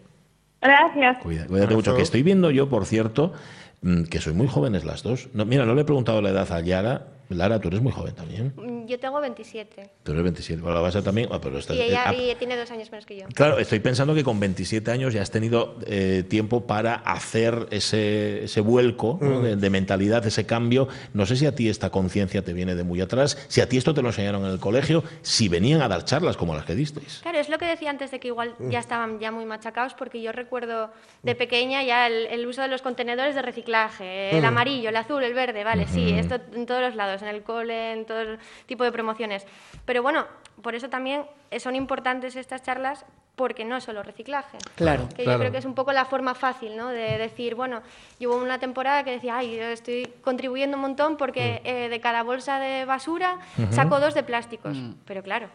Gracias. 0.62 1.18
Cuida- 1.20 1.45
Cuídate 1.47 1.76
mucho. 1.76 1.95
Que 1.95 2.01
estoy 2.01 2.24
viendo 2.24 2.49
yo, 2.51 2.70
por 2.70 2.86
cierto, 2.86 3.34
mm, 3.82 4.03
que 4.06 4.20
soy 4.20 4.34
muy 4.34 4.47
jóvenes 4.47 4.84
las 4.86 5.03
dos. 5.03 5.28
No, 5.34 5.45
mira, 5.45 5.66
no 5.66 5.76
le 5.76 5.82
he 5.82 5.86
preguntado 5.86 6.22
la 6.22 6.30
edad 6.30 6.51
a 6.51 6.60
Yara. 6.62 7.08
Lara, 7.30 7.59
tú 7.59 7.67
eres 7.69 7.82
muy 7.82 7.91
joven 7.91 8.13
también. 8.13 8.53
Mm, 8.55 8.86
Yo 8.86 8.99
tengo 8.99 9.19
27 9.19 9.89
Tú 10.03 10.11
eres 10.11 10.23
27. 10.23 10.61
Bueno, 10.61 10.76
la 10.76 10.82
vas 10.82 10.95
a 10.95 11.01
también. 11.01 11.28
ah, 11.32 11.39
pero 11.41 11.57
estás- 11.57 11.76
y 11.76 11.82
ella 11.82 12.11
eh, 12.13 12.32
y 12.32 12.36
tiene 12.36 12.55
dos 12.55 12.69
años 12.71 12.91
menos 12.91 13.05
que 13.05 13.17
yo. 13.17 13.26
Claro, 13.34 13.57
estoy 13.57 13.80
pensando 13.80 14.13
que 14.13 14.23
con 14.23 14.39
27 14.39 14.91
años 14.91 15.13
ya 15.13 15.21
has 15.23 15.32
tenido 15.32 15.78
eh, 15.88 16.23
tiempo 16.30 16.67
para 16.67 16.95
hacer 16.95 17.67
ese, 17.71 18.43
ese 18.43 18.61
vuelco 18.61 19.17
¿no? 19.21 19.39
Mm. 19.39 19.43
de, 19.43 19.55
de 19.55 19.69
mentalidad, 19.69 20.26
ese 20.26 20.45
cambio. 20.45 20.88
No 21.13 21.26
sé 21.26 21.36
si 21.36 21.45
a 21.45 21.55
ti 21.55 21.67
esta 21.69 21.89
conciencia 21.89 22.43
te 22.43 22.53
viene 22.53 22.76
de 22.76 22.84
muy 22.84 23.01
atrás, 23.01 23.38
si 23.47 23.61
a 23.61 23.67
ti 23.67 23.78
esto 23.78 23.93
te 23.93 24.01
lo 24.01 24.09
enseñaron 24.09 24.45
en 24.45 24.51
el 24.51 24.59
colegio, 24.59 25.03
si 25.21 25.49
venían 25.49 25.82
a 25.82 25.88
dar 25.88 26.05
charlas 26.05 26.38
como 26.38 26.53
las 26.55 26.65
que 26.65 26.76
disteis. 26.76 27.19
Claro, 27.23 27.39
es 27.39 27.49
lo 27.49 27.57
que 27.57 27.65
decía 27.65 27.89
antes 27.89 28.11
de 28.11 28.19
que 28.19 28.28
igual 28.28 28.53
Mm. 28.59 28.69
ya 28.69 28.80
estaban 28.80 29.19
ya 29.19 29.32
muy 29.32 29.45
machacados, 29.45 29.93
porque 29.95 30.21
yo 30.21 30.32
recuerdo 30.32 30.91
de 31.23 31.36
pequeña 31.36 31.84
ya 31.84 32.07
el, 32.07 32.28
el 32.28 32.45
uso 32.45 32.61
de 32.61 32.67
los 32.67 32.82
contenedores 32.82 33.34
de 33.36 33.41
reciclaje, 33.41 34.36
el 34.38 34.43
Mm. 34.43 34.45
amarillo, 34.45 34.89
el 34.89 34.95
azul, 34.95 35.23
el 35.23 35.34
verde, 35.34 35.63
vale, 35.63 35.88
sí, 35.88 36.11
Ujú. 36.11 36.19
esto 36.19 36.36
en 36.53 36.65
todos 36.65 36.82
los 36.82 36.95
lados, 36.95 37.14
en 37.22 37.30
el 37.30 37.43
cole, 37.43 37.93
en 37.93 38.05
todo 38.05 38.38
tipo 38.66 38.84
de 38.84 38.91
promociones. 38.91 39.45
Pero 39.86 40.01
bueno, 40.01 40.26
por 40.61 40.76
eso 40.76 40.89
también 40.89 41.26
son 41.59 41.76
importantes 41.76 42.36
estas 42.36 42.63
charlas, 42.63 43.05
porque 43.36 43.65
no 43.65 43.75
es 43.77 43.83
solo 43.83 44.01
reciclaje. 44.03 44.57
Claro, 44.75 45.09
Que 45.09 45.23
claro. 45.23 45.31
yo 45.33 45.39
creo 45.39 45.51
que 45.51 45.57
es 45.57 45.65
un 45.65 45.75
poco 45.75 45.91
la 45.91 46.05
forma 46.05 46.36
fácil, 46.36 46.77
¿no? 46.77 46.89
De 46.89 47.17
decir, 47.17 47.55
bueno, 47.55 47.81
yo 48.19 48.29
hubo 48.29 48.38
una 48.41 48.59
temporada 48.59 49.03
que 49.03 49.11
decía, 49.11 49.38
ay, 49.38 49.57
yo 49.57 49.63
estoy 49.63 50.07
contribuyendo 50.21 50.77
un 50.77 50.81
montón 50.81 51.17
porque 51.17 51.61
eh, 51.65 51.89
de 51.89 51.99
cada 51.99 52.23
bolsa 52.23 52.59
de 52.59 52.86
basura 52.86 53.38
saco 53.71 53.99
dos 53.99 54.13
de 54.13 54.23
plásticos. 54.23 54.77
Pero 55.05 55.21
claro. 55.23 55.47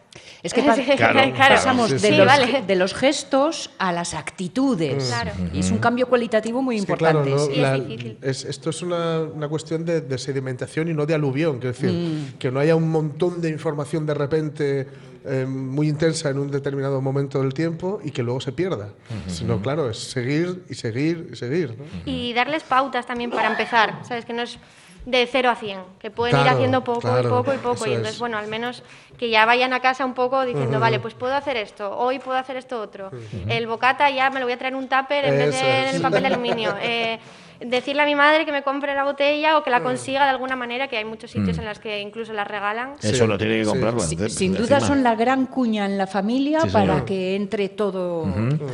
Es 0.43 0.53
que 0.53 0.61
Claro, 0.97 1.55
pasamos 1.55 1.87
sí, 1.89 1.93
de, 1.95 1.99
sí, 1.99 2.11
los, 2.15 2.27
vale. 2.27 2.61
de 2.61 2.75
los 2.75 2.93
gestos 2.93 3.71
a 3.79 3.91
las 3.91 4.13
actitudes. 4.13 5.07
Claro. 5.07 5.31
Y 5.53 5.59
es 5.61 5.71
un 5.71 5.79
cambio 5.79 6.07
cualitativo 6.07 6.61
muy 6.61 6.75
Es 6.75 6.81
importante. 6.83 7.29
claro, 7.31 7.47
¿no? 7.47 7.53
sí. 7.53 7.59
La- 7.59 8.29
es- 8.29 8.45
esto 8.45 8.69
es 8.69 8.81
una, 8.81 9.21
una 9.21 9.47
cuestión 9.47 9.83
de, 9.85 10.01
de 10.01 10.17
sedimentación 10.17 10.87
y 10.89 10.93
no 10.93 11.05
de 11.05 11.15
aluvión. 11.15 11.59
Quiero 11.59 11.73
decir, 11.73 11.91
Mm. 11.91 12.37
que 12.37 12.51
no 12.51 12.59
haya 12.59 12.75
un 12.75 12.89
montón 12.91 13.41
de 13.41 13.49
información 13.49 14.05
de 14.05 14.13
repente 14.13 14.87
eh, 15.25 15.45
muy 15.45 15.87
intensa 15.87 16.29
en 16.29 16.39
un 16.39 16.49
determinado 16.49 17.01
momento 17.01 17.41
del 17.41 17.53
tiempo 17.53 17.99
y 18.03 18.11
que 18.11 18.23
luego 18.23 18.41
se 18.41 18.51
pierda. 18.51 18.89
Sino, 19.27 19.61
claro, 19.61 19.89
es 19.89 19.97
seguir 19.97 20.63
y 20.69 20.75
seguir 20.75 21.29
y 21.31 21.35
seguir. 21.35 21.77
¿no? 21.77 21.85
Y 22.05 22.33
darles 22.33 22.63
pautas 22.63 23.05
también 23.05 23.29
para 23.31 23.49
empezar, 23.49 23.99
¿sabes? 24.03 24.25
Que 24.25 24.33
no 24.33 24.41
es 24.41 24.57
de 25.05 25.27
0 25.31 25.49
a 25.49 25.55
100, 25.55 25.79
que 25.99 26.11
pueden 26.11 26.39
ir 26.39 26.47
haciendo 26.47 26.83
poco 26.83 27.01
claro, 27.01 27.27
y 27.27 27.31
poco 27.31 27.53
y 27.53 27.57
poco. 27.57 27.87
Y 27.87 27.91
entonces, 27.91 28.15
es. 28.15 28.19
bueno, 28.19 28.37
al 28.37 28.47
menos 28.47 28.83
que 29.17 29.29
ya 29.29 29.45
vayan 29.45 29.73
a 29.73 29.79
casa 29.79 30.05
un 30.05 30.13
poco 30.13 30.45
diciendo, 30.45 30.79
vale, 30.79 30.99
pues 30.99 31.13
puedo 31.13 31.33
hacer 31.35 31.57
esto, 31.57 31.97
hoy 31.97 32.19
puedo 32.19 32.37
hacer 32.37 32.57
esto 32.57 32.79
otro. 32.79 33.11
El 33.47 33.67
bocata 33.67 34.09
ya 34.09 34.29
me 34.29 34.39
lo 34.39 34.45
voy 34.45 34.53
a 34.53 34.57
traer 34.57 34.73
en 34.73 34.79
un 34.79 34.87
tupper 34.87 35.25
en 35.25 35.37
vez 35.37 35.51
de 35.51 35.79
en 35.79 35.87
es. 35.87 35.95
el 35.95 36.01
papel 36.01 36.21
de 36.21 36.27
aluminio. 36.27 36.75
Eh, 36.81 37.19
decirle 37.65 38.01
a 38.01 38.05
mi 38.05 38.15
madre 38.15 38.45
que 38.45 38.51
me 38.51 38.63
compre 38.63 38.93
la 38.95 39.03
botella 39.03 39.57
o 39.57 39.63
que 39.63 39.69
la 39.69 39.81
consiga 39.81 40.23
de 40.23 40.29
alguna 40.29 40.55
manera, 40.55 40.87
que 40.87 40.97
hay 40.97 41.05
muchos 41.05 41.31
sitios 41.31 41.57
en 41.57 41.65
los 41.65 41.79
que 41.79 41.99
incluso 41.99 42.33
la 42.33 42.43
regalan. 42.43 42.93
Eso 43.01 43.27
lo 43.27 43.37
tiene 43.37 43.59
que 43.59 43.65
comprar. 43.65 43.91
Sí, 43.99 44.15
bueno, 44.15 44.29
sin 44.29 44.51
encima. 44.53 44.57
duda 44.57 44.79
son 44.79 45.03
la 45.03 45.15
gran 45.15 45.45
cuña 45.45 45.85
en 45.85 45.97
la 45.97 46.07
familia 46.07 46.61
Sí, 46.61 46.69
para 46.69 47.05
que 47.05 47.35
entre 47.35 47.69
todo, 47.69 48.23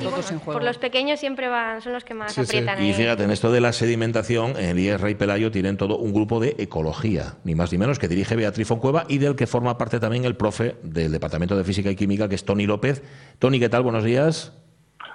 todos 0.02 0.32
en 0.32 0.40
juego. 0.40 0.60
Por 0.60 0.64
los 0.64 0.78
pequeños 0.78 1.20
siempre 1.20 1.48
van, 1.48 1.82
son 1.82 1.94
los 1.94 2.04
que 2.04 2.14
más 2.14 2.38
aprietan 2.38 2.82
Y 2.82 2.88
ahí. 2.88 2.94
fíjate, 2.94 3.24
en 3.24 3.32
esto 3.32 3.52
de 3.52 3.62
la 3.62 3.74
sedimentación, 3.74 4.52
en 4.58 4.66
el 4.66 4.80
IES 4.80 5.02
Rey 5.02 5.16
Pelayo 5.16 5.52
tienen 5.52 5.78
todo 5.78 5.98
un 5.98 6.14
grupo 6.14 6.40
de 6.40 6.56
ecología, 6.58 7.36
ni 7.44 7.56
más 7.56 7.72
ni 7.72 7.78
menos, 7.78 8.00
que 8.00 8.08
dirige 8.08 8.36
Beatriz 8.36 8.68
Foncueva 8.68 9.06
y 9.08 9.18
del 9.18 9.36
que 9.36 9.48
forma 9.48 9.78
parte 9.78 10.00
también 10.00 10.26
el 10.26 10.36
profe 10.36 10.76
del 10.84 11.12
Departamento 11.12 11.58
de 11.58 11.64
Física 11.64 11.90
y 11.90 11.96
Química, 11.96 12.30
que 12.30 12.36
es 12.36 12.46
Tony 12.46 12.66
López. 12.66 13.04
Tony, 13.40 13.60
¿qué 13.60 13.70
tal? 13.70 13.84
Buenos 13.84 14.04
días. 14.04 14.54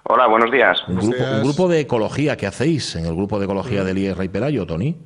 Hola, 0.05 0.27
buenos 0.27 0.51
días. 0.51 0.83
Un 0.89 0.97
grupo, 0.97 1.25
un 1.37 1.43
grupo 1.43 1.69
de 1.69 1.81
ecología, 1.81 2.37
¿qué 2.37 2.47
hacéis 2.47 2.97
en 2.97 3.07
el 3.07 3.15
grupo 3.15 3.39
de 3.39 3.45
ecología 3.45 3.85
del 3.85 3.99
IES 3.99 4.17
Rey 4.17 4.29
Pelayo, 4.29 4.67
Tony? 4.67 4.97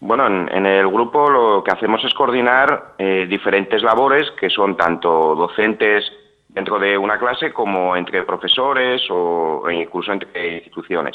Bueno, 0.00 0.26
en, 0.26 0.48
en 0.52 0.66
el 0.66 0.86
grupo 0.88 1.28
lo 1.28 1.64
que 1.64 1.72
hacemos 1.72 2.04
es 2.04 2.14
coordinar 2.14 2.94
eh, 2.98 3.26
diferentes 3.28 3.82
labores 3.82 4.30
que 4.38 4.48
son 4.48 4.76
tanto 4.76 5.34
docentes 5.34 6.04
dentro 6.48 6.78
de 6.78 6.96
una 6.96 7.18
clase 7.18 7.52
como 7.52 7.96
entre 7.96 8.22
profesores 8.22 9.02
o 9.10 9.62
incluso 9.70 10.12
entre 10.12 10.54
instituciones. 10.56 11.14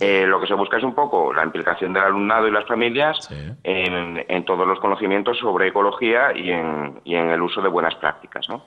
Eh, 0.00 0.24
lo 0.26 0.40
que 0.40 0.46
se 0.46 0.54
busca 0.54 0.78
es 0.78 0.84
un 0.84 0.94
poco 0.94 1.32
la 1.34 1.44
implicación 1.44 1.92
del 1.92 2.04
alumnado 2.04 2.48
y 2.48 2.50
las 2.50 2.66
familias 2.66 3.28
en, 3.62 4.24
en 4.26 4.44
todos 4.46 4.66
los 4.66 4.80
conocimientos 4.80 5.36
sobre 5.38 5.68
ecología 5.68 6.34
y 6.34 6.50
en, 6.50 7.00
y 7.04 7.16
en 7.16 7.28
el 7.28 7.42
uso 7.42 7.60
de 7.60 7.68
buenas 7.68 7.94
prácticas. 7.96 8.48
¿no? 8.48 8.64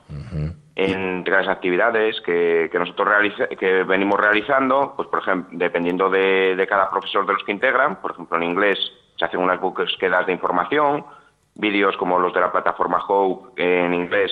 Entre 0.84 1.34
las 1.36 1.47
actividades 1.47 2.19
que, 2.21 2.69
que 2.71 2.80
nosotros 2.80 3.07
realiza- 3.07 3.47
que 3.47 3.84
venimos 3.84 4.19
realizando, 4.19 4.93
pues 4.95 5.07
por 5.09 5.19
ejemplo, 5.19 5.49
dependiendo 5.57 6.09
de, 6.09 6.55
de 6.55 6.67
cada 6.67 6.89
profesor 6.89 7.25
de 7.25 7.34
los 7.34 7.43
que 7.43 7.51
integran, 7.51 8.01
por 8.01 8.11
ejemplo 8.11 8.38
en 8.38 8.43
inglés 8.43 8.80
se 9.17 9.25
hacen 9.25 9.39
unas 9.41 9.59
búsquedas 9.59 10.25
de 10.25 10.32
información, 10.34 11.05
vídeos 11.55 11.97
como 11.97 12.17
los 12.19 12.34
de 12.34 12.39
la 12.39 12.51
plataforma 12.51 13.03
Hope 13.07 13.61
en 13.61 13.93
inglés 13.93 14.32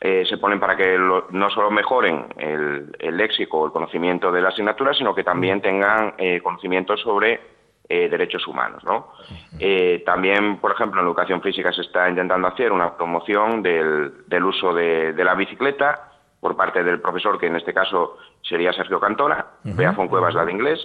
eh, 0.00 0.24
se 0.28 0.36
ponen 0.38 0.58
para 0.60 0.76
que 0.76 0.96
lo- 0.98 1.26
no 1.30 1.48
solo 1.50 1.70
mejoren 1.70 2.26
el, 2.36 2.94
el 2.98 3.16
léxico 3.16 3.60
o 3.60 3.66
el 3.66 3.72
conocimiento 3.72 4.30
de 4.32 4.40
la 4.42 4.48
asignatura, 4.50 4.92
sino 4.94 5.14
que 5.14 5.24
también 5.24 5.60
tengan 5.60 6.14
eh, 6.18 6.40
conocimientos 6.42 7.00
sobre 7.00 7.40
eh, 7.88 8.08
derechos 8.08 8.46
humanos. 8.46 8.82
¿no? 8.84 9.12
Eh, 9.58 10.02
también, 10.06 10.58
por 10.58 10.72
ejemplo, 10.72 11.00
en 11.00 11.06
educación 11.06 11.42
física 11.42 11.72
se 11.72 11.82
está 11.82 12.08
intentando 12.08 12.48
hacer 12.48 12.72
una 12.72 12.96
promoción 12.96 13.62
del, 13.62 14.26
del 14.26 14.44
uso 14.44 14.72
de, 14.72 15.12
de 15.12 15.24
la 15.24 15.34
bicicleta 15.34 16.12
por 16.40 16.56
parte 16.56 16.82
del 16.82 17.00
profesor, 17.00 17.38
que 17.38 17.46
en 17.46 17.56
este 17.56 17.72
caso 17.72 18.18
sería 18.42 18.72
Sergio 18.72 18.98
Cantona, 18.98 19.46
Bea 19.62 19.92
Foncuevas, 19.92 20.34
la 20.34 20.44
de 20.44 20.52
inglés. 20.52 20.80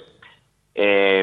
Eh, 0.80 1.22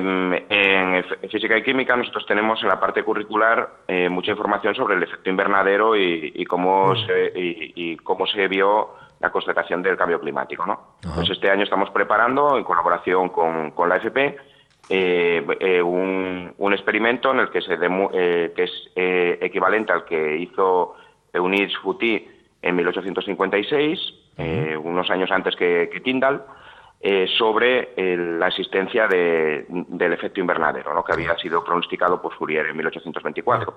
en 0.48 1.30
física 1.30 1.56
y 1.56 1.62
química 1.62 1.94
nosotros 1.94 2.26
tenemos 2.26 2.60
en 2.62 2.68
la 2.68 2.80
parte 2.80 3.04
curricular 3.04 3.68
eh, 3.86 4.08
mucha 4.08 4.32
información 4.32 4.74
sobre 4.74 4.96
el 4.96 5.04
efecto 5.04 5.30
invernadero 5.30 5.94
y, 5.94 6.32
y 6.34 6.44
cómo 6.44 6.96
se, 6.96 7.32
y, 7.36 7.72
y 7.76 7.96
cómo 7.98 8.26
se 8.26 8.48
vio 8.48 8.96
la 9.20 9.30
constatación 9.30 9.82
del 9.82 9.96
cambio 9.96 10.20
climático. 10.20 10.66
¿no? 10.66 10.96
Pues 11.14 11.30
este 11.30 11.50
año 11.50 11.62
estamos 11.62 11.90
preparando, 11.90 12.58
en 12.58 12.64
colaboración 12.64 13.28
con, 13.28 13.70
con 13.70 13.88
la 13.88 13.96
FP, 13.96 14.36
eh, 14.88 15.44
eh, 15.60 15.82
un, 15.82 16.52
un 16.58 16.72
experimento 16.72 17.30
en 17.32 17.40
el 17.40 17.50
que, 17.50 17.60
se 17.62 17.78
demu- 17.78 18.10
eh, 18.12 18.52
que 18.54 18.64
es 18.64 18.90
eh, 18.96 19.38
equivalente 19.40 19.92
al 19.92 20.04
que 20.04 20.36
hizo 20.36 20.94
Eunice 21.32 21.74
Fouti 21.82 22.28
en 22.62 22.76
1856, 22.76 23.98
eh, 24.38 24.76
unos 24.76 25.10
años 25.10 25.30
antes 25.30 25.54
que, 25.56 25.88
que 25.92 26.00
Tyndall, 26.00 26.42
sobre 27.36 27.90
la 28.38 28.48
existencia 28.48 29.06
de- 29.06 29.66
del 29.68 30.14
efecto 30.14 30.40
invernadero, 30.40 30.94
¿no? 30.94 31.04
que 31.04 31.12
había 31.12 31.36
sido 31.36 31.62
pronosticado 31.62 32.22
por 32.22 32.32
Fourier 32.34 32.64
en 32.66 32.76
1824. 32.78 33.74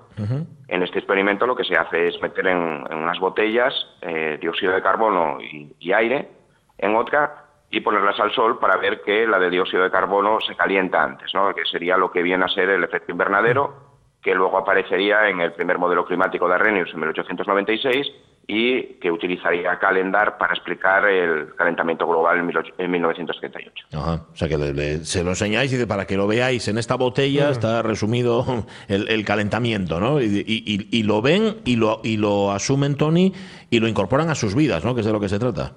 En 0.70 0.84
este 0.84 1.00
experimento 1.00 1.46
lo 1.46 1.54
que 1.56 1.66
se 1.66 1.76
hace 1.76 2.08
es 2.08 2.22
meter 2.22 2.48
en, 2.48 2.86
en 2.90 2.98
unas 2.98 3.20
botellas 3.20 3.74
eh, 4.02 4.38
dióxido 4.40 4.72
de 4.74 4.82
carbono 4.82 5.40
y, 5.42 5.74
y 5.78 5.92
aire, 5.92 6.30
en 6.78 6.96
otra, 6.96 7.47
y 7.70 7.82
ponerlas 7.82 8.20
al 8.20 8.32
sol 8.34 8.60
para 8.60 8.78
ver 8.78 9.02
que 9.02 9.28
la 9.28 9.40
de 9.40 9.50
dióxido 9.50 9.84
de 9.84 9.92
carbono 9.92 10.40
se 10.46 10.56
calienta 10.56 11.04
antes, 11.04 11.34
¿no? 11.34 11.54
que 11.54 11.66
sería 11.66 11.98
lo 11.98 12.12
que 12.12 12.22
viene 12.24 12.46
a 12.46 12.50
ser 12.50 12.70
el 12.70 12.84
efecto 12.84 13.12
invernadero, 13.12 13.76
que 14.22 14.34
luego 14.34 14.58
aparecería 14.58 15.30
en 15.30 15.42
el 15.42 15.54
primer 15.54 15.78
modelo 15.78 16.06
climático 16.06 16.48
de 16.48 16.56
Arrhenius 16.56 16.90
en 16.94 17.00
1896 17.00 18.08
y 18.50 18.94
que 19.00 19.12
utilizaría 19.12 19.78
Calendar 19.78 20.38
para 20.38 20.54
explicar 20.54 21.06
el 21.06 21.54
calentamiento 21.56 22.08
global 22.08 22.38
en, 22.40 22.48
18- 22.50 22.74
en 22.78 22.92
1938. 22.92 23.88
Ajá. 23.94 24.26
O 24.32 24.36
sea, 24.36 24.48
que 24.48 24.58
le- 24.58 24.74
le- 24.74 25.04
se 25.06 25.22
lo 25.24 25.32
enseñáis 25.32 25.74
y 25.74 25.86
para 25.86 26.06
que 26.08 26.16
lo 26.16 26.28
veáis 26.28 26.66
en 26.70 26.78
esta 26.78 26.96
botella 26.96 27.50
está 27.50 27.82
resumido 27.82 28.46
el, 28.88 29.10
el 29.10 29.26
calentamiento, 29.26 30.00
¿no? 30.00 30.22
Y, 30.22 30.26
y- 30.48 30.64
y- 30.66 30.88
y 30.98 31.04
lo 31.04 31.22
ven 31.22 31.58
y 31.66 31.76
lo, 31.76 32.00
y 32.04 32.16
lo 32.16 32.52
asumen, 32.54 32.96
Tony, 32.96 33.34
y 33.70 33.82
lo 33.82 33.90
incorporan 33.90 34.30
a 34.30 34.36
sus 34.36 34.56
vidas, 34.56 34.86
¿no? 34.86 34.96
Que 34.96 35.02
es 35.02 35.08
de 35.08 35.12
lo 35.14 35.20
que 35.20 35.28
se 35.30 35.40
trata. 35.40 35.74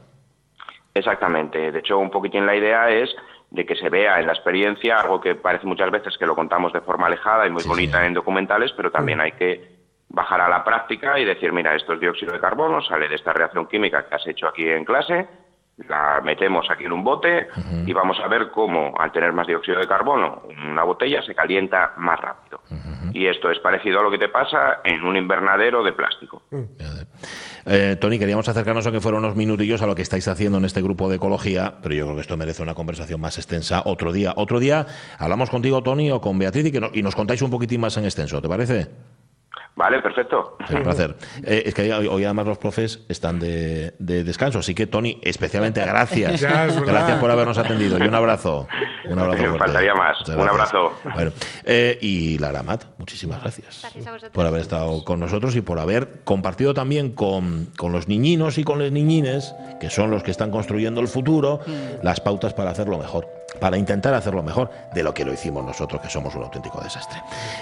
Exactamente. 0.95 1.73
De 1.73 1.79
hecho, 1.79 1.99
un 1.99 2.11
poquitín 2.11 2.47
la 2.47 2.57
idea 2.57 2.91
es 2.91 3.15
de 3.51 3.67
que 3.67 3.75
se 3.77 3.89
vea 3.89 4.21
en 4.21 4.27
la 4.27 4.33
experiencia 4.33 5.01
algo 5.01 5.21
que 5.21 5.35
parece 5.35 5.67
muchas 5.67 5.91
veces 5.91 6.17
que 6.17 6.27
lo 6.27 6.37
contamos 6.37 6.73
de 6.73 6.81
forma 6.81 7.07
alejada 7.07 7.47
y 7.47 7.51
muy 7.51 7.65
bonita 7.65 8.07
en 8.07 8.15
documentales, 8.15 8.73
pero 8.77 8.91
también 8.91 9.21
hay 9.21 9.33
que 9.33 9.81
bajar 10.09 10.41
a 10.41 10.49
la 10.49 10.65
práctica 10.65 11.19
y 11.19 11.25
decir, 11.25 11.53
mira, 11.53 11.75
esto 11.75 11.95
es 11.95 12.01
dióxido 12.01 12.33
de 12.33 12.41
carbono, 12.41 12.81
sale 12.83 13.09
de 13.09 13.15
esta 13.15 13.33
reacción 13.33 13.67
química 13.67 14.07
que 14.09 14.15
has 14.15 14.27
hecho 14.27 14.49
aquí 14.49 14.69
en 14.69 14.85
clase, 14.85 15.29
la 15.89 16.21
metemos 16.23 16.67
aquí 16.71 16.85
en 16.85 16.93
un 16.93 17.03
bote 17.05 17.49
y 17.87 17.93
vamos 17.93 18.19
a 18.23 18.29
ver 18.29 18.51
cómo, 18.51 18.93
al 18.99 19.13
tener 19.13 19.33
más 19.33 19.47
dióxido 19.47 19.79
de 19.81 19.87
carbono, 19.89 20.43
una 20.71 20.83
botella 20.85 21.23
se 21.23 21.35
calienta 21.35 21.93
más 21.97 22.21
rápido. 22.21 22.61
Y 23.13 23.27
esto 23.27 23.51
es 23.51 23.59
parecido 23.59 24.01
a 24.01 24.03
lo 24.05 24.11
que 24.11 24.19
te 24.19 24.29
pasa 24.29 24.81
en 24.85 25.03
un 25.05 25.17
invernadero 25.17 25.83
de 25.83 25.93
plástico. 25.93 26.43
Eh, 27.67 27.97
Tony, 28.01 28.19
queríamos 28.19 28.49
acercarnos 28.49 28.87
a 28.87 28.93
que 28.93 29.01
fueran 29.01 29.25
unos 29.25 29.37
minutillos 29.37 29.83
a 29.83 29.87
lo 29.87 29.95
que 29.95 30.03
estáis 30.03 30.27
haciendo 30.29 30.59
en 30.59 30.65
este 30.65 30.81
grupo 30.83 31.09
de 31.09 31.17
ecología, 31.17 31.75
pero 31.83 31.95
yo 31.95 32.05
creo 32.05 32.15
que 32.17 32.23
esto 32.23 32.37
merece 32.37 32.63
una 32.63 32.75
conversación 32.75 33.21
más 33.21 33.37
extensa 33.39 33.83
otro 33.85 34.13
día. 34.13 34.33
Otro 34.37 34.61
día 34.61 34.87
hablamos 35.19 35.51
contigo, 35.51 35.83
Tony, 35.83 36.11
o 36.11 36.21
con 36.21 36.39
Beatriz 36.39 36.67
y, 36.67 36.73
que 36.73 36.81
no- 36.81 36.91
y 36.93 37.03
nos 37.03 37.15
contáis 37.17 37.43
un 37.43 37.51
poquitín 37.51 37.81
más 37.81 37.97
en 37.97 38.05
extenso, 38.05 38.41
¿te 38.41 38.49
parece? 38.49 38.89
Vale, 39.81 40.03
perfecto. 40.03 40.59
Un 40.71 40.83
placer. 40.83 41.17
Eh, 41.43 41.63
es 41.65 41.73
que 41.73 41.91
hoy, 41.91 42.07
hoy 42.07 42.23
además 42.25 42.47
los 42.47 42.59
profes 42.59 43.01
están 43.09 43.41
de, 43.41 43.95
de 43.99 44.25
descanso, 44.25 44.59
así 44.59 44.75
que 44.75 44.87
Tony, 44.87 45.19
especialmente 45.23 45.81
gracias. 45.81 46.39
Ya, 46.39 46.67
es 46.67 46.75
verdad. 46.75 46.93
gracias 46.93 47.19
por 47.19 47.31
habernos 47.31 47.57
atendido 47.57 47.99
y 47.99 48.03
un 48.03 48.15
abrazo. 48.15 48.69
Un 49.09 49.19
abrazo 49.19 49.39
fuerte. 49.39 49.59
faltaría 49.59 49.95
más. 49.95 50.29
Un 50.29 50.49
abrazo. 50.49 50.93
Bueno, 51.15 51.33
eh, 51.65 51.97
y 52.03 52.37
Lara 52.37 52.63
Mat, 52.63 52.85
muchísimas 52.99 53.41
gracias 53.41 53.87
por 54.35 54.45
haber 54.45 54.61
estado 54.61 55.03
con 55.03 55.19
nosotros 55.19 55.57
y 55.57 55.63
por 55.63 55.79
haber 55.79 56.21
compartido 56.25 56.75
también 56.75 57.13
con, 57.13 57.69
con 57.79 57.91
los 57.91 58.07
niñinos 58.07 58.59
y 58.59 58.65
con 58.65 58.81
las 58.81 58.93
niñines, 58.93 59.55
que 59.81 59.89
son 59.89 60.11
los 60.11 60.23
que 60.23 60.31
están 60.31 60.51
construyendo 60.51 61.01
el 61.01 61.09
futuro, 61.09 61.61
las 62.03 62.21
pautas 62.21 62.53
para 62.53 62.71
hacerlo 62.71 62.99
mejor, 62.99 63.27
para 63.61 63.77
intentar 63.77 64.15
hacerlo 64.15 64.43
mejor 64.43 64.71
de 64.93 65.03
lo 65.03 65.15
que 65.15 65.25
lo 65.25 65.33
hicimos 65.33 65.65
nosotros, 65.65 66.01
que 66.03 66.09
somos 66.09 66.35
un 66.35 66.43
auténtico 66.43 66.81
desastre. 66.81 67.21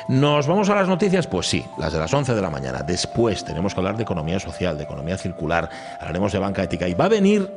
¿Nos 0.08 0.46
vamos 0.46 0.68
a 0.70 0.74
las 0.76 0.88
noticias? 0.88 1.26
Pues 1.26 1.46
sí, 1.48 1.66
las 1.76 1.92
de 1.92 1.98
las 1.98 2.12
11 2.14 2.34
de 2.34 2.40
la 2.40 2.50
mañana. 2.50 2.82
Después 2.82 3.44
tenemos 3.44 3.74
que 3.74 3.80
hablar 3.80 3.96
de 3.96 4.04
economía 4.04 4.40
social, 4.40 4.78
de 4.78 4.84
economía 4.84 5.18
circular, 5.18 5.68
hablaremos 6.00 6.32
de 6.32 6.38
banca 6.38 6.62
ética 6.62 6.86
y 6.88 6.94
va 6.94 7.06
a 7.06 7.08
venir 7.08 7.52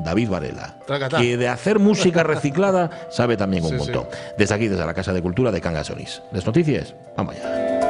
David 0.00 0.28
Varela, 0.30 0.74
Tracatá. 0.86 1.18
que 1.18 1.36
de 1.36 1.48
hacer 1.48 1.78
música 1.78 2.22
reciclada 2.22 2.90
sabe 3.10 3.36
también 3.36 3.62
un 3.64 3.70
Sí, 3.70 3.78
sí. 3.78 3.92
montón. 3.92 4.08
Desde 4.36 4.54
aquí, 4.54 4.68
desde 4.68 4.84
la 4.84 4.94
Casa 4.94 5.12
de 5.12 5.22
Cultura 5.22 5.50
de 5.52 5.60
Cangas 5.60 5.86
de 5.88 5.94
Onís. 5.94 6.22
¿Les 6.32 6.44
noticias? 6.44 6.94
Vamos 7.16 7.36
allá. 7.36 7.83